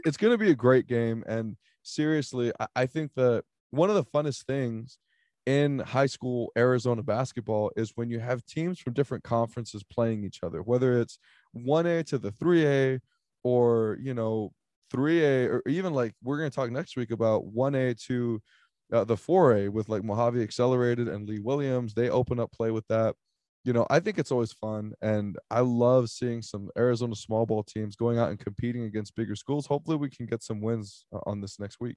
it's 0.05 0.17
going 0.17 0.31
to 0.31 0.37
be 0.37 0.51
a 0.51 0.55
great 0.55 0.87
game. 0.87 1.23
And 1.27 1.57
seriously, 1.83 2.51
I, 2.59 2.67
I 2.75 2.85
think 2.85 3.13
that 3.15 3.43
one 3.71 3.89
of 3.89 3.95
the 3.95 4.05
funnest 4.05 4.45
things 4.45 4.97
in 5.45 5.79
high 5.79 6.05
school 6.05 6.51
Arizona 6.57 7.03
basketball 7.03 7.71
is 7.75 7.91
when 7.95 8.09
you 8.09 8.19
have 8.19 8.45
teams 8.45 8.79
from 8.79 8.93
different 8.93 9.23
conferences 9.23 9.83
playing 9.83 10.23
each 10.23 10.39
other, 10.43 10.61
whether 10.61 10.99
it's 10.99 11.19
1A 11.55 12.05
to 12.07 12.17
the 12.17 12.31
3A 12.31 12.99
or, 13.43 13.97
you 14.01 14.13
know, 14.13 14.51
3A 14.93 15.49
or 15.49 15.61
even 15.67 15.93
like 15.93 16.13
we're 16.23 16.37
going 16.37 16.49
to 16.49 16.55
talk 16.55 16.71
next 16.71 16.95
week 16.95 17.11
about 17.11 17.43
1A 17.53 18.01
to 18.07 18.41
uh, 18.91 19.03
the 19.03 19.15
4A 19.15 19.69
with 19.69 19.89
like 19.89 20.03
Mojave 20.03 20.41
Accelerated 20.41 21.07
and 21.07 21.27
Lee 21.27 21.39
Williams. 21.39 21.93
They 21.93 22.09
open 22.09 22.39
up 22.39 22.51
play 22.51 22.71
with 22.71 22.87
that. 22.87 23.15
You 23.63 23.73
know, 23.73 23.87
I 23.89 23.99
think 23.99 24.19
it's 24.19 24.31
always 24.31 24.51
fun. 24.51 24.93
And 25.01 25.37
I 25.49 25.61
love 25.61 26.09
seeing 26.09 26.41
some 26.41 26.69
Arizona 26.77 27.15
small 27.15 27.45
ball 27.45 27.63
teams 27.63 27.95
going 27.95 28.19
out 28.19 28.29
and 28.29 28.39
competing 28.39 28.83
against 28.83 29.15
bigger 29.15 29.35
schools. 29.35 29.65
Hopefully, 29.65 29.97
we 29.97 30.09
can 30.09 30.27
get 30.27 30.43
some 30.43 30.61
wins 30.61 31.05
uh, 31.13 31.19
on 31.25 31.41
this 31.41 31.59
next 31.59 31.79
week. 31.79 31.95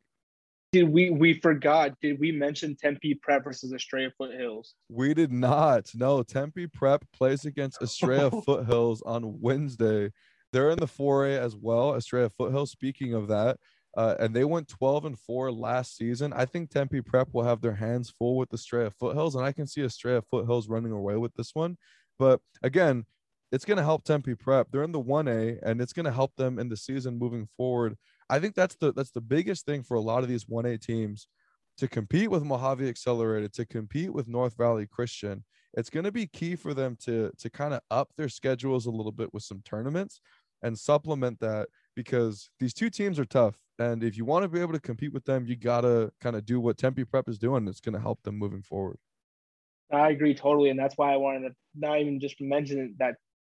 Did 0.72 0.90
we 0.90 1.11
we 1.11 1.35
forgot? 1.40 1.98
Did 2.01 2.18
we 2.20 2.31
mention 2.31 2.77
Tempe 2.77 3.14
Prep 3.14 3.44
versus 3.44 3.72
Estrella 3.72 4.11
Foothills? 4.18 4.74
We 4.90 5.14
did 5.14 5.33
not. 5.33 5.90
No, 5.94 6.22
Tempe 6.22 6.66
Prep 6.66 7.05
plays 7.12 7.46
against 7.46 7.81
Estrella 7.83 8.31
Foothills 8.42 9.03
on 9.03 9.40
Wednesday. 9.40 10.11
They're 10.53 10.70
in 10.70 10.79
the 10.79 10.87
4A 10.87 11.38
as 11.38 11.57
well. 11.57 11.94
Estrella 11.94 12.31
Foothills. 12.31 12.70
Speaking 12.70 13.14
of 13.14 13.29
that, 13.29 13.59
uh, 13.99 14.15
and 14.21 14.33
they 14.33 14.45
went 14.45 14.69
12 14.69 15.07
and 15.07 15.19
4 15.19 15.51
last 15.51 15.97
season. 15.97 16.33
I 16.33 16.45
think 16.45 16.71
Tempe 16.71 17.01
Prep 17.01 17.31
will 17.33 17.43
have 17.43 17.61
their 17.61 17.75
hands 17.75 18.11
full 18.11 18.37
with 18.37 18.55
Estrella 18.55 18.93
Foothills, 18.93 19.35
and 19.35 19.45
I 19.45 19.51
can 19.51 19.67
see 19.67 19.83
Estrella 19.83 20.23
Foothills 20.23 20.69
running 20.69 20.93
away 20.93 21.17
with 21.17 21.35
this 21.35 21.51
one. 21.53 21.77
But 22.17 22.41
again, 22.63 23.07
it's 23.51 23.65
going 23.65 23.79
to 23.79 23.83
help 23.83 24.05
Tempe 24.05 24.37
Prep. 24.37 24.69
They're 24.71 24.85
in 24.85 24.93
the 24.93 25.03
1A, 25.03 25.59
and 25.65 25.81
it's 25.81 25.93
going 25.93 26.05
to 26.07 26.13
help 26.13 26.37
them 26.37 26.61
in 26.61 26.69
the 26.69 26.77
season 26.77 27.19
moving 27.19 27.49
forward. 27.57 27.97
I 28.31 28.39
think 28.39 28.55
that's 28.55 28.77
the 28.77 28.93
that's 28.93 29.11
the 29.11 29.21
biggest 29.21 29.67
thing 29.67 29.83
for 29.83 29.97
a 29.97 30.01
lot 30.01 30.23
of 30.23 30.29
these 30.29 30.45
1A 30.45 30.81
teams 30.81 31.27
to 31.79 31.89
compete 31.89 32.31
with 32.31 32.45
Mojave 32.45 32.89
Accelerated, 32.89 33.53
to 33.55 33.67
compete 33.67 34.15
with 34.15 34.29
North 34.29 34.57
Valley 34.57 34.87
Christian. 34.87 35.43
It's 35.75 35.91
going 35.91 36.05
to 36.05 36.13
be 36.13 36.29
key 36.29 36.55
for 36.55 36.73
them 36.73 36.97
to 37.01 37.33
to 37.37 37.51
kind 37.51 37.75
of 37.75 37.81
up 37.91 38.11
their 38.17 38.29
schedules 38.29 38.87
a 38.87 38.93
little 38.93 39.11
bit 39.11 39.35
with 39.35 39.43
some 39.43 39.61
tournaments 39.65 40.21
and 40.63 40.79
supplement 40.79 41.41
that 41.41 41.69
because 41.97 42.51
these 42.61 42.75
two 42.75 42.91
teams 42.91 43.19
are 43.19 43.25
tough. 43.25 43.57
And 43.79 44.03
if 44.03 44.17
you 44.17 44.25
want 44.25 44.43
to 44.43 44.49
be 44.49 44.61
able 44.61 44.73
to 44.73 44.81
compete 44.81 45.12
with 45.12 45.25
them, 45.25 45.47
you 45.47 45.55
got 45.55 45.83
to 45.83 46.11
kind 46.21 46.35
of 46.35 46.45
do 46.45 46.61
what 46.61 46.79
Tempe 46.79 47.05
Prep 47.05 47.29
is 47.29 47.38
doing. 47.38 47.69
It's 47.69 47.81
going 47.81 47.95
to 47.95 48.01
help 48.01 48.23
them 48.25 48.37
moving 48.37 48.62
forward. 48.62 48.99
I 49.93 50.11
agree 50.11 50.35
totally. 50.35 50.71
And 50.71 50.79
that's 50.79 50.97
why 50.99 51.12
I 51.12 51.17
wanted 51.17 51.49
to 51.49 51.55
not 51.77 52.01
even 52.01 52.19
just 52.21 52.41
mention 52.41 52.97
that 52.99 53.14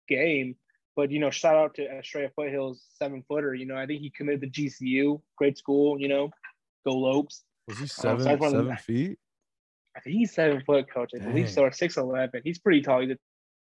game, 0.08 0.56
but, 0.94 1.11
you 1.11 1.18
know, 1.18 1.30
shout 1.30 1.56
out 1.56 1.74
to 1.74 1.98
Estrella 1.98 2.28
Foothills 2.37 2.85
seven 2.98 3.24
footer. 3.28 3.54
You 3.54 3.66
know, 3.66 3.76
I 3.76 3.87
think 3.87 4.00
he 4.00 4.11
committed 4.11 4.52
to 4.54 4.62
GCU, 4.62 5.20
great 5.37 5.58
school, 5.58 6.00
you 6.00 6.08
know, 6.08 6.30
go 6.87 6.96
Lopes. 6.96 7.42
Was 7.66 7.78
he 7.78 7.87
seven, 7.87 8.26
um, 8.28 8.38
so 8.38 8.50
seven 8.50 8.76
feet? 8.76 9.18
I 9.96 10.00
think 10.00 10.16
he's 10.16 10.32
seven 10.32 10.62
foot, 10.64 10.90
coach. 10.90 11.11
I 11.14 11.18
Dang. 11.18 11.28
believe 11.28 11.50
so, 11.50 11.64
or 11.64 11.70
6'11. 11.70 12.40
He's 12.44 12.58
pretty 12.58 12.80
tall. 12.80 13.00
He's 13.00 13.11
a 13.11 13.18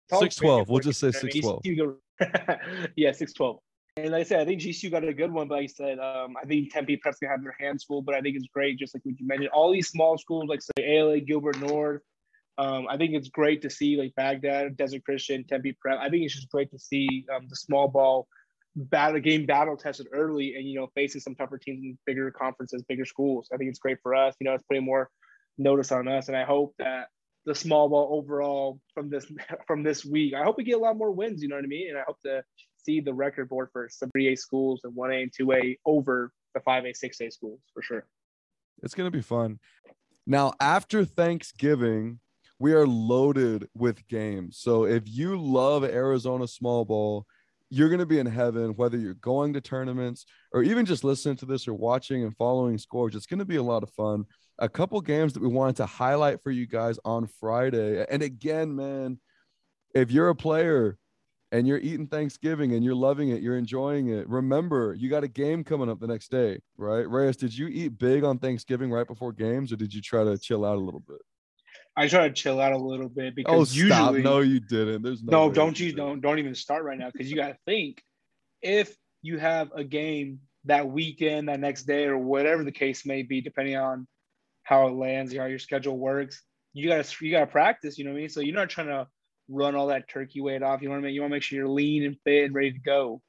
tall 0.09 0.21
Six 0.21 0.35
twelve. 0.35 0.69
We'll 0.69 0.79
just 0.79 0.99
say 0.99 1.11
six 1.11 1.39
twelve. 1.39 1.61
yeah, 2.95 3.11
six 3.11 3.33
twelve. 3.33 3.59
And 3.97 4.11
like 4.11 4.21
I 4.21 4.23
said, 4.23 4.41
I 4.41 4.45
think 4.45 4.61
GCU 4.61 4.91
got 4.91 5.05
a 5.05 5.13
good 5.13 5.31
one, 5.31 5.47
but 5.47 5.55
like 5.55 5.63
I 5.63 5.67
said, 5.67 5.99
um, 5.99 6.35
I 6.41 6.45
think 6.45 6.71
Tempe 6.71 6.97
Prep's 6.97 7.19
gonna 7.19 7.31
have 7.31 7.41
their 7.41 7.55
hands 7.57 7.85
full. 7.85 8.01
But 8.01 8.15
I 8.15 8.21
think 8.21 8.35
it's 8.35 8.47
great, 8.53 8.77
just 8.77 8.93
like 8.93 9.05
what 9.05 9.17
you 9.17 9.25
mentioned, 9.25 9.49
all 9.53 9.71
these 9.71 9.87
small 9.87 10.17
schools 10.17 10.49
like 10.49 10.61
say 10.61 10.83
ALA, 10.83 11.21
Gilbert 11.21 11.59
North. 11.59 12.01
Um, 12.57 12.87
I 12.89 12.97
think 12.97 13.13
it's 13.13 13.29
great 13.29 13.61
to 13.61 13.69
see 13.69 13.97
like 13.97 14.13
Bagdad, 14.15 14.75
Desert 14.75 15.03
Christian, 15.05 15.45
Tempe 15.45 15.77
Prep. 15.79 15.99
I 15.99 16.09
think 16.09 16.23
it's 16.23 16.35
just 16.35 16.49
great 16.49 16.71
to 16.71 16.79
see 16.79 17.25
um, 17.33 17.47
the 17.49 17.55
small 17.55 17.87
ball 17.87 18.27
battle 18.75 19.21
game 19.21 19.45
battle 19.45 19.77
tested 19.77 20.07
early, 20.13 20.55
and 20.55 20.67
you 20.67 20.75
know 20.77 20.87
facing 20.93 21.21
some 21.21 21.35
tougher 21.35 21.57
teams 21.57 21.81
in 21.81 21.97
bigger 22.05 22.31
conferences, 22.31 22.83
bigger 22.83 23.05
schools. 23.05 23.49
I 23.53 23.57
think 23.57 23.69
it's 23.69 23.79
great 23.79 23.99
for 24.03 24.13
us. 24.13 24.35
You 24.41 24.45
know, 24.45 24.53
it's 24.53 24.63
putting 24.63 24.85
more 24.85 25.09
notice 25.57 25.93
on 25.93 26.09
us, 26.09 26.27
and 26.27 26.35
I 26.35 26.43
hope 26.43 26.75
that 26.79 27.07
the 27.45 27.55
small 27.55 27.87
ball 27.87 28.09
overall 28.19 28.81
from 28.93 29.09
this 29.09 29.25
from 29.67 29.83
this 29.83 30.03
week. 30.03 30.33
I 30.33 30.43
hope 30.43 30.57
we 30.57 30.65
get 30.65 30.75
a 30.75 30.79
lot 30.79 30.97
more 30.97 31.11
wins. 31.11 31.41
You 31.41 31.47
know 31.47 31.55
what 31.55 31.63
I 31.63 31.67
mean? 31.67 31.89
And 31.89 31.97
I 31.97 32.03
hope 32.05 32.19
to 32.25 32.43
see 32.85 32.99
the 32.99 33.13
record 33.13 33.49
board 33.49 33.69
for 33.73 33.89
some 33.89 34.11
3A 34.15 34.37
schools 34.37 34.81
and 34.83 34.93
1A 34.95 35.23
and 35.23 35.31
2A 35.31 35.77
over 35.85 36.31
the 36.53 36.59
5A, 36.61 36.93
6A 37.03 37.33
schools 37.33 37.59
for 37.73 37.81
sure. 37.81 38.05
It's 38.83 38.93
going 38.93 39.07
to 39.09 39.15
be 39.15 39.21
fun. 39.21 39.59
Now, 40.27 40.53
after 40.59 41.05
Thanksgiving, 41.05 42.19
we 42.59 42.73
are 42.73 42.87
loaded 42.87 43.67
with 43.75 44.07
games. 44.07 44.57
So 44.59 44.85
if 44.85 45.03
you 45.05 45.39
love 45.39 45.83
Arizona 45.83 46.47
small 46.47 46.85
ball, 46.85 47.25
you're 47.69 47.89
going 47.89 47.99
to 47.99 48.05
be 48.05 48.19
in 48.19 48.25
heaven, 48.25 48.75
whether 48.75 48.97
you're 48.97 49.15
going 49.15 49.53
to 49.53 49.61
tournaments 49.61 50.25
or 50.51 50.63
even 50.63 50.85
just 50.85 51.03
listening 51.03 51.35
to 51.37 51.45
this 51.45 51.67
or 51.67 51.73
watching 51.73 52.23
and 52.23 52.35
following 52.37 52.77
scores. 52.77 53.15
It's 53.15 53.25
going 53.25 53.39
to 53.39 53.45
be 53.45 53.57
a 53.57 53.63
lot 53.63 53.83
of 53.83 53.89
fun. 53.91 54.25
A 54.59 54.69
couple 54.69 55.01
games 55.01 55.33
that 55.33 55.41
we 55.41 55.49
wanted 55.49 55.75
to 55.77 55.85
highlight 55.85 56.41
for 56.41 56.51
you 56.51 56.65
guys 56.65 56.97
on 57.03 57.27
Friday. 57.39 58.05
And 58.09 58.21
again, 58.23 58.75
man, 58.75 59.19
if 59.93 60.11
you're 60.11 60.29
a 60.29 60.35
player, 60.35 60.97
and 61.51 61.67
you're 61.67 61.79
eating 61.79 62.07
Thanksgiving 62.07 62.73
and 62.73 62.83
you're 62.83 62.95
loving 62.95 63.29
it, 63.29 63.41
you're 63.41 63.57
enjoying 63.57 64.09
it. 64.09 64.27
Remember, 64.27 64.95
you 64.97 65.09
got 65.09 65.23
a 65.23 65.27
game 65.27 65.63
coming 65.63 65.89
up 65.89 65.99
the 65.99 66.07
next 66.07 66.29
day, 66.29 66.59
right? 66.77 67.09
Reyes, 67.09 67.37
did 67.37 67.55
you 67.55 67.67
eat 67.67 67.97
big 67.97 68.23
on 68.23 68.39
Thanksgiving 68.39 68.91
right 68.91 69.07
before 69.07 69.31
games, 69.31 69.71
or 69.71 69.75
did 69.75 69.93
you 69.93 70.01
try 70.01 70.23
to 70.23 70.37
chill 70.37 70.65
out 70.65 70.77
a 70.77 70.81
little 70.81 70.99
bit? 70.99 71.21
I 71.97 72.07
try 72.07 72.27
to 72.27 72.33
chill 72.33 72.59
out 72.59 72.73
a 72.73 72.77
little 72.77 73.07
bit 73.07 73.31
oh, 73.31 73.35
because 73.35 73.59
oh, 73.59 73.63
stop. 73.63 74.13
usually 74.13 74.21
no, 74.21 74.39
you 74.39 74.59
didn't. 74.59 75.01
There's 75.01 75.23
no, 75.23 75.47
no 75.47 75.53
don't 75.53 75.79
you 75.79 75.93
don't 75.93 76.19
don't 76.19 76.39
even 76.39 76.55
start 76.55 76.83
right 76.83 76.97
now 76.97 77.09
because 77.11 77.29
you 77.29 77.37
got 77.37 77.49
to 77.49 77.57
think 77.65 78.03
if 78.61 78.95
you 79.21 79.37
have 79.37 79.71
a 79.73 79.83
game 79.83 80.39
that 80.65 80.87
weekend, 80.87 81.47
that 81.47 81.59
next 81.59 81.83
day, 81.83 82.05
or 82.05 82.17
whatever 82.17 82.63
the 82.63 82.71
case 82.71 83.05
may 83.05 83.21
be, 83.21 83.39
depending 83.39 83.77
on 83.77 84.07
how 84.63 84.87
it 84.87 84.93
lands, 84.93 85.35
how 85.35 85.45
your 85.45 85.59
schedule 85.59 85.97
works. 85.97 86.41
You 86.73 86.89
gotta 86.89 87.07
you 87.23 87.31
gotta 87.31 87.47
practice. 87.47 87.97
You 87.97 88.03
know 88.03 88.11
what 88.11 88.17
I 88.17 88.21
mean? 88.21 88.29
So 88.29 88.41
you're 88.41 88.55
not 88.55 88.69
trying 88.69 88.87
to 88.87 89.07
run 89.47 89.75
all 89.75 89.87
that 89.87 90.09
turkey 90.09 90.41
weight 90.41 90.63
off. 90.63 90.81
You 90.81 90.89
want 90.89 91.01
to 91.01 91.03
make 91.03 91.13
you 91.13 91.21
want 91.21 91.31
to 91.31 91.35
make 91.35 91.43
sure 91.43 91.57
you're 91.57 91.67
lean 91.67 92.03
and 92.03 92.17
fit 92.23 92.45
and 92.45 92.55
ready 92.55 92.73
to 92.73 92.79
go. 92.79 93.21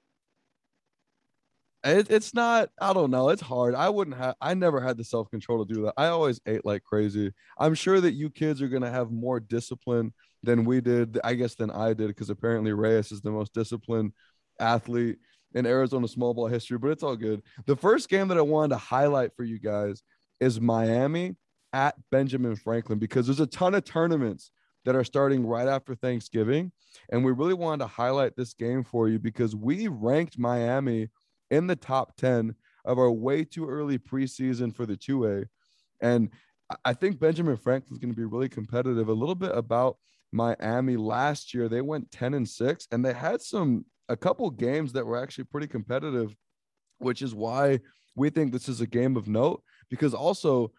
It, 1.85 2.11
it's 2.11 2.35
not. 2.35 2.71
I 2.81 2.93
don't 2.93 3.11
know. 3.11 3.29
It's 3.29 3.43
hard. 3.43 3.75
I 3.75 3.89
wouldn't 3.89 4.17
have. 4.17 4.35
I 4.41 4.55
never 4.55 4.81
had 4.81 4.97
the 4.97 5.05
self 5.05 5.31
control 5.31 5.65
to 5.65 5.75
do 5.75 5.83
that. 5.83 5.95
I 5.97 6.07
always 6.07 6.41
ate 6.47 6.65
like 6.65 6.83
crazy. 6.83 7.33
I'm 7.59 7.75
sure 7.75 8.01
that 8.01 8.15
you 8.15 8.31
kids 8.31 8.61
are 8.61 8.69
gonna 8.69 8.91
have 8.91 9.11
more 9.11 9.39
discipline 9.39 10.13
than 10.43 10.65
we 10.65 10.81
did. 10.81 11.19
I 11.23 11.35
guess 11.35 11.55
than 11.55 11.71
I 11.71 11.95
did 11.95 12.09
because 12.09 12.31
apparently 12.31 12.73
Reyes 12.73 13.13
is 13.13 13.21
the 13.21 13.31
most 13.31 13.55
disciplined 13.55 14.13
athlete 14.59 15.19
in 15.55 15.65
Arizona 15.67 16.09
small 16.09 16.35
ball 16.35 16.49
history. 16.49 16.79
But 16.79 16.91
it's 16.91 17.03
all 17.03 17.17
good. 17.17 17.43
The 17.67 17.77
first 17.77 18.09
game 18.09 18.29
that 18.29 18.39
I 18.39 18.43
wanted 18.43 18.71
to 18.71 18.79
highlight 18.79 19.31
for 19.37 19.45
you 19.45 19.61
guys 19.61 20.03
is 20.41 20.61
Miami 20.61 21.37
at 21.73 21.95
Benjamin 22.11 22.57
Franklin 22.57 22.99
because 22.99 23.27
there's 23.27 23.41
a 23.41 23.47
ton 23.47 23.75
of 23.75 23.85
tournaments 23.85 24.51
that 24.87 24.97
are 24.97 25.05
starting 25.05 25.45
right 25.45 25.69
after 25.69 25.95
Thanksgiving. 25.95 26.73
And 27.11 27.25
we 27.25 27.33
really 27.33 27.55
wanted 27.55 27.83
to 27.83 27.89
highlight 27.89 28.37
this 28.37 28.55
game 28.55 28.85
for 28.85 29.09
you 29.09 29.19
because 29.19 29.55
we 29.55 29.89
ranked 29.89 30.39
Miami 30.39 31.09
in 31.51 31.67
the 31.67 31.77
top 31.77 32.17
10 32.17 32.55
of 32.85 32.99
our 32.99 33.11
way 33.11 33.45
too 33.45 33.69
early 33.69 33.99
preseason 33.99 34.75
for 34.75 34.87
the 34.87 34.97
2A. 34.97 35.47
And 36.01 36.31
I 36.85 36.95
think 36.95 37.19
Benjamin 37.19 37.57
Franklin's 37.57 37.99
going 37.99 38.13
to 38.13 38.17
be 38.17 38.25
really 38.25 38.49
competitive. 38.49 39.09
A 39.09 39.13
little 39.13 39.35
bit 39.35 39.53
about 39.55 39.99
Miami 40.33 40.97
last 40.97 41.53
year, 41.53 41.69
they 41.69 41.83
went 41.83 42.11
10 42.13 42.35
and 42.35 42.49
6 42.49 42.87
and 42.93 43.05
they 43.05 43.13
had 43.13 43.43
some 43.43 43.85
a 44.09 44.17
couple 44.17 44.49
games 44.51 44.93
that 44.93 45.05
were 45.05 45.21
actually 45.21 45.45
pretty 45.45 45.67
competitive, 45.67 46.35
which 46.99 47.23
is 47.23 47.35
why 47.35 47.81
we 48.15 48.31
think 48.31 48.53
this 48.53 48.69
is 48.69 48.81
a 48.81 48.87
game 48.87 49.17
of 49.17 49.27
note 49.27 49.63
because 49.91 50.15
also 50.15 50.71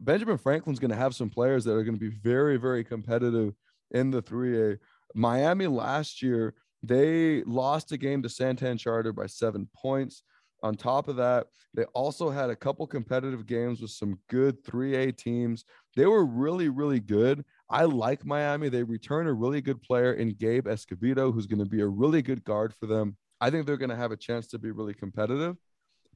Benjamin 0.00 0.38
Franklin's 0.38 0.78
going 0.78 0.90
to 0.90 0.96
have 0.96 1.14
some 1.14 1.30
players 1.30 1.64
that 1.64 1.74
are 1.74 1.84
going 1.84 1.98
to 1.98 2.10
be 2.10 2.16
very, 2.22 2.56
very 2.56 2.84
competitive 2.84 3.54
in 3.90 4.10
the 4.10 4.22
3A. 4.22 4.78
Miami 5.14 5.66
last 5.66 6.22
year, 6.22 6.54
they 6.82 7.42
lost 7.44 7.92
a 7.92 7.96
game 7.96 8.22
to 8.22 8.28
Santan 8.28 8.78
Charter 8.78 9.12
by 9.12 9.26
seven 9.26 9.68
points. 9.74 10.22
On 10.62 10.74
top 10.74 11.08
of 11.08 11.16
that, 11.16 11.46
they 11.74 11.84
also 11.94 12.30
had 12.30 12.50
a 12.50 12.56
couple 12.56 12.86
competitive 12.86 13.46
games 13.46 13.80
with 13.80 13.90
some 13.90 14.18
good 14.28 14.64
3A 14.64 15.16
teams. 15.16 15.64
They 15.94 16.06
were 16.06 16.24
really, 16.24 16.68
really 16.68 17.00
good. 17.00 17.44
I 17.70 17.84
like 17.84 18.24
Miami. 18.24 18.68
They 18.68 18.82
return 18.82 19.28
a 19.28 19.32
really 19.32 19.60
good 19.60 19.80
player 19.82 20.14
in 20.14 20.30
Gabe 20.30 20.66
Escobedo, 20.66 21.32
who's 21.32 21.46
going 21.46 21.60
to 21.60 21.70
be 21.70 21.80
a 21.80 21.86
really 21.86 22.22
good 22.22 22.44
guard 22.44 22.74
for 22.78 22.86
them. 22.86 23.16
I 23.40 23.50
think 23.50 23.66
they're 23.66 23.76
going 23.76 23.90
to 23.90 23.96
have 23.96 24.10
a 24.10 24.16
chance 24.16 24.48
to 24.48 24.58
be 24.58 24.70
really 24.70 24.94
competitive. 24.94 25.56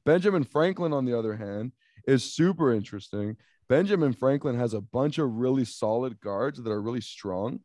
Benjamin 0.05 0.43
Franklin, 0.43 0.91
on 0.91 1.05
the 1.05 1.17
other 1.17 1.35
hand, 1.35 1.71
is 2.05 2.33
super 2.33 2.73
interesting. 2.73 3.37
Benjamin 3.73 4.13
Franklin 4.13 4.55
has 4.59 4.75
a 4.75 4.81
bunch 4.81 5.17
of 5.17 5.33
really 5.33 5.65
solid 5.65 6.21
guards 6.21 6.61
that 6.61 6.69
are 6.69 6.79
really 6.79 7.01
strong. 7.01 7.59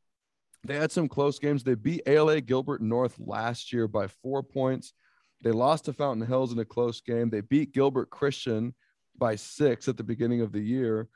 They 0.65 0.75
had 0.75 0.91
some 0.91 1.07
close 1.07 1.39
games. 1.39 1.63
They 1.63 1.75
beat 1.75 2.01
ALA 2.07 2.41
Gilbert 2.41 2.81
North 2.81 3.17
last 3.19 3.75
year 3.75 3.87
by 3.87 4.07
four 4.07 4.43
points. 4.43 4.95
They 5.43 5.51
lost 5.51 5.85
to 5.85 5.93
Fountain 5.93 6.27
Hills 6.27 6.51
in 6.51 6.59
a 6.61 6.65
close 6.65 7.03
game. 7.03 7.29
They 7.29 7.43
beat 7.43 7.75
Gilbert 7.75 8.09
Christian 8.09 8.75
by 9.19 9.37
six 9.37 9.87
at 9.87 9.99
the 9.99 10.03
beginning 10.03 10.41
of 10.41 10.51
the 10.51 10.63
year. 10.63 11.09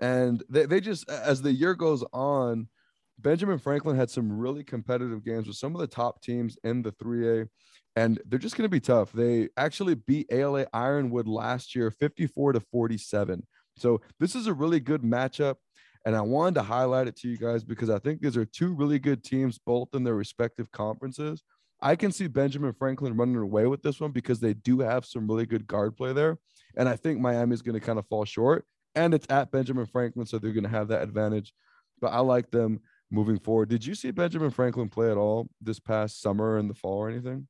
And 0.00 0.44
they, 0.50 0.66
they 0.66 0.80
just, 0.82 1.08
as 1.08 1.40
the 1.40 1.52
year 1.52 1.74
goes 1.74 2.04
on, 2.12 2.68
Benjamin 3.18 3.58
Franklin 3.58 3.96
had 3.96 4.10
some 4.10 4.30
really 4.30 4.64
competitive 4.64 5.24
games 5.24 5.46
with 5.46 5.56
some 5.56 5.74
of 5.74 5.80
the 5.80 5.86
top 5.86 6.20
teams 6.20 6.58
in 6.62 6.82
the 6.82 6.92
3A, 6.92 7.48
and 7.96 8.20
they're 8.26 8.38
just 8.38 8.58
going 8.58 8.68
to 8.68 8.68
be 8.68 8.80
tough. 8.80 9.12
They 9.12 9.48
actually 9.56 9.94
beat 9.94 10.26
ALA 10.30 10.66
Ironwood 10.74 11.26
last 11.26 11.74
year 11.74 11.90
54 11.90 12.52
to 12.52 12.60
47. 12.60 13.42
So 13.76 14.00
this 14.18 14.34
is 14.34 14.46
a 14.46 14.54
really 14.54 14.80
good 14.80 15.02
matchup. 15.02 15.56
And 16.04 16.14
I 16.14 16.20
wanted 16.20 16.54
to 16.54 16.62
highlight 16.62 17.08
it 17.08 17.16
to 17.16 17.28
you 17.28 17.36
guys 17.36 17.64
because 17.64 17.90
I 17.90 17.98
think 17.98 18.20
these 18.20 18.36
are 18.36 18.44
two 18.44 18.74
really 18.74 19.00
good 19.00 19.24
teams, 19.24 19.58
both 19.58 19.88
in 19.92 20.04
their 20.04 20.14
respective 20.14 20.70
conferences. 20.70 21.42
I 21.82 21.96
can 21.96 22.12
see 22.12 22.28
Benjamin 22.28 22.72
Franklin 22.72 23.16
running 23.16 23.36
away 23.36 23.66
with 23.66 23.82
this 23.82 24.00
one 24.00 24.12
because 24.12 24.40
they 24.40 24.54
do 24.54 24.78
have 24.80 25.04
some 25.04 25.26
really 25.26 25.46
good 25.46 25.66
guard 25.66 25.96
play 25.96 26.12
there. 26.12 26.38
And 26.76 26.88
I 26.88 26.96
think 26.96 27.20
Miami 27.20 27.54
is 27.54 27.62
going 27.62 27.78
to 27.78 27.84
kind 27.84 27.98
of 27.98 28.06
fall 28.06 28.24
short. 28.24 28.64
And 28.94 29.12
it's 29.14 29.26
at 29.28 29.50
Benjamin 29.50 29.86
Franklin, 29.86 30.26
so 30.26 30.38
they're 30.38 30.52
going 30.52 30.64
to 30.64 30.70
have 30.70 30.88
that 30.88 31.02
advantage. 31.02 31.52
But 32.00 32.12
I 32.12 32.20
like 32.20 32.50
them 32.50 32.80
moving 33.10 33.38
forward. 33.38 33.68
Did 33.68 33.84
you 33.84 33.94
see 33.94 34.10
Benjamin 34.10 34.50
Franklin 34.50 34.88
play 34.88 35.10
at 35.10 35.16
all 35.16 35.48
this 35.60 35.80
past 35.80 36.22
summer 36.22 36.58
and 36.58 36.70
the 36.70 36.74
fall 36.74 36.98
or 36.98 37.10
anything? 37.10 37.46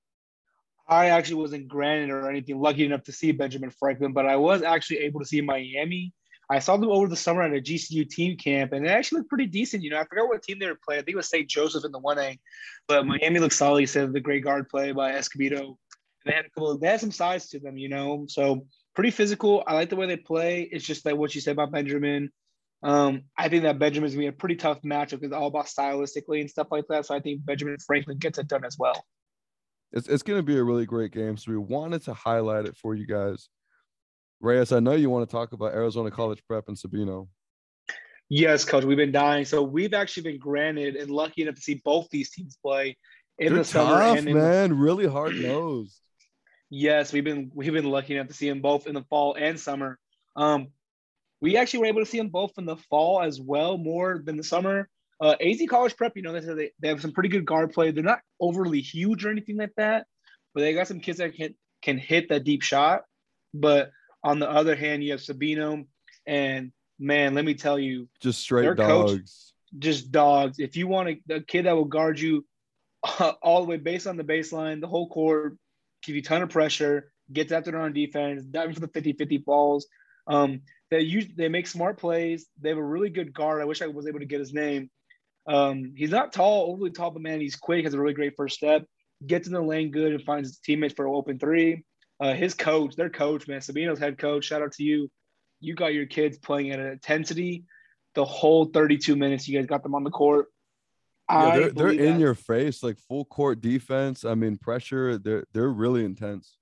I 0.88 1.06
actually 1.06 1.36
wasn't 1.42 1.68
granted 1.68 2.10
or 2.10 2.30
anything 2.30 2.58
lucky 2.58 2.84
enough 2.84 3.02
to 3.04 3.12
see 3.12 3.32
Benjamin 3.32 3.70
Franklin, 3.70 4.12
but 4.12 4.26
I 4.26 4.36
was 4.36 4.62
actually 4.62 4.98
able 4.98 5.20
to 5.20 5.26
see 5.26 5.40
Miami. 5.40 6.12
I 6.48 6.60
saw 6.60 6.76
them 6.76 6.90
over 6.90 7.08
the 7.08 7.16
summer 7.16 7.42
at 7.42 7.52
a 7.52 7.60
GCU 7.60 8.08
team 8.08 8.36
camp, 8.36 8.72
and 8.72 8.84
they 8.84 8.90
actually 8.90 9.18
looked 9.18 9.30
pretty 9.30 9.46
decent. 9.46 9.82
You 9.82 9.90
know, 9.90 9.98
I 9.98 10.04
forgot 10.04 10.28
what 10.28 10.42
team 10.42 10.58
they 10.58 10.66
were 10.66 10.78
playing. 10.82 11.00
I 11.00 11.02
think 11.02 11.14
it 11.14 11.16
was 11.16 11.28
St. 11.28 11.48
Joseph 11.48 11.84
in 11.84 11.92
the 11.92 11.98
one 11.98 12.18
A, 12.18 12.38
but 12.86 13.06
Miami 13.06 13.40
looked 13.40 13.54
solid. 13.54 13.80
He 13.80 13.86
said 13.86 14.12
the 14.12 14.20
great 14.20 14.44
guard 14.44 14.68
play 14.68 14.92
by 14.92 15.12
Escobedo. 15.12 15.76
They 16.24 16.32
had 16.32 16.46
a 16.46 16.50
couple. 16.50 16.78
They 16.78 16.88
had 16.88 17.00
some 17.00 17.12
size 17.12 17.48
to 17.50 17.58
them, 17.58 17.76
you 17.76 17.88
know. 17.88 18.26
So 18.28 18.66
pretty 18.94 19.10
physical. 19.10 19.64
I 19.66 19.74
like 19.74 19.90
the 19.90 19.96
way 19.96 20.06
they 20.06 20.16
play. 20.16 20.62
It's 20.62 20.84
just 20.84 21.04
like 21.04 21.16
what 21.16 21.34
you 21.34 21.40
said 21.40 21.52
about 21.52 21.72
Benjamin. 21.72 22.30
Um, 22.82 23.22
I 23.36 23.48
think 23.48 23.62
that 23.64 23.78
Benjamin's 23.78 24.14
gonna 24.14 24.24
be 24.24 24.28
a 24.28 24.32
pretty 24.32 24.56
tough 24.56 24.82
matchup 24.82 25.10
because 25.10 25.26
it's 25.26 25.34
all 25.34 25.48
about 25.48 25.66
stylistically 25.66 26.40
and 26.40 26.50
stuff 26.50 26.68
like 26.70 26.84
that. 26.88 27.06
So 27.06 27.14
I 27.14 27.20
think 27.20 27.44
Benjamin 27.44 27.76
Franklin 27.78 28.18
gets 28.18 28.38
it 28.38 28.48
done 28.48 28.64
as 28.64 28.76
well 28.78 29.04
it's, 29.92 30.08
it's 30.08 30.22
going 30.22 30.38
to 30.38 30.42
be 30.42 30.58
a 30.58 30.62
really 30.64 30.86
great 30.86 31.12
game. 31.12 31.36
So 31.36 31.50
we 31.50 31.58
wanted 31.58 32.02
to 32.04 32.14
highlight 32.14 32.66
it 32.66 32.76
for 32.76 32.94
you 32.94 33.06
guys. 33.06 33.48
Reyes, 34.40 34.72
I 34.72 34.80
know 34.80 34.92
you 34.92 35.10
want 35.10 35.28
to 35.28 35.32
talk 35.32 35.52
about 35.52 35.72
Arizona 35.72 36.10
College 36.10 36.42
Prep 36.46 36.68
and 36.68 36.76
Sabino. 36.76 37.28
Yes, 38.28 38.64
coach. 38.64 38.84
We've 38.84 38.96
been 38.96 39.12
dying. 39.12 39.44
So 39.44 39.62
we've 39.62 39.94
actually 39.94 40.24
been 40.24 40.38
granted 40.38 40.96
and 40.96 41.10
lucky 41.10 41.42
enough 41.42 41.54
to 41.54 41.60
see 41.60 41.80
both 41.84 42.08
these 42.10 42.30
teams 42.30 42.58
play 42.62 42.96
in 43.38 43.52
They're 43.52 43.62
the 43.62 43.64
summer 43.64 43.94
tough, 43.94 44.18
and 44.18 44.28
in, 44.28 44.36
man, 44.36 44.78
really 44.78 45.06
hard 45.06 45.36
nosed. 45.36 46.00
Yes, 46.70 47.12
we've 47.12 47.24
been 47.24 47.50
we've 47.54 47.72
been 47.72 47.88
lucky 47.88 48.16
enough 48.16 48.28
to 48.28 48.34
see 48.34 48.48
them 48.48 48.60
both 48.60 48.86
in 48.86 48.94
the 48.94 49.04
fall 49.04 49.36
and 49.38 49.58
summer. 49.58 49.98
Um, 50.34 50.68
we 51.40 51.56
actually 51.56 51.80
were 51.80 51.86
able 51.86 52.00
to 52.00 52.10
see 52.10 52.18
them 52.18 52.28
both 52.28 52.52
in 52.58 52.64
the 52.64 52.76
fall 52.76 53.22
as 53.22 53.40
well, 53.40 53.78
more 53.78 54.20
than 54.24 54.36
the 54.36 54.42
summer. 54.42 54.88
Uh, 55.20 55.34
AZ 55.40 55.60
College 55.68 55.96
Prep, 55.96 56.12
you 56.16 56.22
know, 56.22 56.38
they, 56.38 56.72
they 56.80 56.88
have 56.88 57.00
some 57.00 57.12
pretty 57.12 57.28
good 57.28 57.46
guard 57.46 57.72
play. 57.72 57.90
They're 57.90 58.02
not 58.02 58.20
overly 58.40 58.80
huge 58.80 59.24
or 59.24 59.30
anything 59.30 59.56
like 59.56 59.72
that, 59.76 60.06
but 60.54 60.62
they 60.62 60.74
got 60.74 60.88
some 60.88 61.00
kids 61.00 61.18
that 61.18 61.34
can 61.34 61.54
can 61.82 61.98
hit 61.98 62.30
that 62.30 62.44
deep 62.44 62.62
shot. 62.62 63.02
But 63.54 63.90
on 64.26 64.40
the 64.40 64.50
other 64.50 64.74
hand, 64.74 65.04
you 65.04 65.12
have 65.12 65.20
Sabino, 65.20 65.86
and 66.26 66.72
man, 66.98 67.34
let 67.34 67.44
me 67.44 67.54
tell 67.54 67.78
you, 67.78 68.08
just 68.20 68.40
straight 68.40 68.76
dogs, 68.76 69.12
coach, 69.12 69.20
just 69.78 70.10
dogs. 70.10 70.58
If 70.58 70.76
you 70.76 70.88
want 70.88 71.08
a, 71.10 71.34
a 71.36 71.40
kid 71.40 71.66
that 71.66 71.76
will 71.76 71.84
guard 71.84 72.18
you 72.18 72.44
uh, 73.04 73.32
all 73.42 73.62
the 73.62 73.68
way 73.68 73.76
based 73.76 74.08
on 74.08 74.16
the 74.16 74.24
baseline, 74.24 74.80
the 74.80 74.88
whole 74.88 75.08
court, 75.08 75.56
give 76.02 76.16
you 76.16 76.22
a 76.22 76.24
ton 76.24 76.42
of 76.42 76.50
pressure, 76.50 77.12
gets 77.32 77.52
after 77.52 77.70
it 77.70 77.80
on 77.80 77.92
defense, 77.92 78.42
diving 78.42 78.74
for 78.74 78.80
the 78.80 78.88
50-50 78.88 79.44
balls. 79.44 79.86
Um, 80.26 80.62
they 80.90 81.00
use 81.00 81.26
they 81.36 81.48
make 81.48 81.68
smart 81.68 81.96
plays. 81.96 82.46
They 82.60 82.70
have 82.70 82.78
a 82.78 82.82
really 82.82 83.10
good 83.10 83.32
guard. 83.32 83.62
I 83.62 83.64
wish 83.64 83.80
I 83.80 83.86
was 83.86 84.08
able 84.08 84.18
to 84.18 84.26
get 84.26 84.40
his 84.40 84.52
name. 84.52 84.90
Um, 85.46 85.92
he's 85.96 86.10
not 86.10 86.32
tall, 86.32 86.72
overly 86.72 86.90
tall, 86.90 87.12
but 87.12 87.22
man, 87.22 87.40
he's 87.40 87.54
quick, 87.54 87.84
has 87.84 87.94
a 87.94 88.00
really 88.00 88.14
great 88.14 88.34
first 88.36 88.56
step, 88.56 88.84
gets 89.24 89.46
in 89.46 89.52
the 89.52 89.60
lane 89.60 89.92
good 89.92 90.12
and 90.12 90.22
finds 90.24 90.48
his 90.48 90.58
teammates 90.58 90.94
for 90.94 91.06
an 91.06 91.14
open 91.14 91.38
three. 91.38 91.84
Uh, 92.18 92.34
his 92.34 92.54
coach, 92.54 92.96
their 92.96 93.10
coach, 93.10 93.46
man, 93.46 93.60
Sabino's 93.60 93.98
head 93.98 94.18
coach, 94.18 94.44
shout 94.44 94.62
out 94.62 94.72
to 94.72 94.82
you. 94.82 95.10
You 95.60 95.74
got 95.74 95.94
your 95.94 96.06
kids 96.06 96.38
playing 96.38 96.70
at 96.70 96.80
an 96.80 96.86
intensity 96.86 97.64
the 98.14 98.24
whole 98.24 98.66
32 98.66 99.16
minutes. 99.16 99.46
You 99.46 99.58
guys 99.58 99.66
got 99.66 99.82
them 99.82 99.94
on 99.94 100.04
the 100.04 100.10
court. 100.10 100.46
Yeah, 101.30 101.58
they're, 101.58 101.70
they're 101.70 101.88
in 101.88 102.14
that. 102.14 102.20
your 102.20 102.34
face, 102.34 102.82
like 102.82 102.98
full 103.08 103.24
court 103.24 103.60
defense. 103.60 104.24
I 104.24 104.34
mean, 104.34 104.58
pressure. 104.58 105.18
They're 105.18 105.44
they're 105.52 105.68
really 105.68 106.04
intense. 106.04 106.56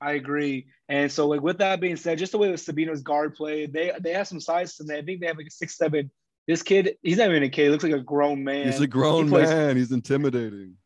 I 0.00 0.12
agree. 0.12 0.66
And 0.88 1.10
so, 1.10 1.28
like 1.28 1.40
with 1.40 1.58
that 1.58 1.80
being 1.80 1.94
said, 1.94 2.18
just 2.18 2.32
the 2.32 2.38
way 2.38 2.50
that 2.50 2.58
Sabino's 2.58 3.02
guard 3.02 3.36
play, 3.36 3.66
they 3.66 3.92
they 4.00 4.12
have 4.12 4.26
some 4.26 4.40
size 4.40 4.80
and 4.80 4.90
I 4.90 5.02
think 5.02 5.20
they 5.20 5.28
have 5.28 5.36
like 5.36 5.46
a 5.46 5.50
six 5.50 5.76
seven 5.78 6.10
this 6.46 6.62
kid, 6.62 6.96
he's 7.02 7.18
not 7.18 7.30
even 7.30 7.42
a 7.42 7.48
kid. 7.48 7.64
He 7.64 7.68
looks 7.68 7.84
like 7.84 7.92
a 7.92 8.00
grown 8.00 8.42
man. 8.42 8.66
He's 8.66 8.80
a 8.80 8.86
grown 8.86 9.24
he 9.24 9.30
plays, 9.30 9.48
man. 9.48 9.76
He's 9.76 9.92
intimidating. 9.92 10.76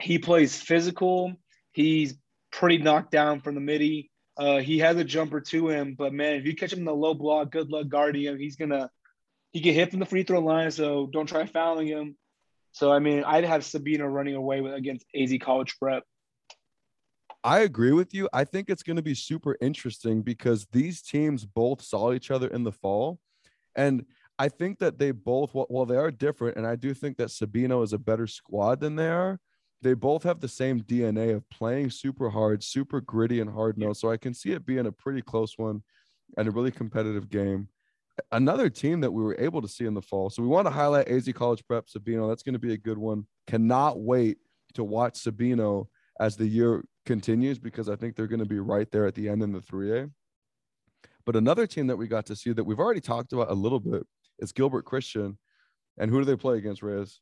He 0.00 0.18
plays 0.18 0.56
physical. 0.60 1.34
He's 1.72 2.14
pretty 2.52 2.78
knocked 2.78 3.10
down 3.10 3.40
from 3.40 3.54
the 3.54 3.60
midi. 3.60 4.10
Uh, 4.36 4.58
he 4.58 4.78
has 4.78 4.96
a 4.96 5.04
jumper 5.04 5.40
to 5.40 5.68
him, 5.68 5.94
but 5.98 6.12
man, 6.12 6.34
if 6.34 6.46
you 6.46 6.54
catch 6.54 6.72
him 6.72 6.80
in 6.80 6.84
the 6.84 6.94
low 6.94 7.14
block, 7.14 7.50
good 7.50 7.70
luck 7.70 7.88
guarding 7.88 8.22
him. 8.22 8.38
He's 8.38 8.56
gonna 8.56 8.90
he 9.52 9.60
get 9.60 9.74
hit 9.74 9.90
from 9.90 10.00
the 10.00 10.06
free 10.06 10.22
throw 10.22 10.40
line, 10.40 10.70
so 10.70 11.08
don't 11.12 11.26
try 11.26 11.46
fouling 11.46 11.88
him. 11.88 12.16
So 12.72 12.92
I 12.92 12.98
mean, 12.98 13.24
I'd 13.24 13.44
have 13.44 13.62
Sabino 13.62 14.10
running 14.10 14.34
away 14.34 14.60
with 14.60 14.74
against 14.74 15.04
AZ 15.14 15.32
College 15.40 15.76
Prep. 15.78 16.04
I 17.42 17.60
agree 17.60 17.92
with 17.92 18.12
you. 18.12 18.28
I 18.32 18.44
think 18.44 18.68
it's 18.68 18.82
going 18.82 18.96
to 18.96 19.02
be 19.02 19.14
super 19.14 19.56
interesting 19.62 20.20
because 20.20 20.66
these 20.72 21.00
teams 21.00 21.46
both 21.46 21.80
saw 21.80 22.12
each 22.12 22.30
other 22.30 22.48
in 22.48 22.64
the 22.64 22.72
fall, 22.72 23.18
and 23.74 24.04
I 24.38 24.48
think 24.48 24.78
that 24.78 24.98
they 24.98 25.10
both, 25.10 25.50
while 25.52 25.84
they 25.84 25.96
are 25.96 26.10
different, 26.10 26.56
and 26.56 26.66
I 26.66 26.76
do 26.76 26.94
think 26.94 27.16
that 27.18 27.28
Sabino 27.28 27.82
is 27.82 27.92
a 27.92 27.98
better 27.98 28.26
squad 28.26 28.80
than 28.80 28.96
they 28.96 29.08
are, 29.08 29.38
they 29.82 29.94
both 29.94 30.22
have 30.24 30.40
the 30.40 30.48
same 30.48 30.80
DNA 30.80 31.34
of 31.34 31.48
playing 31.50 31.90
super 31.90 32.28
hard, 32.30 32.62
super 32.62 33.00
gritty, 33.00 33.40
and 33.40 33.50
hard 33.50 33.78
nosed. 33.78 34.00
So 34.00 34.10
I 34.10 34.16
can 34.16 34.34
see 34.34 34.52
it 34.52 34.66
being 34.66 34.86
a 34.86 34.92
pretty 34.92 35.22
close 35.22 35.56
one 35.56 35.82
and 36.36 36.46
a 36.46 36.50
really 36.50 36.70
competitive 36.70 37.28
game. 37.28 37.68
Another 38.32 38.68
team 38.68 39.00
that 39.00 39.10
we 39.10 39.22
were 39.22 39.36
able 39.38 39.62
to 39.62 39.68
see 39.68 39.86
in 39.86 39.94
the 39.94 40.02
fall. 40.02 40.28
So 40.28 40.42
we 40.42 40.48
want 40.48 40.66
to 40.66 40.72
highlight 40.72 41.08
AZ 41.08 41.30
College 41.34 41.64
Prep 41.66 41.86
Sabino. 41.86 42.28
That's 42.28 42.42
going 42.42 42.52
to 42.52 42.58
be 42.58 42.74
a 42.74 42.78
good 42.78 42.98
one. 42.98 43.26
Cannot 43.46 44.00
wait 44.00 44.38
to 44.74 44.84
watch 44.84 45.14
Sabino 45.14 45.86
as 46.18 46.36
the 46.36 46.46
year 46.46 46.84
continues 47.06 47.58
because 47.58 47.88
I 47.88 47.96
think 47.96 48.14
they're 48.14 48.26
going 48.26 48.40
to 48.40 48.46
be 48.46 48.60
right 48.60 48.90
there 48.90 49.06
at 49.06 49.14
the 49.14 49.28
end 49.28 49.42
in 49.42 49.52
the 49.52 49.60
3A. 49.60 50.10
But 51.24 51.36
another 51.36 51.66
team 51.66 51.86
that 51.86 51.96
we 51.96 52.06
got 52.06 52.26
to 52.26 52.36
see 52.36 52.52
that 52.52 52.64
we've 52.64 52.78
already 52.78 53.00
talked 53.00 53.32
about 53.32 53.50
a 53.50 53.54
little 53.54 53.80
bit 53.80 54.06
is 54.38 54.52
Gilbert 54.52 54.84
Christian. 54.84 55.38
And 55.98 56.10
who 56.10 56.18
do 56.18 56.24
they 56.24 56.36
play 56.36 56.58
against, 56.58 56.82
Reyes? 56.82 57.20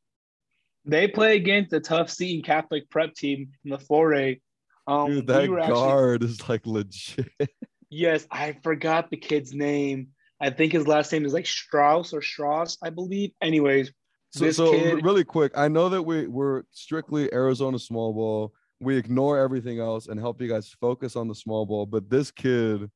They 0.89 1.07
play 1.07 1.37
against 1.37 1.73
a 1.75 1.81
tough 1.81 2.11
Seton 2.11 2.43
Catholic 2.43 2.89
prep 2.89 3.15
team 3.15 3.51
in 3.65 3.71
the 3.71 3.79
4A. 3.79 4.41
Um, 4.87 5.11
Dude, 5.11 5.27
that 5.27 5.43
we 5.43 5.49
guard 5.49 6.23
actually, 6.23 6.33
is 6.33 6.49
like 6.49 6.67
legit. 6.67 7.29
Yes, 7.91 8.27
I 8.31 8.55
forgot 8.63 9.09
the 9.09 9.17
kid's 9.17 9.55
name. 9.55 10.09
I 10.43 10.51
think 10.51 10.73
his 10.73 10.87
last 10.87 11.11
name 11.11 11.25
is 11.25 11.33
like 11.33 11.47
Strauss 11.47 12.13
or 12.13 12.21
Strauss, 12.21 12.77
I 12.83 12.91
believe. 12.91 13.31
Anyways, 13.41 13.91
so, 14.31 14.51
so 14.51 14.73
kid, 14.73 15.03
really 15.03 15.25
quick, 15.25 15.53
I 15.57 15.69
know 15.69 15.89
that 15.89 16.03
we 16.03 16.27
we're 16.27 16.65
strictly 16.71 17.33
Arizona 17.33 17.79
small 17.79 18.13
ball. 18.13 18.53
We 18.79 18.99
ignore 18.99 19.39
everything 19.39 19.81
else 19.81 20.07
and 20.07 20.21
help 20.21 20.41
you 20.43 20.49
guys 20.49 20.69
focus 20.81 21.17
on 21.17 21.29
the 21.29 21.35
small 21.35 21.65
ball. 21.65 21.87
But 21.87 22.11
this 22.11 22.31
kid, 22.31 22.91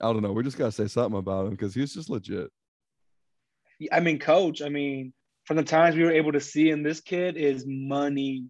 I 0.00 0.12
don't 0.12 0.22
know. 0.22 0.32
We 0.32 0.42
just 0.42 0.58
gotta 0.58 0.72
say 0.72 0.88
something 0.88 1.18
about 1.18 1.46
him 1.46 1.52
because 1.52 1.74
he's 1.74 1.94
just 1.94 2.10
legit. 2.10 2.50
I 3.90 4.00
mean, 4.00 4.18
coach, 4.18 4.60
I 4.60 4.68
mean, 4.68 5.14
from 5.48 5.56
the 5.56 5.62
times 5.62 5.96
we 5.96 6.04
were 6.04 6.12
able 6.12 6.32
to 6.32 6.42
see 6.42 6.68
him, 6.68 6.82
this 6.82 7.00
kid 7.00 7.38
is 7.38 7.64
money. 7.66 8.44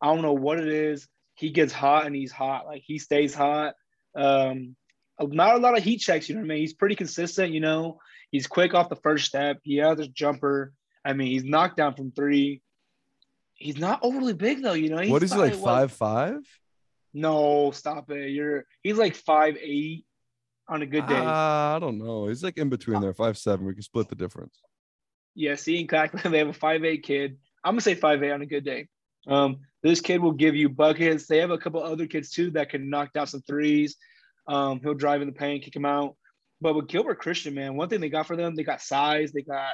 I 0.00 0.06
don't 0.06 0.22
know 0.22 0.32
what 0.32 0.58
it 0.58 0.68
is. 0.68 1.06
He 1.34 1.50
gets 1.50 1.70
hot 1.70 2.06
and 2.06 2.16
he's 2.16 2.32
hot. 2.32 2.64
Like 2.64 2.82
he 2.82 2.98
stays 2.98 3.34
hot. 3.34 3.74
Um, 4.16 4.74
not 5.20 5.56
a 5.56 5.58
lot 5.58 5.76
of 5.76 5.84
heat 5.84 5.98
checks, 5.98 6.30
you 6.30 6.34
know 6.34 6.40
what 6.40 6.46
I 6.46 6.48
mean? 6.48 6.60
He's 6.60 6.72
pretty 6.72 6.94
consistent, 6.94 7.52
you 7.52 7.60
know. 7.60 7.98
He's 8.30 8.46
quick 8.46 8.72
off 8.72 8.88
the 8.88 8.96
first 8.96 9.26
step. 9.26 9.58
He 9.64 9.76
has 9.76 9.98
his 9.98 10.08
jumper. 10.08 10.72
I 11.04 11.12
mean, 11.12 11.26
he's 11.26 11.44
knocked 11.44 11.76
down 11.76 11.94
from 11.94 12.10
three. 12.10 12.62
He's 13.52 13.76
not 13.76 14.00
overly 14.02 14.32
big 14.32 14.62
though, 14.62 14.72
you 14.72 14.88
know. 14.88 14.96
He's 14.96 15.10
what 15.10 15.22
is 15.22 15.34
he 15.34 15.38
like 15.38 15.56
five 15.56 15.92
five? 15.92 16.38
No, 17.12 17.70
stop 17.72 18.10
it. 18.10 18.30
You're 18.30 18.64
he's 18.82 18.96
like 18.96 19.14
five 19.14 19.58
eight 19.60 20.06
on 20.66 20.80
a 20.80 20.86
good 20.86 21.06
day? 21.06 21.18
Uh, 21.18 21.76
I 21.76 21.78
don't 21.78 21.98
know. 21.98 22.28
He's 22.28 22.42
like 22.42 22.56
in 22.56 22.70
between 22.70 23.02
there, 23.02 23.12
five 23.12 23.36
seven. 23.36 23.66
We 23.66 23.74
can 23.74 23.82
split 23.82 24.08
the 24.08 24.14
difference. 24.14 24.58
Yeah, 25.34 25.54
see, 25.56 25.80
exactly. 25.80 26.20
They 26.30 26.38
have 26.38 26.48
a 26.48 26.52
five 26.52 26.84
eight 26.84 27.02
kid. 27.02 27.38
I'm 27.64 27.72
gonna 27.72 27.80
say 27.80 27.94
five 27.94 28.22
eight 28.22 28.32
on 28.32 28.42
a 28.42 28.46
good 28.46 28.64
day. 28.64 28.88
Um, 29.26 29.58
this 29.82 30.00
kid 30.00 30.20
will 30.20 30.32
give 30.32 30.54
you 30.54 30.68
buckets. 30.68 31.26
They 31.26 31.38
have 31.38 31.50
a 31.50 31.58
couple 31.58 31.82
other 31.82 32.06
kids 32.06 32.30
too 32.30 32.50
that 32.52 32.70
can 32.70 32.90
knock 32.90 33.12
down 33.12 33.26
some 33.26 33.42
threes. 33.42 33.96
Um, 34.46 34.80
he'll 34.82 34.94
drive 34.94 35.22
in 35.22 35.28
the 35.28 35.34
paint, 35.34 35.64
kick 35.64 35.76
him 35.76 35.84
out. 35.84 36.16
But 36.60 36.74
with 36.74 36.88
Gilbert 36.88 37.18
Christian, 37.18 37.54
man, 37.54 37.76
one 37.76 37.88
thing 37.88 38.00
they 38.00 38.10
got 38.10 38.26
for 38.26 38.36
them, 38.36 38.54
they 38.54 38.64
got 38.64 38.82
size, 38.82 39.32
they 39.32 39.42
got 39.42 39.72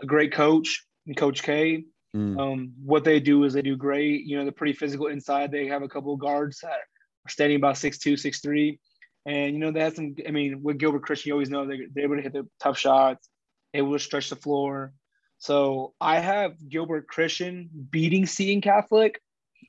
a 0.00 0.06
great 0.06 0.32
coach 0.32 0.86
and 1.06 1.16
Coach 1.16 1.42
K. 1.42 1.84
Mm. 2.14 2.40
Um, 2.40 2.72
what 2.84 3.04
they 3.04 3.20
do 3.20 3.44
is 3.44 3.52
they 3.52 3.62
do 3.62 3.76
great. 3.76 4.24
You 4.24 4.38
know, 4.38 4.44
they're 4.44 4.52
pretty 4.52 4.72
physical 4.72 5.06
inside. 5.06 5.50
They 5.50 5.66
have 5.66 5.82
a 5.82 5.88
couple 5.88 6.14
of 6.14 6.20
guards 6.20 6.60
that 6.60 6.70
are 6.70 7.28
standing 7.28 7.56
about 7.56 7.78
six 7.78 7.98
two, 7.98 8.16
six 8.16 8.40
three. 8.40 8.78
And 9.26 9.54
you 9.54 9.58
know, 9.58 9.70
they 9.70 9.80
had 9.80 9.96
some. 9.96 10.14
I 10.26 10.30
mean, 10.30 10.62
with 10.62 10.78
Gilbert 10.78 11.02
Christian, 11.02 11.28
you 11.28 11.34
always 11.34 11.50
know 11.50 11.66
they 11.66 11.80
they're 11.92 12.04
able 12.04 12.16
to 12.16 12.22
hit 12.22 12.32
the 12.32 12.48
tough 12.60 12.78
shots, 12.78 13.28
able 13.74 13.92
to 13.92 13.98
stretch 13.98 14.30
the 14.30 14.36
floor. 14.36 14.92
So 15.38 15.94
I 16.00 16.18
have 16.18 16.52
Gilbert 16.68 17.08
Christian 17.08 17.70
beating 17.90 18.26
Seton 18.26 18.60
Catholic, 18.60 19.20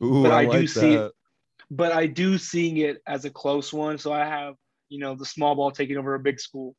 Ooh, 0.03 0.23
but 0.23 0.31
I, 0.31 0.41
I 0.41 0.45
like 0.45 0.59
do 0.59 0.67
see 0.67 0.93
it. 0.93 1.11
But 1.69 1.93
I 1.93 2.05
do 2.07 2.37
seeing 2.37 2.77
it 2.77 3.01
as 3.07 3.23
a 3.23 3.29
close 3.29 3.71
one. 3.71 3.97
So 3.97 4.11
I 4.11 4.25
have 4.25 4.55
you 4.89 4.99
know 4.99 5.15
the 5.15 5.25
small 5.25 5.55
ball 5.55 5.71
taking 5.71 5.97
over 5.97 6.15
a 6.15 6.19
big 6.19 6.39
school. 6.39 6.75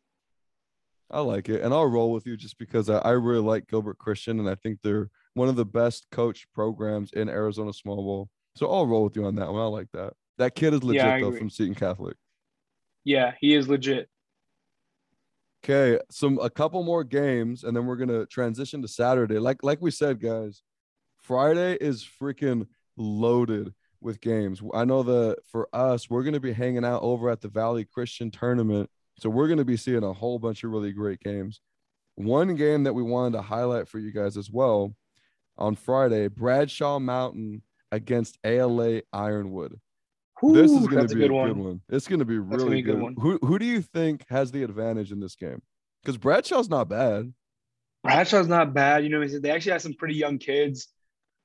I 1.11 1.20
like 1.20 1.49
it, 1.49 1.62
and 1.62 1.73
I'll 1.75 1.87
roll 1.87 2.12
with 2.12 2.27
you 2.27 2.37
just 2.37 2.59
because 2.59 2.89
I, 2.89 2.99
I 2.99 3.11
really 3.11 3.41
like 3.41 3.68
Gilbert 3.68 3.99
Christian, 3.99 4.41
and 4.41 4.49
I 4.49 4.55
think 4.55 4.79
they're 4.83 5.11
one 5.35 5.49
of 5.49 5.57
the 5.57 5.64
best 5.64 6.07
coach 6.11 6.47
programs 6.55 7.12
in 7.12 7.29
Arizona 7.29 7.73
small 7.73 7.97
ball. 7.97 8.31
So 8.57 8.70
I'll 8.70 8.87
roll 8.87 9.05
with 9.05 9.16
you 9.16 9.25
on 9.25 9.35
that 9.37 9.51
one. 9.51 9.61
I 9.61 9.66
like 9.66 9.89
that. 9.93 10.12
That 10.39 10.55
kid 10.55 10.75
is 10.75 10.83
legit 10.83 11.05
Yeah, 11.05 11.20
though 11.20 11.33
from 11.33 11.51
Seton 11.51 11.75
Catholic. 11.75 12.16
Yeah, 13.05 13.33
he 13.41 13.55
is 13.55 13.68
legit. 13.68 14.09
Okay, 15.65 16.01
some 16.11 16.41
a 16.41 16.51
couple 16.51 16.83
more 16.83 17.05
games, 17.05 17.63
and 17.63 17.77
then 17.77 17.87
we're 17.87 17.97
gonna 17.97 18.27
transition 18.27 18.83
to 18.83 18.89
Saturday. 18.89 19.39
Like 19.39 19.63
like 19.63 19.81
we 19.81 19.93
said, 19.93 20.21
guys, 20.21 20.63
Friday 21.21 21.75
is 21.81 22.05
freaking 22.05 22.67
loaded 22.97 23.73
with 24.01 24.21
games. 24.21 24.61
I 24.75 24.85
know 24.85 25.05
that 25.05 25.37
for 25.47 25.69
us, 25.73 26.11
we're 26.11 26.25
gonna 26.25 26.41
be 26.41 26.53
hanging 26.53 26.85
out 26.85 27.03
over 27.03 27.31
at 27.31 27.41
the 27.41 27.49
Valley 27.49 27.85
Christian 27.85 28.31
Tournament, 28.33 28.91
so 29.21 29.31
we're 29.31 29.47
gonna 29.47 29.65
be 29.65 29.77
seeing 29.77 30.03
a 30.03 30.13
whole 30.13 30.41
bunch 30.41 30.65
of 30.65 30.71
really 30.73 30.93
great 30.93 31.21
games. 31.21 31.61
One 32.17 32.57
game 32.57 32.83
that 32.85 32.95
we 32.95 33.05
wanted 33.05 33.37
to 33.37 33.43
highlight 33.43 33.89
for 33.89 34.01
you 34.01 34.13
guys 34.13 34.37
as 34.37 34.51
well 34.51 34.95
on 35.57 35.77
Friday, 35.77 36.27
Bradshaw 36.27 36.99
Mountain 36.99 37.63
against 37.93 38.37
ALA 38.43 39.03
Ironwood. 39.13 39.79
This 40.43 40.70
is 40.70 40.86
going 40.86 41.07
to 41.07 41.14
be 41.14 41.24
a 41.24 41.28
good 41.28 41.34
one. 41.34 41.49
good 41.49 41.57
one. 41.57 41.80
It's 41.88 42.09
going 42.09 42.18
to 42.18 42.24
be 42.24 42.38
really 42.38 42.76
be 42.76 42.82
good 42.82 42.95
good. 42.95 43.03
one. 43.03 43.14
Who 43.18 43.38
who 43.43 43.59
do 43.59 43.64
you 43.64 43.80
think 43.80 44.24
has 44.28 44.51
the 44.51 44.62
advantage 44.62 45.12
in 45.12 45.20
this 45.20 45.36
game? 45.36 45.62
Because 46.03 46.16
Bradshaw's 46.16 46.68
not 46.68 46.88
bad. 46.88 47.32
Bradshaw's 48.03 48.49
not 48.49 48.74
bad. 48.74 49.05
You 49.05 49.11
know, 49.11 49.26
they 49.26 49.51
actually 49.51 49.72
have 49.72 49.82
some 49.82 49.95
pretty 49.95 50.14
young 50.14 50.38
kids. 50.38 50.88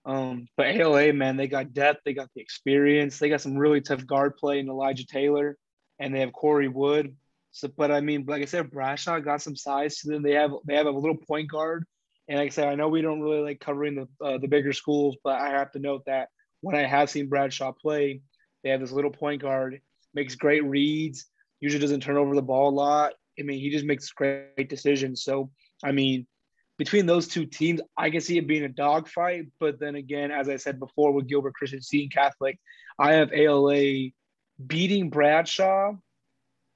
Um, 0.06 0.48
but 0.56 0.68
ALA, 0.68 1.12
man, 1.12 1.36
they 1.36 1.48
got 1.48 1.74
depth, 1.74 2.02
they 2.06 2.14
got 2.14 2.30
the 2.34 2.42
experience, 2.42 3.20
they 3.20 3.28
got 3.28 3.42
some 3.42 3.58
really 3.58 3.82
tough 3.82 4.06
guard 4.08 4.38
play 4.38 4.60
in 4.60 4.70
Elijah 4.70 5.06
Taylor, 5.06 5.58
and 6.00 6.16
they 6.16 6.22
have 6.22 6.32
Corey 6.32 6.70
Wood. 6.70 7.14
So, 7.52 7.68
but 7.76 7.92
I 7.92 8.00
mean, 8.00 8.24
like 8.26 8.42
I 8.42 8.46
said, 8.46 8.72
Bradshaw 8.72 9.20
got 9.20 9.42
some 9.42 9.56
size 9.56 9.98
to 10.00 10.10
them. 10.10 10.24
They 10.24 10.32
have 10.34 10.52
they 10.66 10.76
have 10.76 10.86
a 10.86 10.92
little 10.92 11.18
point 11.18 11.52
guard, 11.52 11.86
and 12.30 12.40
like 12.40 12.48
I 12.48 12.50
said, 12.52 12.68
I 12.70 12.76
know 12.76 12.88
we 12.88 13.02
don't 13.02 13.20
really 13.20 13.42
like 13.42 13.60
covering 13.60 13.96
the 13.96 14.26
uh, 14.26 14.38
the 14.38 14.48
bigger 14.48 14.72
schools, 14.72 15.18
but 15.24 15.42
I 15.42 15.50
have 15.50 15.72
to 15.74 15.80
note 15.80 16.04
that 16.06 16.30
when 16.62 16.76
I 16.76 16.84
have 16.84 17.10
seen 17.10 17.28
Bradshaw 17.28 17.74
play, 17.74 18.22
they 18.68 18.72
have 18.72 18.82
this 18.82 18.92
little 18.92 19.12
point 19.12 19.42
guard, 19.42 19.80
makes 20.14 20.36
great 20.36 20.64
reads, 20.66 21.26
usually 21.62 21.80
doesn't 21.80 22.02
turn 22.02 22.18
over 22.18 22.36
the 22.36 22.42
ball 22.42 22.70
a 22.70 22.76
lot. 22.76 23.14
I 23.40 23.44
mean, 23.44 23.60
he 23.60 23.70
just 23.70 23.86
makes 23.86 24.12
great 24.12 24.68
decisions. 24.68 25.24
So, 25.24 25.52
I 25.84 25.94
mean, 25.94 26.28
between 26.78 27.06
those 27.06 27.30
two 27.30 27.46
teams, 27.46 27.80
I 27.96 28.10
can 28.10 28.20
see 28.20 28.38
it 28.38 28.46
being 28.46 28.66
a 28.66 28.70
dogfight. 28.70 29.46
But 29.60 29.80
then 29.80 29.96
again, 29.96 30.32
as 30.32 30.50
I 30.50 30.58
said 30.58 30.80
before, 30.80 31.14
with 31.14 31.28
Gilbert 31.28 31.54
Christian 31.54 31.82
Seton 31.82 32.10
Catholic, 32.10 32.60
I 33.00 33.14
have 33.14 33.32
ALA 33.32 34.10
beating 34.66 35.10
Bradshaw, 35.10 35.94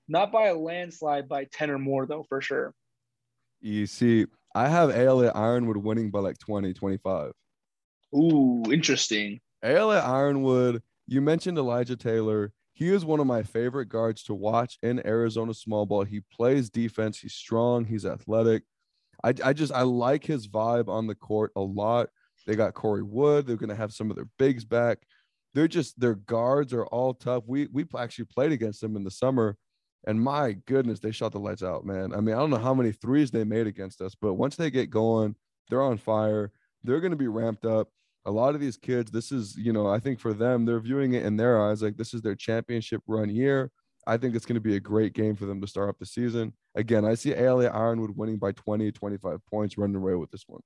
not 0.08 0.32
by 0.32 0.48
a 0.48 0.56
landslide, 0.56 1.28
by 1.28 1.46
10 1.52 1.72
or 1.72 1.80
more, 1.80 2.06
though, 2.06 2.24
for 2.30 2.42
sure. 2.42 2.74
You 3.60 3.86
see, 3.86 4.28
I 4.56 4.70
have 4.70 4.92
ALA 4.92 5.28
Ironwood 5.28 5.78
winning 5.78 6.10
by 6.10 6.20
like 6.20 6.38
20, 6.38 6.74
25. 6.74 7.34
Ooh, 8.16 8.64
interesting. 8.72 9.42
ALA 9.64 10.00
Ironwood, 10.00 10.82
you 11.12 11.20
mentioned 11.20 11.58
Elijah 11.58 11.98
Taylor. 11.98 12.54
He 12.72 12.88
is 12.88 13.04
one 13.04 13.20
of 13.20 13.28
my 13.28 13.44
favorite 13.44 13.90
guards 13.90 14.24
to 14.24 14.34
watch 14.34 14.78
in 14.82 15.06
Arizona 15.06 15.54
small 15.54 15.86
ball. 15.86 16.06
He 16.06 16.22
plays 16.32 16.70
defense. 16.70 17.20
He's 17.20 17.34
strong. 17.34 17.84
He's 17.84 18.06
athletic. 18.06 18.64
I, 19.22 19.34
I 19.44 19.52
just 19.52 19.74
I 19.74 19.82
like 19.82 20.24
his 20.24 20.48
vibe 20.48 20.88
on 20.88 21.08
the 21.08 21.16
court 21.16 21.52
a 21.58 21.62
lot. 21.62 22.08
They 22.48 22.56
got 22.56 22.76
Corey 22.76 23.04
Wood. 23.04 23.46
They're 23.46 23.58
gonna 23.58 23.76
have 23.76 23.92
some 23.92 24.10
of 24.10 24.16
their 24.16 24.30
bigs 24.40 24.64
back. 24.64 25.00
They're 25.54 25.68
just 25.68 26.00
their 26.00 26.16
guards 26.16 26.72
are 26.72 26.86
all 26.86 27.14
tough. 27.14 27.44
We 27.46 27.68
we 27.74 27.86
actually 27.98 28.26
played 28.26 28.54
against 28.54 28.80
them 28.80 28.96
in 28.96 29.04
the 29.04 29.12
summer, 29.12 29.58
and 30.08 30.20
my 30.20 30.54
goodness, 30.66 31.02
they 31.02 31.12
shot 31.12 31.34
the 31.34 31.40
lights 31.40 31.62
out, 31.62 31.86
man. 31.86 32.14
I 32.14 32.22
mean, 32.22 32.36
I 32.36 32.40
don't 32.40 32.50
know 32.50 32.58
how 32.58 32.74
many 32.74 32.94
threes 32.94 33.32
they 33.32 33.44
made 33.44 33.68
against 33.68 34.00
us, 34.02 34.16
but 34.16 34.36
once 34.36 34.56
they 34.56 34.72
get 34.72 34.90
going, 34.90 35.36
they're 35.70 35.84
on 35.84 35.98
fire. 35.98 36.54
They're 36.86 37.02
gonna 37.02 37.18
be 37.18 37.28
ramped 37.28 37.66
up 37.66 37.90
a 38.26 38.32
lot 38.32 38.56
of 38.56 38.62
these 38.62 38.78
kids, 38.78 39.12
this 39.12 39.32
is, 39.32 39.56
you 39.58 39.74
know, 39.74 39.88
I 39.88 40.00
think 40.00 40.20
for 40.20 40.34
them, 40.34 40.66
they're 40.66 40.80
viewing 40.80 41.14
it 41.14 41.26
in 41.26 41.38
their 41.38 41.62
eyes 41.62 41.82
like 41.82 41.98
this 41.98 42.14
is 42.14 42.22
their 42.22 42.36
championship 42.36 43.02
run 43.08 43.30
year. 43.30 43.72
I 44.08 44.18
think 44.18 44.36
it's 44.36 44.46
going 44.46 44.56
to 44.56 44.62
be 44.62 44.76
a 44.76 44.80
great 44.80 45.14
game 45.14 45.36
for 45.36 45.46
them 45.46 45.62
to 45.62 45.68
start 45.68 45.90
off 45.90 45.98
the 46.00 46.06
season. 46.06 46.54
Again, 46.76 47.06
I 47.06 47.16
see 47.16 47.34
ALA 47.34 47.68
Ironwood 47.68 48.16
winning 48.16 48.38
by 48.38 48.52
20, 48.52 48.92
25 48.92 49.40
points, 49.50 49.78
running 49.78 49.96
away 49.96 50.16
with 50.16 50.32
this 50.32 50.44
one. 50.48 50.62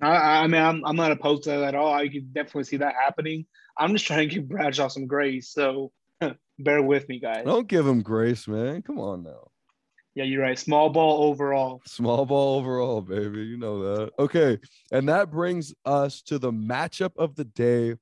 I, 0.00 0.42
I 0.42 0.46
mean, 0.46 0.62
I'm, 0.62 0.84
I'm 0.84 0.96
not 0.96 1.12
opposed 1.12 1.44
to 1.44 1.50
that 1.50 1.62
at 1.62 1.74
all. 1.74 1.92
I 1.92 2.08
can 2.08 2.30
definitely 2.32 2.64
see 2.64 2.78
that 2.78 2.94
happening. 2.94 3.46
I'm 3.76 3.92
just 3.92 4.06
trying 4.06 4.28
to 4.28 4.34
give 4.34 4.48
Bradshaw 4.48 4.88
some 4.88 5.06
grace. 5.06 5.50
So 5.50 5.92
bear 6.58 6.82
with 6.82 7.08
me, 7.08 7.20
guys. 7.20 7.44
Don't 7.44 7.68
give 7.68 7.86
him 7.86 8.02
grace, 8.02 8.48
man. 8.48 8.82
Come 8.82 8.98
on 8.98 9.22
now. 9.22 9.49
Yeah, 10.20 10.26
you're 10.26 10.42
right. 10.42 10.58
Small 10.58 10.90
ball 10.90 11.30
overall. 11.30 11.80
Small 11.86 12.26
ball 12.26 12.58
overall, 12.58 13.00
baby. 13.00 13.40
You 13.40 13.56
know 13.56 13.82
that. 13.82 14.12
Okay. 14.18 14.58
And 14.92 15.08
that 15.08 15.30
brings 15.30 15.72
us 15.86 16.20
to 16.24 16.38
the 16.38 16.52
matchup 16.52 17.12
of 17.16 17.36
the 17.36 17.46
day 17.46 17.94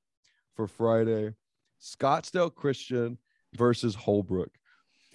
for 0.53 0.67
Friday 0.67 1.35
Scottsdale 1.81 2.53
Christian 2.53 3.19
versus 3.55 3.95
Holbrook. 3.95 4.49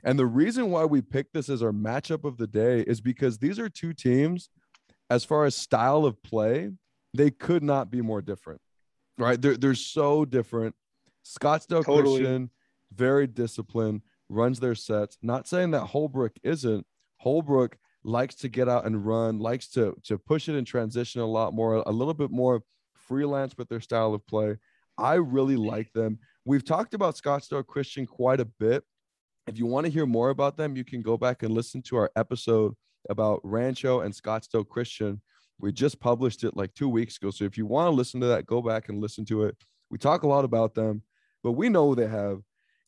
And 0.03 0.19
the 0.19 0.25
reason 0.25 0.71
why 0.71 0.87
we 0.87 1.03
picked 1.03 1.35
this 1.35 1.51
as 1.51 1.63
our 1.63 1.73
matchup 1.73 2.25
of 2.25 2.39
the 2.39 2.47
day 2.47 2.81
is 2.81 3.03
because 3.03 3.37
these 3.37 3.59
are 3.59 3.69
two 3.69 3.93
teams, 3.93 4.49
as 5.11 5.27
far 5.27 5.45
as 5.45 5.55
style 5.55 6.07
of 6.07 6.23
play, 6.23 6.71
they 7.13 7.31
could 7.31 7.63
not 7.63 7.91
be 7.91 8.01
more 8.01 8.23
different, 8.23 8.63
right? 9.19 9.39
They're, 9.39 9.59
they're 9.59 9.75
so 9.75 10.25
different. 10.25 10.75
Scottsdale 11.23 11.85
Totally. 11.85 12.21
Christian, 12.21 12.51
very 12.95 13.27
disciplined, 13.27 14.01
runs 14.31 14.59
their 14.59 14.75
sets. 14.75 15.19
Not 15.21 15.47
saying 15.47 15.73
that 15.73 15.85
Holbrook 15.85 16.39
isn't. 16.43 16.87
Holbrook 17.25 17.79
likes 18.05 18.35
to 18.35 18.51
get 18.51 18.69
out 18.69 18.85
and 18.85 19.05
run, 19.05 19.39
likes 19.39 19.69
to 19.71 19.97
to 20.05 20.19
push 20.19 20.51
it 20.51 20.57
and 20.57 20.67
transition 20.67 21.23
a 21.23 21.27
lot 21.27 21.55
more, 21.55 21.77
a 21.87 21.91
little 21.91 22.13
bit 22.13 22.31
more 22.31 22.63
freelance 22.93 23.57
with 23.57 23.71
their 23.71 23.81
style 23.81 24.13
of 24.13 24.27
play. 24.27 24.57
I 24.99 25.15
really 25.15 25.57
like 25.57 25.91
them. 25.95 26.19
We've 26.45 26.65
talked 26.65 26.93
about 26.93 27.17
Scottsdale 27.17 27.67
Christian 27.67 28.05
quite 28.05 28.41
a 28.41 28.45
bit. 28.45 28.85
If 29.47 29.59
you 29.59 29.65
want 29.65 29.87
to 29.87 29.93
hear 29.93 30.05
more 30.05 30.29
about 30.29 30.59
them, 30.59 30.77
you 30.77 30.85
can 30.85 31.01
go 31.01 31.17
back 31.17 31.43
and 31.43 31.55
listen 31.55 31.81
to 31.85 31.97
our 31.97 32.11
episode 32.15 32.75
about 33.09 33.41
Rancho 33.43 34.01
and 34.01 34.13
Scottsdale 34.13 34.69
Christian. 34.69 35.23
We 35.59 35.73
just 35.73 36.01
published 36.01 36.45
it 36.45 36.59
like 36.59 36.75
two 36.75 36.91
weeks 36.91 37.17
ago. 37.17 37.31
So 37.31 37.45
if 37.45 37.57
you 37.57 37.65
want 37.65 37.87
to 37.87 37.97
listen 37.97 38.21
to 38.21 38.27
that, 38.27 38.45
go 38.45 38.61
back 38.61 38.91
and 38.91 39.01
listen 39.01 39.25
to 39.27 39.45
it. 39.45 39.57
We 39.91 39.97
talk 39.97 40.25
a 40.25 40.29
lot 40.29 40.45
about 40.45 40.75
them, 40.75 41.03
but 41.43 41.53
we 41.53 41.71
know 41.71 41.95
they 41.95 42.07
have 42.07 42.41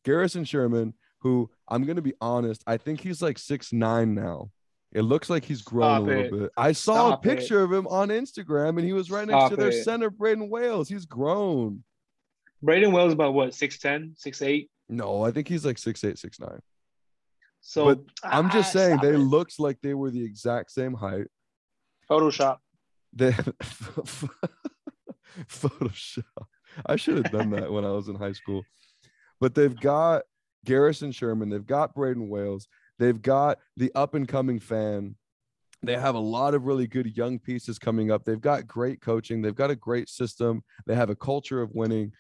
Garrison 0.05 0.45
Sherman, 0.45 0.93
who 1.20 1.51
I'm 1.69 1.85
going 1.85 1.97
to 1.97 2.03
be 2.03 2.14
honest, 2.21 2.62
I 2.67 2.77
think 2.77 3.01
he's 3.01 3.23
like 3.23 3.39
six 3.39 3.73
nine 3.73 4.14
now. 4.14 4.51
It 4.93 5.03
looks 5.03 5.29
like 5.29 5.45
he's 5.45 5.62
grown 5.62 5.97
Stop 5.97 6.03
a 6.03 6.05
little 6.05 6.25
it. 6.25 6.41
bit. 6.43 6.51
I 6.57 6.73
saw 6.73 7.09
Stop 7.09 7.25
a 7.25 7.29
it. 7.29 7.37
picture 7.37 7.62
of 7.62 7.73
him 7.73 7.87
on 7.89 8.09
Instagram 8.09 8.71
and 8.71 8.85
he 8.85 8.93
was 8.93 9.11
right 9.11 9.27
next 9.27 9.39
Stop 9.41 9.51
to 9.51 9.57
their 9.57 9.69
it. 9.71 9.85
center, 9.85 10.11
Braden 10.11 10.49
Wales. 10.49 10.89
He's 10.89 11.05
grown. 11.05 11.83
Braden 12.62 12.93
Wells 12.93 13.12
about 13.12 13.35
what, 13.35 13.51
6'10, 13.51 14.17
6'8? 14.25 14.69
No, 14.89 15.23
I 15.23 15.33
think 15.33 15.49
he's 15.49 15.67
like 15.67 15.79
six 15.79 16.03
eight, 16.05 16.19
six 16.19 16.39
nine. 16.41 16.61
So 17.61 17.87
But 17.87 18.01
I'm 18.23 18.49
just 18.51 18.71
ah, 18.75 18.79
saying 18.79 18.99
they 19.03 19.14
it. 19.14 19.19
looked 19.19 19.59
like 19.59 19.79
they 19.83 19.95
were 19.95 20.11
the 20.12 20.25
exact 20.25 20.71
same 20.71 20.95
height. 20.95 21.27
Photoshop. 22.09 22.59
They 23.12 23.33
Photoshop. 25.49 26.23
I 26.87 26.97
should 26.97 27.17
have 27.17 27.33
done 27.33 27.51
that 27.51 27.71
when 27.71 27.85
I 27.85 27.91
was 27.91 28.09
in 28.09 28.17
high 28.17 28.33
school. 28.33 28.62
But 29.41 29.55
they've 29.55 29.79
got 29.79 30.23
Garrison 30.64 31.12
Sherman, 31.12 31.48
they've 31.48 31.66
got 31.66 31.94
Braden 31.94 32.28
Wales, 32.28 32.68
they've 32.98 33.20
got 33.20 33.59
the 33.76 33.92
up 33.94 34.14
and 34.14 34.26
coming 34.26 34.59
fan. 34.59 35.16
They 35.82 35.96
have 35.96 36.14
a 36.14 36.20
lot 36.20 36.54
of 36.54 36.64
really 36.64 36.86
good 36.86 37.16
young 37.16 37.38
pieces 37.38 37.78
coming 37.78 38.11
up. 38.11 38.24
They've 38.24 38.40
got 38.40 38.66
great 38.66 39.00
coaching, 39.00 39.42
they've 39.42 39.54
got 39.54 39.70
a 39.70 39.76
great 39.76 40.09
system, 40.09 40.62
they 40.86 40.94
have 40.94 41.11
a 41.11 41.16
culture 41.16 41.61
of 41.61 41.70
winning. 41.74 42.12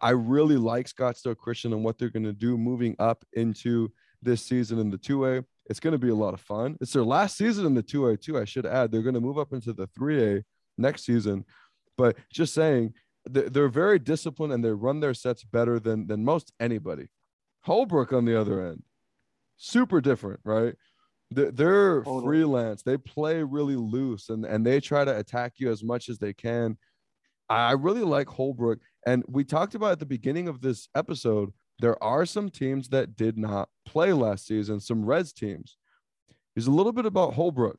I- 0.00 0.10
really 0.10 0.56
like 0.56 0.86
Scottsdale 0.86 1.36
Christian 1.36 1.72
and 1.74 1.84
what 1.84 1.98
they're 1.98 2.08
going 2.08 2.24
to 2.24 2.32
do 2.32 2.56
moving 2.56 2.96
up 2.98 3.24
into 3.34 3.92
this 4.22 4.40
season 4.42 4.78
in 4.78 4.88
the 4.90 4.96
2A. 4.96 5.44
It's 5.68 5.80
going 5.80 5.92
to 5.92 5.98
be 5.98 6.08
a 6.08 6.14
lot 6.14 6.32
of 6.32 6.40
fun. 6.40 6.78
It's 6.80 6.92
their 6.94 7.04
last 7.04 7.36
season 7.36 7.66
in 7.66 7.74
the 7.74 7.82
2A, 7.82 8.18
too. 8.20 8.38
I 8.38 8.44
should 8.44 8.64
add, 8.64 8.90
they're 8.90 9.02
going 9.02 9.14
to 9.14 9.20
move 9.20 9.36
up 9.38 9.52
into 9.52 9.72
the 9.74 9.86
3A 9.88 10.44
next 10.78 11.04
season. 11.04 11.44
But 11.98 12.16
just 12.32 12.54
saying, 12.54 12.94
they- 13.28 13.48
they're 13.48 13.68
very 13.68 13.98
disciplined 13.98 14.52
and 14.54 14.64
they 14.64 14.70
run 14.72 15.00
their 15.00 15.14
sets 15.14 15.44
better 15.44 15.78
than 15.78 16.06
than 16.06 16.24
most 16.24 16.52
anybody. 16.58 17.08
Holbrook, 17.62 18.12
on 18.12 18.24
the 18.24 18.38
other 18.38 18.64
end, 18.66 18.82
super 19.56 20.00
different, 20.00 20.40
right? 20.44 20.74
They- 21.30 21.50
They're 21.50 22.02
Totally. 22.02 22.24
freelance. 22.24 22.82
They 22.82 22.96
play 22.98 23.42
really 23.42 23.76
loose 23.76 24.28
and 24.28 24.44
and 24.44 24.66
they 24.66 24.80
try 24.80 25.04
to 25.04 25.16
attack 25.18 25.54
you 25.58 25.70
as 25.70 25.82
much 25.82 26.08
as 26.08 26.18
they 26.18 26.32
can. 26.34 26.76
I 27.48 27.72
really 27.72 28.02
like 28.02 28.28
Holbrook, 28.28 28.80
and 29.06 29.24
we 29.28 29.44
talked 29.44 29.74
about 29.74 29.92
at 29.92 29.98
the 29.98 30.06
beginning 30.06 30.48
of 30.48 30.60
this 30.60 30.88
episode. 30.94 31.52
There 31.80 32.02
are 32.02 32.24
some 32.26 32.48
teams 32.50 32.88
that 32.90 33.16
did 33.16 33.36
not 33.36 33.68
play 33.84 34.12
last 34.12 34.46
season, 34.46 34.78
some 34.80 35.04
Reds 35.04 35.32
teams. 35.32 35.76
Here's 36.54 36.66
a 36.66 36.70
little 36.70 36.92
bit 36.92 37.06
about 37.06 37.34
Holbrook. 37.34 37.78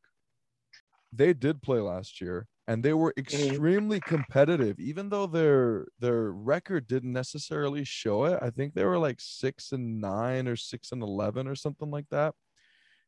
They 1.12 1.34
did 1.34 1.62
play 1.62 1.80
last 1.80 2.20
year, 2.22 2.48
and 2.68 2.84
they 2.84 2.94
were 2.94 3.14
mm-hmm. 3.18 3.50
extremely 3.52 4.00
competitive, 4.00 4.80
even 4.80 5.10
though 5.10 5.28
their 5.28 5.88
their 6.00 6.32
record 6.32 6.88
didn't 6.88 7.14
necessarily 7.14 7.84
show 7.84 8.26
it. 8.26 8.40
I 8.42 8.50
think 8.50 8.74
they 8.74 8.86
were 8.86 9.00
like 9.00 9.20
six 9.20 9.72
and 9.72 10.00
nine 10.02 10.48
or 10.48 10.56
six 10.56 10.92
and 10.92 11.02
eleven 11.04 11.48
or 11.48 11.56
something 11.56 11.92
like 11.92 12.10
that. 12.12 12.36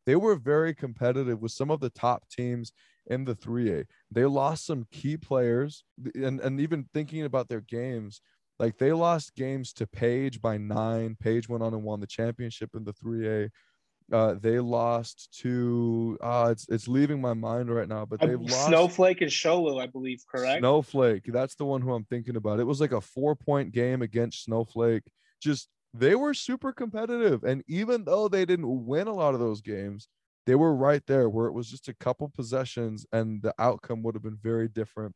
They 0.06 0.16
were 0.16 0.36
very 0.36 0.76
competitive 0.76 1.42
with 1.42 1.52
some 1.52 1.72
of 1.72 1.80
the 1.80 1.90
top 1.90 2.30
teams 2.30 2.72
in 3.08 3.26
the 3.26 3.36
3A. 3.36 3.86
They 4.12 4.26
lost 4.26 4.66
some 4.66 4.86
key 4.92 5.18
players, 5.18 5.84
and, 6.16 6.40
and 6.40 6.60
even 6.60 6.88
thinking 6.94 7.24
about 7.24 7.50
their 7.50 7.62
games, 7.62 8.22
Like 8.60 8.78
they 8.78 8.94
lost 8.94 9.36
games 9.36 9.74
to 9.74 9.88
Page 9.88 10.42
by 10.42 10.58
nine. 10.58 11.16
Page 11.20 11.50
went 11.50 11.64
on 11.64 11.74
and 11.74 11.84
won 11.84 12.00
the 12.00 12.08
championship 12.08 12.76
in 12.76 12.84
the 12.86 12.94
3A. 12.94 13.50
Uh, 14.12 14.36
they 14.40 14.60
lost 14.60 15.36
to 15.42 16.18
uh, 16.22 16.50
it's 16.52 16.68
it's 16.70 16.88
leaving 16.88 17.20
my 17.20 17.34
mind 17.34 17.74
right 17.74 17.88
now, 17.88 18.06
but 18.06 18.20
they've 18.20 18.40
lost 18.40 18.68
Snowflake 18.68 19.22
and 19.22 19.32
Show 19.32 19.64
Low, 19.64 19.80
I 19.80 19.88
believe, 19.88 20.22
correct? 20.32 20.60
Snowflake. 20.60 21.24
That's 21.26 21.56
the 21.56 21.66
one 21.66 21.82
who 21.82 21.94
I'm 21.94 22.06
thinking 22.06 22.36
about. 22.36 22.60
It 22.60 22.66
was 22.66 22.80
like 22.80 22.92
a 22.92 23.02
four 23.02 23.36
point 23.36 23.72
game 23.72 24.04
against 24.04 24.44
Snowflake. 24.44 25.04
Just 25.42 25.70
they 25.94 26.14
were 26.14 26.36
super 26.36 26.72
competitive, 26.72 27.44
and 27.44 27.64
even 27.68 28.04
though 28.04 28.28
they 28.28 28.46
didn't 28.46 28.86
win 28.86 29.08
a 29.08 29.14
lot 29.14 29.34
of 29.34 29.40
those 29.40 29.62
games, 29.62 30.08
they 30.46 30.56
were 30.56 30.76
right 30.76 31.02
there 31.08 31.28
where 31.28 31.48
it 31.48 31.54
was 31.54 31.70
just 31.70 31.88
a 31.88 31.96
couple 31.96 32.30
possessions, 32.30 33.08
and 33.12 33.42
the 33.42 33.56
outcome 33.58 34.04
would 34.04 34.14
have 34.14 34.24
been 34.24 34.38
very 34.42 34.68
different. 34.68 35.16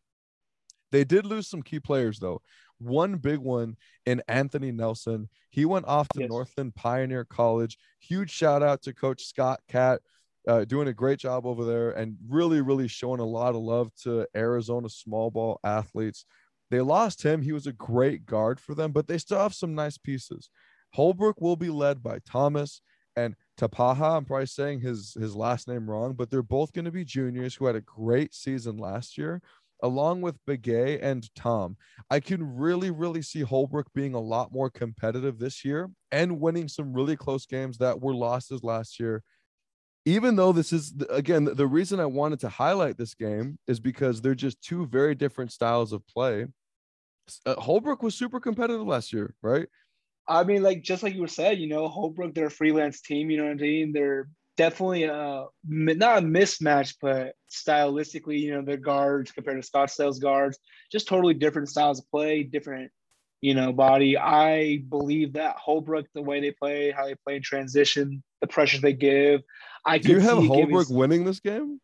They 0.92 1.04
did 1.04 1.26
lose 1.26 1.48
some 1.48 1.62
key 1.62 1.80
players 1.80 2.20
though. 2.20 2.42
One 2.80 3.18
big 3.18 3.40
one 3.40 3.76
in 4.06 4.24
Anthony 4.28 4.72
Nelson. 4.72 5.30
He 5.50 5.66
went 5.66 5.86
off 5.88 6.08
to 6.10 6.22
Yes. 6.22 6.30
Northland 6.30 6.76
Pioneer 6.76 7.26
College. 7.26 7.78
Huge 8.00 8.32
shout 8.32 8.64
out 8.64 8.82
to 8.84 8.94
Coach 8.94 9.26
Scott 9.26 9.60
Cat, 9.68 10.02
uh, 10.48 10.64
doing 10.66 10.88
a 10.88 10.94
great 10.94 11.20
job 11.20 11.46
over 11.46 11.66
there 11.66 11.92
and 11.92 12.16
really, 12.28 12.62
really 12.62 12.88
showing 12.88 13.20
a 13.20 13.26
lot 13.26 13.56
of 13.56 13.62
love 13.62 13.94
to 14.04 14.26
Arizona 14.36 14.90
small 14.90 15.30
ball 15.30 15.60
athletes. 15.64 16.26
They 16.72 16.82
lost 16.82 17.24
him. 17.24 17.42
He 17.42 17.52
was 17.52 17.68
a 17.68 17.74
great 17.74 18.26
guard 18.26 18.60
for 18.60 18.76
them, 18.76 18.92
but 18.92 19.08
they 19.08 19.18
still 19.18 19.40
have 19.40 19.54
some 19.56 19.76
nice 19.76 19.98
pieces. 19.98 20.50
Holbrook 20.94 21.42
will 21.42 21.56
be 21.56 21.70
led 21.70 22.02
by 22.02 22.20
Thomas 22.20 22.82
and 23.16 23.36
Tapaha. 23.58 24.18
I'm 24.18 24.26
probably 24.26 24.46
saying 24.46 24.80
his 24.80 25.16
his 25.20 25.36
last 25.36 25.68
name 25.68 25.90
wrong, 25.90 26.14
but 26.14 26.30
they're 26.30 26.42
both 26.42 26.72
going 26.72 26.86
to 26.86 26.92
be 26.92 27.04
juniors 27.04 27.56
who 27.56 27.66
had 27.66 27.76
a 27.76 27.82
great 27.82 28.34
season 28.34 28.78
last 28.78 29.18
year, 29.18 29.42
along 29.82 30.22
with 30.22 30.44
Begay 30.48 31.00
and 31.02 31.28
Tom. 31.36 31.78
I 32.10 32.20
can 32.20 32.58
really, 32.58 32.92
really 32.92 33.22
see 33.22 33.42
Holbrook 33.42 33.88
being 33.94 34.14
a 34.14 34.20
lot 34.20 34.52
more 34.52 34.70
competitive 34.70 35.40
this 35.40 35.64
year 35.64 35.90
and 36.12 36.40
winning 36.40 36.68
some 36.68 36.94
really 36.94 37.16
close 37.16 37.46
games 37.46 37.78
that 37.78 38.02
were 38.02 38.14
losses 38.14 38.64
last 38.64 39.00
year. 39.00 39.24
Even 40.06 40.36
though 40.36 40.52
this 40.52 40.74
is 40.74 40.94
again 41.10 41.46
the 41.46 41.68
reason 41.68 42.00
I 42.00 42.06
wanted 42.06 42.40
to 42.42 42.50
highlight 42.50 42.98
this 42.98 43.14
game 43.14 43.60
is 43.68 43.80
because 43.80 44.22
they're 44.22 44.34
just 44.34 44.62
two 44.62 44.88
very 44.88 45.14
different 45.14 45.52
styles 45.52 45.94
of 45.94 46.08
play. 46.08 46.48
Uh, 47.46 47.56
Holbrook 47.60 48.02
was 48.02 48.16
super 48.16 48.40
competitive 48.40 48.88
last 48.88 49.14
year, 49.14 49.36
right? 49.44 49.68
I 50.28 50.44
mean, 50.44 50.64
like 50.64 50.84
just 50.84 51.04
like 51.04 51.16
you 51.16 51.22
were 51.22 51.28
said, 51.28 51.60
you 51.60 51.68
know, 51.68 51.88
Holbrook, 51.88 52.34
they're 52.34 52.48
a 52.48 52.52
freelance 52.52 53.02
team. 53.02 53.30
You 53.30 53.38
know 53.38 53.46
what 53.46 53.54
I 53.54 53.56
mean? 53.56 53.92
They're 53.92 54.30
definitely 54.60 55.06
a 55.06 55.46
not 55.64 56.18
a 56.18 56.22
mismatch, 56.22 56.96
but 57.02 57.34
stylistically, 57.50 58.42
you 58.42 58.52
know, 58.52 58.62
their 58.62 58.76
guards 58.76 59.32
compared 59.32 59.64
to 59.64 59.72
Scottsdale's 59.72 60.20
guards, 60.20 60.60
just 60.92 61.08
totally 61.08 61.34
different 61.34 61.70
styles 61.70 62.00
of 62.00 62.12
play, 62.12 62.44
different, 62.44 62.92
you 63.40 63.54
know, 63.54 63.72
body. 63.72 64.18
I 64.18 64.84
believe 64.90 65.34
that 65.34 65.56
Holbrook, 65.56 66.08
the 66.14 66.22
way 66.22 66.42
they 66.42 66.52
play, 66.52 66.92
how 66.92 67.06
they 67.06 67.16
play 67.26 67.38
in 67.38 67.42
transition, 67.42 68.22
the 68.42 68.48
pressure 68.48 68.82
they 68.82 68.92
give. 68.92 69.44
I 69.86 69.98
Do 69.98 70.10
you 70.10 70.16
could 70.16 70.24
have 70.24 70.40
see 70.40 70.46
it 70.46 70.48
giving- 70.50 70.76
Holbrook 70.76 70.90
winning 70.90 71.24
this 71.24 71.40
game? 71.40 71.80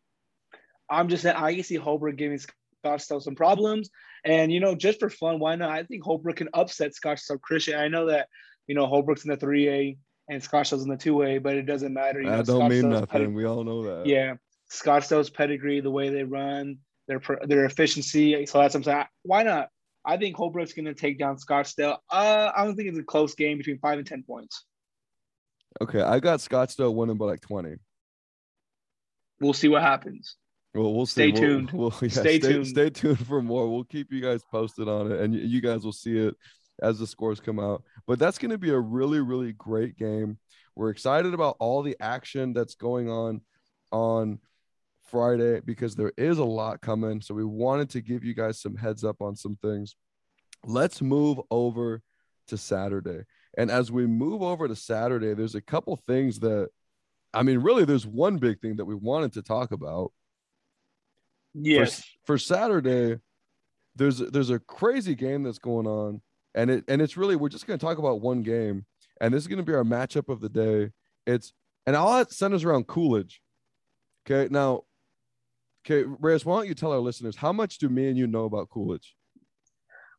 I'm 0.90 1.08
just 1.08 1.22
saying 1.22 1.34
I 1.34 1.54
can 1.54 1.64
see 1.64 1.76
Holbrook 1.76 2.16
giving 2.16 2.38
Scottsdale 2.84 3.22
some 3.22 3.34
problems. 3.36 3.88
And 4.22 4.52
you 4.52 4.60
know, 4.60 4.74
just 4.74 5.00
for 5.00 5.08
fun, 5.08 5.38
why 5.38 5.56
not? 5.56 5.70
I 5.70 5.82
think 5.84 6.04
Holbrook 6.04 6.36
can 6.36 6.50
upset 6.52 6.92
Scottsdale 6.92 7.40
Christian. 7.40 7.80
I 7.80 7.88
know 7.88 8.06
that 8.06 8.28
you 8.66 8.74
know 8.74 8.86
Holbrook's 8.86 9.24
in 9.24 9.30
the 9.30 9.38
three 9.38 9.70
A 9.70 9.98
and 10.28 10.42
Scottsdale's 10.42 10.82
in 10.82 10.88
the 10.88 10.96
two 10.96 11.14
way, 11.14 11.38
but 11.38 11.54
it 11.56 11.62
doesn't 11.66 11.92
matter. 11.92 12.20
You 12.20 12.26
know, 12.26 12.36
That 12.38 12.46
don't 12.46 12.68
mean 12.68 12.88
nothing. 12.90 13.34
We 13.34 13.44
all 13.44 13.62
know 13.64 13.82
that. 13.84 14.06
yeah, 14.06 14.34
Scottsdale's 14.72 15.30
pedigree, 15.30 15.80
the 15.80 15.90
way 15.90 16.08
they 16.08 16.24
run, 16.24 16.78
their 17.08 17.20
their 17.44 17.64
efficiency. 17.64 18.44
So 18.46 18.58
that's 18.60 18.74
what 18.74 18.80
I'm 18.80 18.84
saying. 18.84 19.04
Why 19.22 19.42
not? 19.42 19.68
I 20.04 20.16
think 20.16 20.36
Holbrook's 20.36 20.72
going 20.72 20.84
to 20.86 20.94
take 20.94 21.18
down 21.18 21.36
Scottsdale. 21.36 21.98
Uh, 22.10 22.50
I 22.56 22.64
don't 22.64 22.76
think 22.76 22.88
it's 22.88 22.98
a 22.98 23.02
close 23.02 23.34
game 23.34 23.58
between 23.58 23.78
five 23.78 23.98
and 23.98 24.06
ten 24.06 24.22
points. 24.22 24.64
Okay, 25.80 26.00
I 26.00 26.20
got 26.20 26.38
Scottsdale 26.40 26.94
winning 26.94 27.16
by 27.16 27.26
like 27.26 27.40
20. 27.42 27.74
We'll 29.40 29.52
see 29.52 29.68
what 29.68 29.82
happens. 29.82 30.36
Well, 30.74 30.94
we'll 30.94 31.06
see. 31.06 31.30
Stay 31.30 31.32
We'll- 31.32 31.40
tuned. 31.42 31.70
We'll, 31.72 31.94
yeah, 32.02 32.08
Stay 32.08 32.38
stay, 32.38 32.52
tuned. 32.52 32.66
Stay 32.68 32.90
tuned 32.90 33.26
for 33.26 33.42
more. 33.42 33.70
We'll 33.70 33.84
keep 33.84 34.12
you 34.12 34.20
guys 34.22 34.42
posted 34.50 34.88
on 34.88 35.12
it, 35.12 35.20
and 35.20 35.34
you 35.34 35.60
guys 35.60 35.84
will 35.84 35.92
see 35.92 36.16
it 36.18 36.34
as 36.82 36.98
the 36.98 37.06
scores 37.06 37.40
come 37.40 37.58
out. 37.58 37.82
But 38.06 38.18
that's 38.18 38.38
going 38.38 38.50
to 38.50 38.58
be 38.58 38.70
a 38.70 38.78
really, 38.78 39.20
really 39.20 39.52
great 39.52 39.96
game. 39.96 40.38
We're 40.74 40.90
excited 40.90 41.34
about 41.34 41.56
all 41.58 41.82
the 41.82 41.96
action 42.00 42.52
that's 42.52 42.74
going 42.74 43.08
on 43.08 43.40
on 43.92 44.40
Friday 45.10 45.60
because 45.60 45.94
there 45.94 46.12
is 46.16 46.38
a 46.38 46.44
lot 46.44 46.80
coming. 46.80 47.20
So 47.20 47.34
we 47.34 47.44
wanted 47.44 47.90
to 47.90 48.00
give 48.00 48.24
you 48.24 48.34
guys 48.34 48.60
some 48.60 48.76
heads 48.76 49.04
up 49.04 49.22
on 49.22 49.36
some 49.36 49.56
things. 49.62 49.96
Let's 50.64 51.00
move 51.00 51.40
over 51.50 52.02
to 52.48 52.58
Saturday. 52.58 53.22
And 53.56 53.70
as 53.70 53.90
we 53.90 54.06
move 54.06 54.42
over 54.42 54.68
to 54.68 54.76
Saturday, 54.76 55.32
there's 55.34 55.54
a 55.54 55.62
couple 55.62 55.96
things 55.96 56.40
that, 56.40 56.68
I 57.32 57.42
mean, 57.42 57.58
really, 57.58 57.84
there's 57.84 58.06
one 58.06 58.36
big 58.36 58.60
thing 58.60 58.76
that 58.76 58.84
we 58.84 58.94
wanted 58.94 59.32
to 59.34 59.42
talk 59.42 59.72
about 59.72 60.12
Yes. 61.54 62.00
for, 62.00 62.34
for 62.34 62.38
Saturday, 62.38 63.18
there's 63.94 64.18
there's 64.18 64.50
a 64.50 64.58
crazy 64.58 65.14
game 65.14 65.42
that's 65.42 65.58
going 65.58 65.86
on, 65.86 66.20
and 66.56 66.70
it 66.70 66.84
and 66.88 67.00
it's 67.00 67.16
really 67.16 67.36
we're 67.36 67.50
just 67.50 67.66
gonna 67.66 67.78
talk 67.78 67.98
about 67.98 68.20
one 68.20 68.42
game, 68.42 68.84
and 69.20 69.32
this 69.32 69.42
is 69.42 69.46
gonna 69.46 69.62
be 69.62 69.74
our 69.74 69.84
matchup 69.84 70.28
of 70.28 70.40
the 70.40 70.48
day. 70.48 70.90
It's 71.26 71.52
and 71.86 71.94
all 71.94 72.16
that 72.16 72.32
centers 72.32 72.64
around 72.64 72.88
Coolidge. 72.88 73.40
Okay, 74.28 74.52
now, 74.52 74.82
okay, 75.86 76.08
Reyes, 76.18 76.44
why 76.44 76.56
don't 76.56 76.66
you 76.66 76.74
tell 76.74 76.92
our 76.92 76.98
listeners 76.98 77.36
how 77.36 77.52
much 77.52 77.78
do 77.78 77.88
me 77.88 78.08
and 78.08 78.18
you 78.18 78.26
know 78.26 78.44
about 78.46 78.70
Coolidge? 78.70 79.14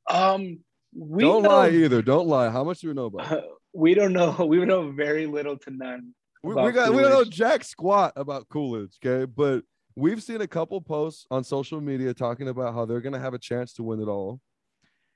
Um, 0.10 0.60
we 0.96 1.24
don't 1.24 1.44
know- 1.44 1.50
lie 1.50 1.70
either. 1.72 2.02
Don't 2.02 2.28
lie. 2.28 2.50
How 2.50 2.64
much 2.64 2.80
do 2.80 2.88
we 2.88 2.94
know 2.94 3.06
about? 3.06 3.32
it? 3.32 3.44
we 3.74 3.94
don't 3.94 4.14
know. 4.14 4.32
We 4.48 4.64
know 4.64 4.92
very 4.92 5.26
little 5.26 5.58
to 5.58 5.72
none. 5.72 6.14
We, 6.44 6.54
we 6.54 6.72
got 6.72 6.94
we 6.94 7.02
don't 7.02 7.12
know 7.12 7.26
jack 7.26 7.64
squat 7.64 8.14
about 8.16 8.48
Coolidge, 8.48 8.98
okay? 9.04 9.26
But 9.26 9.64
we've 9.96 10.22
seen 10.22 10.40
a 10.42 10.48
couple 10.48 10.80
posts 10.80 11.26
on 11.32 11.44
social 11.44 11.82
media 11.82 12.14
talking 12.14 12.48
about 12.48 12.74
how 12.74 12.86
they're 12.86 13.02
gonna 13.02 13.20
have 13.20 13.34
a 13.34 13.40
chance 13.40 13.74
to 13.74 13.84
win 13.84 14.00
it 14.00 14.08
all. 14.08 14.40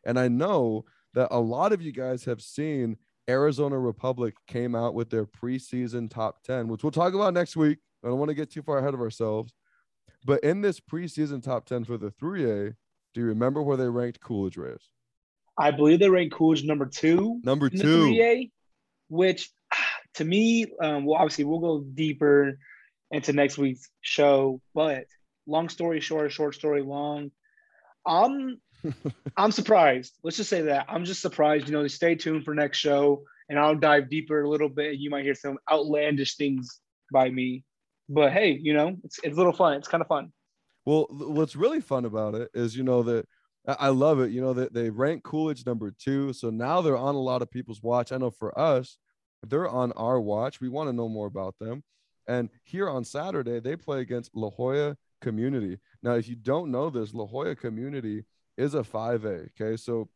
And 0.03 0.19
I 0.19 0.27
know 0.27 0.85
that 1.13 1.27
a 1.31 1.39
lot 1.39 1.73
of 1.73 1.81
you 1.81 1.91
guys 1.91 2.25
have 2.25 2.41
seen 2.41 2.97
Arizona 3.29 3.77
Republic 3.77 4.33
came 4.47 4.75
out 4.75 4.93
with 4.93 5.09
their 5.09 5.25
preseason 5.25 6.09
top 6.09 6.43
10, 6.43 6.67
which 6.67 6.83
we'll 6.83 6.91
talk 6.91 7.13
about 7.13 7.33
next 7.33 7.55
week. 7.55 7.77
I 8.03 8.07
don't 8.07 8.19
want 8.19 8.29
to 8.29 8.35
get 8.35 8.51
too 8.51 8.61
far 8.61 8.79
ahead 8.79 8.93
of 8.93 9.01
ourselves. 9.01 9.53
But 10.25 10.43
in 10.43 10.61
this 10.61 10.79
preseason 10.79 11.41
top 11.41 11.65
10 11.65 11.85
for 11.85 11.97
the 11.97 12.11
3A, 12.11 12.75
do 13.13 13.21
you 13.21 13.27
remember 13.27 13.61
where 13.61 13.77
they 13.77 13.89
ranked 13.89 14.21
Coolidge 14.21 14.57
Reyes? 14.57 14.89
I 15.57 15.71
believe 15.71 15.99
they 15.99 16.09
ranked 16.09 16.35
Coolidge 16.35 16.63
number 16.63 16.85
two 16.85 17.39
Number 17.43 17.67
in 17.67 17.77
the 17.77 17.83
two. 17.83 18.05
3A, 18.05 18.51
which 19.09 19.51
to 20.15 20.25
me, 20.25 20.65
um, 20.81 21.05
well, 21.05 21.19
obviously 21.19 21.43
we'll 21.43 21.59
go 21.59 21.83
deeper 21.93 22.57
into 23.11 23.33
next 23.33 23.57
week's 23.57 23.89
show. 24.01 24.61
But 24.73 25.05
long 25.45 25.69
story 25.69 25.99
short, 25.99 26.31
short 26.31 26.55
story 26.55 26.81
long, 26.81 27.31
I'm 28.05 28.59
I'm 29.37 29.51
surprised. 29.51 30.17
Let's 30.23 30.37
just 30.37 30.49
say 30.49 30.61
that 30.63 30.85
I'm 30.89 31.05
just 31.05 31.21
surprised. 31.21 31.67
You 31.67 31.73
know, 31.73 31.87
stay 31.87 32.15
tuned 32.15 32.45
for 32.45 32.53
next 32.53 32.77
show, 32.77 33.23
and 33.49 33.59
I'll 33.59 33.75
dive 33.75 34.09
deeper 34.09 34.41
a 34.41 34.49
little 34.49 34.69
bit. 34.69 34.97
You 34.97 35.09
might 35.09 35.23
hear 35.23 35.35
some 35.35 35.57
outlandish 35.69 36.35
things 36.37 36.79
by 37.11 37.29
me, 37.29 37.63
but 38.09 38.31
hey, 38.31 38.51
you 38.61 38.73
know, 38.73 38.97
it's 39.03 39.19
it's 39.23 39.35
a 39.35 39.37
little 39.37 39.53
fun. 39.53 39.73
It's 39.73 39.87
kind 39.87 40.01
of 40.01 40.07
fun. 40.07 40.31
Well, 40.85 41.07
what's 41.09 41.55
really 41.55 41.81
fun 41.81 42.05
about 42.05 42.33
it 42.35 42.49
is, 42.53 42.75
you 42.75 42.83
know, 42.83 43.03
that 43.03 43.27
I 43.67 43.75
I 43.79 43.87
love 43.89 44.19
it. 44.19 44.31
You 44.31 44.41
know, 44.41 44.53
that 44.53 44.73
they 44.73 44.89
rank 44.89 45.23
Coolidge 45.23 45.65
number 45.65 45.91
two. 45.91 46.33
So 46.33 46.49
now 46.49 46.81
they're 46.81 46.97
on 46.97 47.15
a 47.15 47.21
lot 47.21 47.41
of 47.41 47.51
people's 47.51 47.83
watch. 47.83 48.11
I 48.11 48.17
know 48.17 48.31
for 48.31 48.57
us, 48.57 48.97
they're 49.47 49.69
on 49.69 49.91
our 49.93 50.19
watch. 50.19 50.61
We 50.61 50.69
want 50.69 50.89
to 50.89 50.93
know 50.93 51.09
more 51.09 51.27
about 51.27 51.55
them. 51.59 51.83
And 52.27 52.49
here 52.63 52.89
on 52.89 53.03
Saturday, 53.03 53.59
they 53.59 53.75
play 53.75 54.01
against 54.01 54.35
La 54.35 54.49
Joya 54.49 54.95
Community. 55.21 55.79
Now, 56.03 56.13
if 56.13 56.27
you 56.27 56.35
don't 56.35 56.71
know 56.71 56.89
this, 56.89 57.13
La 57.13 57.25
Joya 57.25 57.55
Community 57.55 58.25
is 58.61 58.75
a 58.75 58.81
5A. 58.81 59.49
Okay. 59.59 59.77
So 59.77 60.09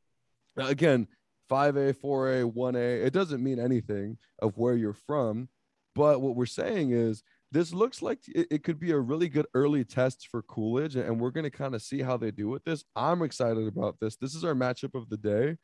again, 0.58 1.08
5A, 1.50 1.96
4A, 1.98 2.54
1A, 2.54 3.06
it 3.06 3.14
doesn't 3.14 3.44
mean 3.44 3.60
anything 3.60 4.18
of 4.42 4.58
where 4.58 4.76
you're 4.76 4.94
from. 4.94 5.50
But 5.94 6.22
what 6.22 6.36
we're 6.36 6.46
saying 6.46 6.92
is 6.92 7.24
this 7.52 7.74
looks 7.74 8.02
like 8.02 8.20
it, 8.28 8.48
it 8.52 8.64
could 8.64 8.80
be 8.80 8.92
a 8.92 9.00
really 9.00 9.30
good 9.30 9.48
early 9.54 9.84
test 9.84 10.28
for 10.30 10.42
Coolidge, 10.42 10.96
and 10.96 11.20
we're 11.20 11.32
going 11.32 11.46
to 11.46 11.50
kind 11.50 11.76
of 11.76 11.82
see 11.82 12.02
how 12.02 12.18
they 12.18 12.32
do 12.32 12.50
with 12.50 12.64
this. 12.66 12.84
I'm 12.96 13.22
excited 13.22 13.68
about 13.68 13.98
this. 14.02 14.18
This 14.18 14.36
is 14.36 14.44
our 14.44 14.54
matchup 14.54 14.94
of 14.94 15.10
the 15.10 15.18
day. 15.18 15.58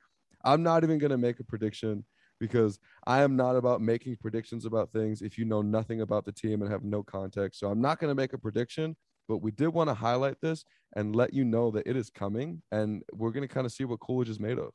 I'm 0.44 0.64
not 0.64 0.84
even 0.84 1.00
going 1.00 1.12
to 1.12 1.18
make 1.18 1.40
a 1.40 1.44
prediction 1.44 2.06
because 2.40 2.80
I 3.06 3.22
am 3.22 3.36
not 3.36 3.56
about 3.56 3.82
making 3.82 4.18
predictions 4.18 4.66
about 4.66 4.92
things 4.92 5.22
if 5.22 5.38
you 5.38 5.46
know 5.46 5.62
nothing 5.62 6.02
about 6.02 6.26
the 6.26 6.32
team 6.32 6.62
and 6.62 6.72
have 6.72 6.84
no 6.84 7.04
context. 7.04 7.60
So 7.60 7.68
I'm 7.68 7.82
not 7.82 8.00
going 8.00 8.10
to 8.10 8.16
make 8.16 8.34
a 8.34 8.38
prediction, 8.38 8.96
but 9.32 9.38
we 9.38 9.50
did 9.52 9.70
want 9.70 9.90
to 9.90 9.94
highlight 9.94 10.42
this 10.42 10.66
and 10.94 11.16
let 11.16 11.34
you 11.34 11.46
know 11.46 11.72
that 11.72 11.88
it 11.88 11.96
is 11.96 12.10
coming, 12.10 12.62
and 12.70 13.02
we're 13.14 13.32
going 13.32 13.48
to 13.48 13.54
kind 13.54 13.66
of 13.66 13.72
see 13.72 13.86
what 13.86 14.02
Coolidge 14.02 14.28
is 14.28 14.42
made 14.42 14.60
of. 14.60 14.74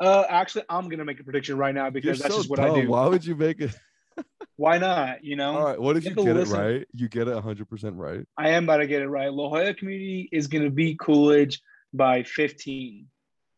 Uh, 0.00 0.24
actually, 0.28 0.64
I'm 0.68 0.88
gonna 0.88 1.04
make 1.04 1.20
a 1.20 1.24
prediction 1.24 1.56
right 1.56 1.74
now 1.74 1.84
You're 1.84 1.92
because 1.92 2.18
that's 2.18 2.34
so 2.34 2.40
just 2.40 2.50
what 2.50 2.58
I 2.58 2.74
do. 2.74 2.88
Why 2.88 3.06
would 3.06 3.24
you 3.24 3.36
make 3.36 3.60
it? 3.60 3.72
Why 4.56 4.78
not? 4.78 5.22
You 5.22 5.36
know, 5.36 5.56
All 5.56 5.64
right. 5.64 5.80
What 5.80 5.96
if 5.96 6.04
you 6.04 6.10
People 6.10 6.24
get 6.24 6.36
it 6.36 6.48
right? 6.48 6.86
You 6.92 7.08
get 7.08 7.28
it 7.28 7.34
100% 7.34 7.92
right. 7.94 8.24
I 8.36 8.50
am 8.50 8.64
about 8.64 8.78
to 8.78 8.88
get 8.88 9.02
it 9.02 9.08
right. 9.08 9.32
La 9.32 9.48
Joya 9.48 9.74
Community 9.74 10.28
is 10.32 10.48
going 10.48 10.64
to 10.64 10.70
beat 10.70 10.98
Coolidge 10.98 11.60
by 11.92 12.24
15. 12.24 13.06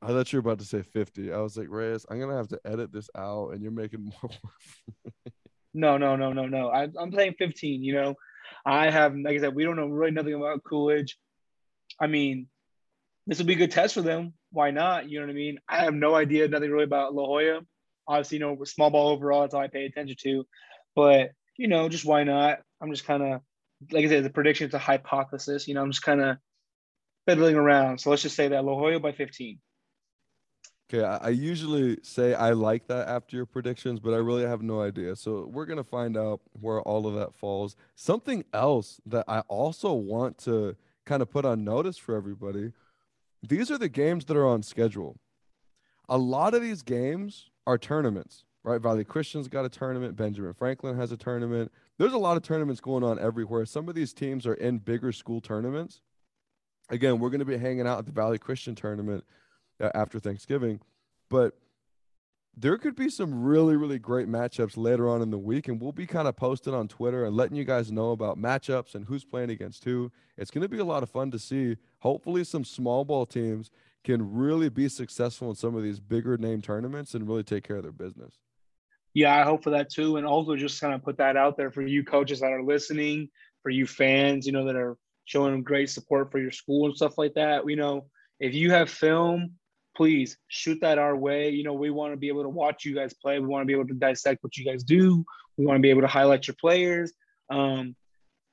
I 0.02 0.06
thought 0.08 0.32
you 0.32 0.38
were 0.38 0.50
about 0.50 0.58
to 0.58 0.66
say 0.66 0.82
50. 0.82 1.32
I 1.32 1.38
was 1.38 1.56
like, 1.56 1.68
Reyes, 1.70 2.04
I'm 2.10 2.20
gonna 2.20 2.36
have 2.36 2.48
to 2.48 2.60
edit 2.66 2.92
this 2.92 3.08
out, 3.16 3.50
and 3.52 3.62
you're 3.62 3.72
making 3.72 4.04
more 4.04 4.12
work. 4.22 5.34
no, 5.72 5.96
no, 5.96 6.16
no, 6.16 6.32
no, 6.34 6.46
no. 6.46 6.68
I, 6.68 6.88
I'm 6.98 7.10
playing 7.10 7.34
15. 7.38 7.82
You 7.82 7.94
know, 7.94 8.14
I 8.64 8.90
have, 8.90 9.14
like 9.16 9.36
I 9.36 9.40
said, 9.40 9.54
we 9.54 9.64
don't 9.64 9.76
know 9.76 9.86
really 9.86 10.12
nothing 10.12 10.34
about 10.34 10.64
Coolidge. 10.64 11.16
I 12.00 12.06
mean, 12.06 12.48
this 13.26 13.38
will 13.38 13.46
be 13.46 13.54
a 13.54 13.56
good 13.56 13.70
test 13.70 13.94
for 13.94 14.02
them. 14.02 14.34
Why 14.50 14.70
not? 14.70 15.08
You 15.08 15.20
know 15.20 15.26
what 15.26 15.32
I 15.32 15.34
mean? 15.34 15.58
I 15.68 15.84
have 15.84 15.94
no 15.94 16.14
idea, 16.14 16.48
nothing 16.48 16.70
really 16.70 16.84
about 16.84 17.14
La 17.14 17.26
Joya. 17.26 17.60
Obviously, 18.06 18.38
you 18.38 18.44
know, 18.44 18.64
small 18.64 18.90
ball 18.90 19.10
overall, 19.10 19.42
that's 19.42 19.54
all 19.54 19.60
I 19.60 19.68
pay 19.68 19.84
attention 19.84 20.16
to. 20.22 20.46
But, 20.96 21.30
you 21.56 21.68
know, 21.68 21.88
just 21.88 22.04
why 22.04 22.24
not? 22.24 22.58
I'm 22.80 22.90
just 22.90 23.04
kind 23.04 23.22
of, 23.22 23.40
like 23.92 24.04
I 24.04 24.08
said, 24.08 24.24
the 24.24 24.30
prediction 24.30 24.68
is 24.68 24.74
a 24.74 24.78
hypothesis. 24.78 25.68
You 25.68 25.74
know, 25.74 25.82
I'm 25.82 25.92
just 25.92 26.02
kind 26.02 26.20
of 26.20 26.36
fiddling 27.26 27.54
around. 27.54 28.00
So 28.00 28.10
let's 28.10 28.22
just 28.22 28.36
say 28.36 28.48
that 28.48 28.64
La 28.64 28.74
Joya 28.74 28.98
by 28.98 29.12
15. 29.12 29.60
Okay, 30.92 31.04
I, 31.04 31.28
usually 31.28 31.98
say 32.02 32.34
I 32.34 32.50
like 32.50 32.88
that 32.88 33.06
after 33.06 33.36
your 33.36 33.46
predictions, 33.46 34.00
but 34.00 34.12
I 34.12 34.16
really 34.16 34.42
have 34.42 34.60
no 34.60 34.82
idea. 34.82 35.14
So 35.14 35.46
we're 35.46 35.66
gonna 35.66 35.84
find 35.84 36.16
out 36.16 36.40
where 36.60 36.80
all 36.80 37.06
of 37.06 37.14
that 37.14 37.32
falls. 37.32 37.76
Something 37.94 38.44
else 38.52 39.00
that 39.06 39.24
I 39.28 39.40
also 39.40 39.92
want 39.92 40.36
to 40.38 40.74
kind 41.04 41.22
of 41.22 41.30
put 41.30 41.44
on 41.44 41.62
notice 41.62 41.96
for 41.96 42.16
everybody 42.16 42.72
these 43.42 43.70
are 43.70 43.78
the 43.78 43.88
games 43.88 44.24
that 44.26 44.36
are 44.36 44.46
on 44.46 44.62
schedule. 44.62 45.16
A 46.08 46.18
lot 46.18 46.54
of 46.54 46.62
these 46.62 46.82
games 46.82 47.50
are 47.66 47.78
tournaments, 47.78 48.44
right? 48.64 48.80
Valley 48.80 49.04
Christian's 49.04 49.48
got 49.48 49.64
a 49.64 49.68
tournament. 49.68 50.16
Benjamin 50.16 50.52
Franklin 50.52 50.96
has 50.96 51.12
a 51.12 51.16
tournament. 51.16 51.72
There's 51.98 52.12
a 52.12 52.18
lot 52.18 52.36
of 52.36 52.42
tournaments 52.42 52.80
going 52.80 53.04
on 53.04 53.18
everywhere. 53.18 53.64
Some 53.64 53.88
of 53.88 53.94
these 53.94 54.12
teams 54.12 54.46
are 54.46 54.54
in 54.54 54.78
bigger 54.78 55.12
school 55.12 55.40
tournaments. 55.40 56.00
Again, 56.90 57.18
we're 57.18 57.30
going 57.30 57.38
to 57.38 57.46
be 57.46 57.56
hanging 57.56 57.86
out 57.86 57.98
at 57.98 58.06
the 58.06 58.12
Valley 58.12 58.38
Christian 58.38 58.74
tournament 58.74 59.24
after 59.80 60.18
Thanksgiving, 60.18 60.80
but 61.28 61.54
there 62.56 62.76
could 62.76 62.96
be 62.96 63.08
some 63.08 63.42
really, 63.42 63.76
really 63.76 63.98
great 63.98 64.28
matchups 64.28 64.76
later 64.76 65.08
on 65.08 65.22
in 65.22 65.30
the 65.30 65.38
week, 65.38 65.68
and 65.68 65.80
we'll 65.80 65.92
be 65.92 66.06
kind 66.06 66.28
of 66.28 66.36
posting 66.36 66.74
on 66.74 66.88
Twitter 66.88 67.24
and 67.24 67.36
letting 67.36 67.56
you 67.56 67.64
guys 67.64 67.92
know 67.92 68.10
about 68.10 68.38
matchups 68.38 68.94
and 68.94 69.06
who's 69.06 69.24
playing 69.24 69.50
against 69.50 69.84
who. 69.84 70.10
It's 70.36 70.50
going 70.50 70.62
to 70.62 70.68
be 70.68 70.78
a 70.78 70.84
lot 70.84 71.02
of 71.02 71.10
fun 71.10 71.30
to 71.30 71.38
see. 71.38 71.76
Hopefully, 72.00 72.44
some 72.44 72.64
small 72.64 73.04
ball 73.04 73.24
teams 73.24 73.70
can 74.02 74.34
really 74.34 74.68
be 74.68 74.88
successful 74.88 75.50
in 75.50 75.56
some 75.56 75.76
of 75.76 75.82
these 75.82 76.00
bigger 76.00 76.36
name 76.36 76.60
tournaments 76.60 77.14
and 77.14 77.28
really 77.28 77.42
take 77.44 77.64
care 77.64 77.76
of 77.76 77.82
their 77.82 77.92
business. 77.92 78.38
Yeah, 79.14 79.36
I 79.36 79.42
hope 79.42 79.62
for 79.62 79.70
that 79.70 79.90
too. 79.90 80.16
And 80.16 80.26
also 80.26 80.56
just 80.56 80.80
kind 80.80 80.94
of 80.94 81.02
put 81.02 81.18
that 81.18 81.36
out 81.36 81.56
there 81.56 81.70
for 81.70 81.82
you 81.82 82.04
coaches 82.04 82.40
that 82.40 82.52
are 82.52 82.62
listening, 82.62 83.28
for 83.62 83.70
you 83.70 83.86
fans, 83.86 84.46
you 84.46 84.52
know, 84.52 84.64
that 84.64 84.76
are 84.76 84.96
showing 85.24 85.62
great 85.62 85.90
support 85.90 86.30
for 86.30 86.38
your 86.38 86.50
school 86.50 86.86
and 86.86 86.96
stuff 86.96 87.18
like 87.18 87.34
that. 87.34 87.68
You 87.68 87.76
know, 87.76 88.06
if 88.38 88.54
you 88.54 88.70
have 88.70 88.88
film 88.88 89.52
please 89.96 90.36
shoot 90.48 90.80
that 90.80 90.98
our 90.98 91.16
way. 91.16 91.50
You 91.50 91.64
know, 91.64 91.74
we 91.74 91.90
want 91.90 92.12
to 92.12 92.16
be 92.16 92.28
able 92.28 92.42
to 92.42 92.48
watch 92.48 92.84
you 92.84 92.94
guys 92.94 93.12
play. 93.14 93.38
We 93.38 93.46
want 93.46 93.62
to 93.62 93.66
be 93.66 93.72
able 93.72 93.88
to 93.88 93.94
dissect 93.94 94.42
what 94.42 94.56
you 94.56 94.64
guys 94.64 94.82
do. 94.82 95.24
We 95.56 95.66
want 95.66 95.76
to 95.76 95.82
be 95.82 95.90
able 95.90 96.02
to 96.02 96.06
highlight 96.06 96.46
your 96.46 96.56
players. 96.60 97.12
Um, 97.50 97.96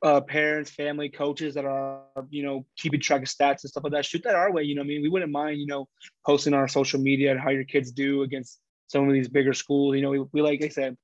uh, 0.04 0.22
parents, 0.22 0.70
family, 0.70 1.10
coaches 1.10 1.56
that 1.56 1.66
are, 1.66 2.04
you 2.30 2.44
know, 2.44 2.66
keeping 2.78 3.00
track 3.00 3.22
of 3.22 3.28
stats 3.28 3.64
and 3.64 3.70
stuff 3.70 3.84
like 3.84 3.94
that. 3.94 4.06
Shoot 4.06 4.24
that 4.24 4.36
our 4.36 4.52
way. 4.52 4.64
You 4.64 4.76
know, 4.76 4.82
I 4.82 4.86
mean, 4.86 5.02
we 5.02 5.10
wouldn't 5.10 5.32
mind, 5.32 5.60
you 5.60 5.66
know, 5.66 5.88
posting 6.26 6.54
on 6.54 6.60
our 6.60 6.68
social 6.68 7.00
media 7.00 7.32
and 7.32 7.40
how 7.40 7.50
your 7.50 7.64
kids 7.64 7.92
do 7.92 8.22
against 8.22 8.60
some 8.88 9.08
of 9.08 9.14
these 9.14 9.28
bigger 9.28 9.54
schools. 9.54 9.96
You 9.96 10.02
know, 10.04 10.10
we, 10.10 10.20
we 10.32 10.42
like 10.42 10.64
I 10.64 10.70
said, 10.70 10.98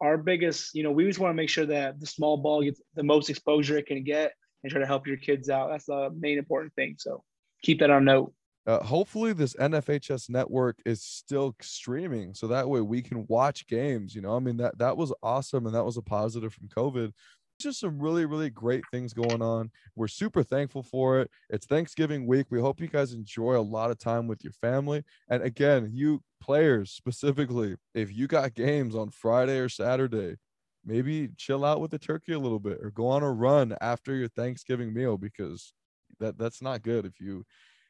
our 0.00 0.16
biggest, 0.16 0.74
you 0.74 0.82
know, 0.82 0.92
we 0.92 1.04
just 1.04 1.18
want 1.18 1.32
to 1.32 1.36
make 1.36 1.50
sure 1.50 1.66
that 1.66 2.00
the 2.00 2.06
small 2.06 2.36
ball 2.36 2.62
gets 2.62 2.80
the 2.94 3.02
most 3.02 3.28
exposure 3.28 3.76
it 3.76 3.86
can 3.86 4.02
get 4.02 4.32
and 4.62 4.70
try 4.70 4.80
to 4.80 4.86
help 4.86 5.06
your 5.06 5.16
kids 5.16 5.50
out. 5.50 5.70
That's 5.70 5.86
the 5.86 6.10
main 6.18 6.38
important 6.38 6.74
thing. 6.74 6.96
So 6.98 7.24
keep 7.62 7.80
that 7.80 7.90
on 7.90 8.04
note. 8.04 8.32
Uh, 8.68 8.84
hopefully, 8.84 9.32
this 9.32 9.54
NFHS 9.54 10.28
network 10.28 10.76
is 10.84 11.02
still 11.02 11.56
streaming, 11.62 12.34
so 12.34 12.46
that 12.48 12.68
way 12.68 12.82
we 12.82 13.00
can 13.00 13.24
watch 13.26 13.66
games. 13.66 14.14
You 14.14 14.20
know, 14.20 14.36
I 14.36 14.40
mean 14.40 14.58
that 14.58 14.76
that 14.76 14.94
was 14.94 15.10
awesome, 15.22 15.64
and 15.64 15.74
that 15.74 15.86
was 15.86 15.96
a 15.96 16.02
positive 16.02 16.52
from 16.52 16.68
COVID. 16.68 17.12
Just 17.58 17.80
some 17.80 17.98
really, 17.98 18.26
really 18.26 18.50
great 18.50 18.84
things 18.92 19.14
going 19.14 19.40
on. 19.40 19.70
We're 19.96 20.06
super 20.06 20.42
thankful 20.42 20.82
for 20.82 21.18
it. 21.18 21.30
It's 21.48 21.64
Thanksgiving 21.66 22.26
week. 22.26 22.48
We 22.50 22.60
hope 22.60 22.78
you 22.78 22.88
guys 22.88 23.14
enjoy 23.14 23.56
a 23.56 23.62
lot 23.62 23.90
of 23.90 23.98
time 23.98 24.28
with 24.28 24.44
your 24.44 24.52
family. 24.52 25.02
And 25.30 25.42
again, 25.42 25.90
you 25.94 26.22
players 26.38 26.90
specifically, 26.90 27.76
if 27.94 28.14
you 28.14 28.26
got 28.26 28.54
games 28.54 28.94
on 28.94 29.10
Friday 29.10 29.58
or 29.58 29.70
Saturday, 29.70 30.36
maybe 30.84 31.30
chill 31.38 31.64
out 31.64 31.80
with 31.80 31.90
the 31.90 31.98
turkey 31.98 32.32
a 32.32 32.38
little 32.38 32.60
bit 32.60 32.78
or 32.82 32.90
go 32.90 33.08
on 33.08 33.22
a 33.22 33.32
run 33.32 33.74
after 33.80 34.14
your 34.14 34.28
Thanksgiving 34.28 34.92
meal 34.92 35.16
because 35.16 35.72
that 36.20 36.38
that's 36.38 36.62
not 36.62 36.82
good 36.82 37.06
if 37.06 37.18
you 37.18 37.44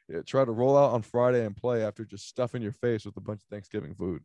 yeah, 0.09 0.23
try 0.23 0.45
to 0.45 0.51
roll 0.51 0.77
out 0.77 0.93
on 0.93 1.03
Friday 1.03 1.45
and 1.45 1.57
play 1.57 1.85
after 1.85 2.05
just 2.05 2.27
stuffing 2.27 2.63
your 2.63 2.73
face 2.73 3.05
with 3.05 3.17
a 3.17 3.21
bunch 3.21 3.41
of 3.41 3.47
Thanksgiving 3.49 3.95
food. 3.95 4.23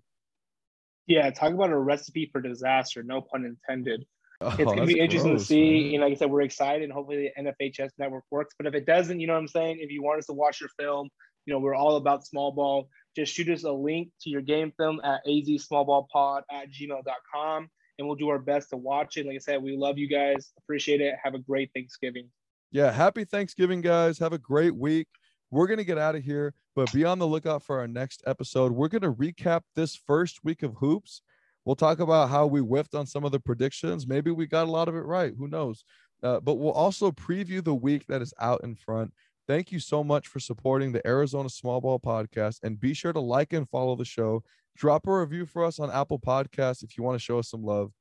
Yeah, 1.07 1.29
talk 1.31 1.53
about 1.53 1.71
a 1.71 1.77
recipe 1.77 2.29
for 2.31 2.41
disaster. 2.41 3.03
No 3.03 3.21
pun 3.21 3.45
intended. 3.45 4.05
Oh, 4.41 4.49
it's 4.59 4.65
gonna 4.65 4.85
be 4.85 4.99
interesting 4.99 5.33
gross, 5.33 5.43
to 5.43 5.47
see. 5.47 5.83
Man. 5.83 5.91
You 5.91 5.99
know, 5.99 6.05
like 6.05 6.13
I 6.13 6.17
said, 6.17 6.29
we're 6.29 6.41
excited. 6.41 6.83
And 6.83 6.91
hopefully, 6.91 7.31
the 7.37 7.43
NFHS 7.43 7.91
network 7.97 8.25
works. 8.29 8.53
But 8.57 8.67
if 8.67 8.73
it 8.73 8.85
doesn't, 8.85 9.21
you 9.21 9.27
know 9.27 9.33
what 9.33 9.39
I'm 9.39 9.47
saying. 9.47 9.77
If 9.79 9.89
you 9.89 10.03
want 10.03 10.19
us 10.19 10.25
to 10.25 10.33
watch 10.33 10.59
your 10.59 10.71
film, 10.77 11.07
you 11.45 11.53
know, 11.53 11.59
we're 11.59 11.75
all 11.75 11.95
about 11.95 12.25
small 12.25 12.51
ball. 12.51 12.89
Just 13.15 13.33
shoot 13.33 13.47
us 13.47 13.63
a 13.63 13.71
link 13.71 14.09
to 14.21 14.29
your 14.29 14.41
game 14.41 14.73
film 14.75 14.99
at 15.01 15.21
azsmallballpod 15.25 16.41
at 16.51 16.67
gmail.com, 16.71 17.69
and 17.99 18.07
we'll 18.07 18.17
do 18.17 18.27
our 18.29 18.39
best 18.39 18.71
to 18.71 18.77
watch 18.77 19.15
it. 19.15 19.25
Like 19.25 19.35
I 19.35 19.39
said, 19.39 19.63
we 19.63 19.77
love 19.77 19.97
you 19.97 20.09
guys. 20.09 20.51
Appreciate 20.57 20.99
it. 20.99 21.15
Have 21.23 21.35
a 21.35 21.39
great 21.39 21.69
Thanksgiving. 21.73 22.27
Yeah, 22.71 22.91
happy 22.91 23.23
Thanksgiving, 23.23 23.79
guys. 23.79 24.19
Have 24.19 24.33
a 24.33 24.39
great 24.39 24.75
week. 24.75 25.07
We're 25.53 25.67
going 25.67 25.77
to 25.77 25.83
get 25.83 25.99
out 25.99 26.15
of 26.15 26.23
here, 26.23 26.55
but 26.75 26.91
be 26.91 27.05
on 27.05 27.19
the 27.19 27.27
lookout 27.27 27.61
for 27.61 27.77
our 27.77 27.87
next 27.87 28.23
episode. 28.25 28.71
We're 28.71 28.87
going 28.87 29.03
to 29.03 29.13
recap 29.13 29.61
this 29.75 29.95
first 29.95 30.43
week 30.43 30.63
of 30.63 30.73
hoops. 30.73 31.21
We'll 31.63 31.75
talk 31.75 31.99
about 31.99 32.31
how 32.31 32.47
we 32.47 32.59
whiffed 32.59 32.95
on 32.95 33.05
some 33.05 33.23
of 33.23 33.31
the 33.31 33.39
predictions. 33.39 34.07
Maybe 34.07 34.31
we 34.31 34.47
got 34.47 34.67
a 34.67 34.71
lot 34.71 34.87
of 34.87 34.95
it 34.95 35.01
right. 35.05 35.31
Who 35.37 35.47
knows? 35.47 35.83
Uh, 36.23 36.39
but 36.39 36.55
we'll 36.55 36.71
also 36.71 37.11
preview 37.11 37.63
the 37.63 37.75
week 37.75 38.07
that 38.07 38.19
is 38.19 38.33
out 38.41 38.63
in 38.63 38.75
front. 38.75 39.13
Thank 39.47 39.71
you 39.71 39.77
so 39.79 40.03
much 40.03 40.27
for 40.27 40.39
supporting 40.39 40.91
the 40.91 41.05
Arizona 41.05 41.49
Small 41.49 41.79
Ball 41.79 41.99
Podcast. 41.99 42.57
And 42.63 42.79
be 42.79 42.95
sure 42.95 43.13
to 43.13 43.19
like 43.19 43.53
and 43.53 43.69
follow 43.69 43.95
the 43.95 44.05
show. 44.05 44.43
Drop 44.75 45.05
a 45.05 45.19
review 45.19 45.45
for 45.45 45.63
us 45.63 45.77
on 45.77 45.91
Apple 45.91 46.17
Podcasts 46.17 46.83
if 46.83 46.97
you 46.97 47.03
want 47.03 47.13
to 47.13 47.23
show 47.23 47.37
us 47.37 47.51
some 47.51 47.63
love. 47.63 47.91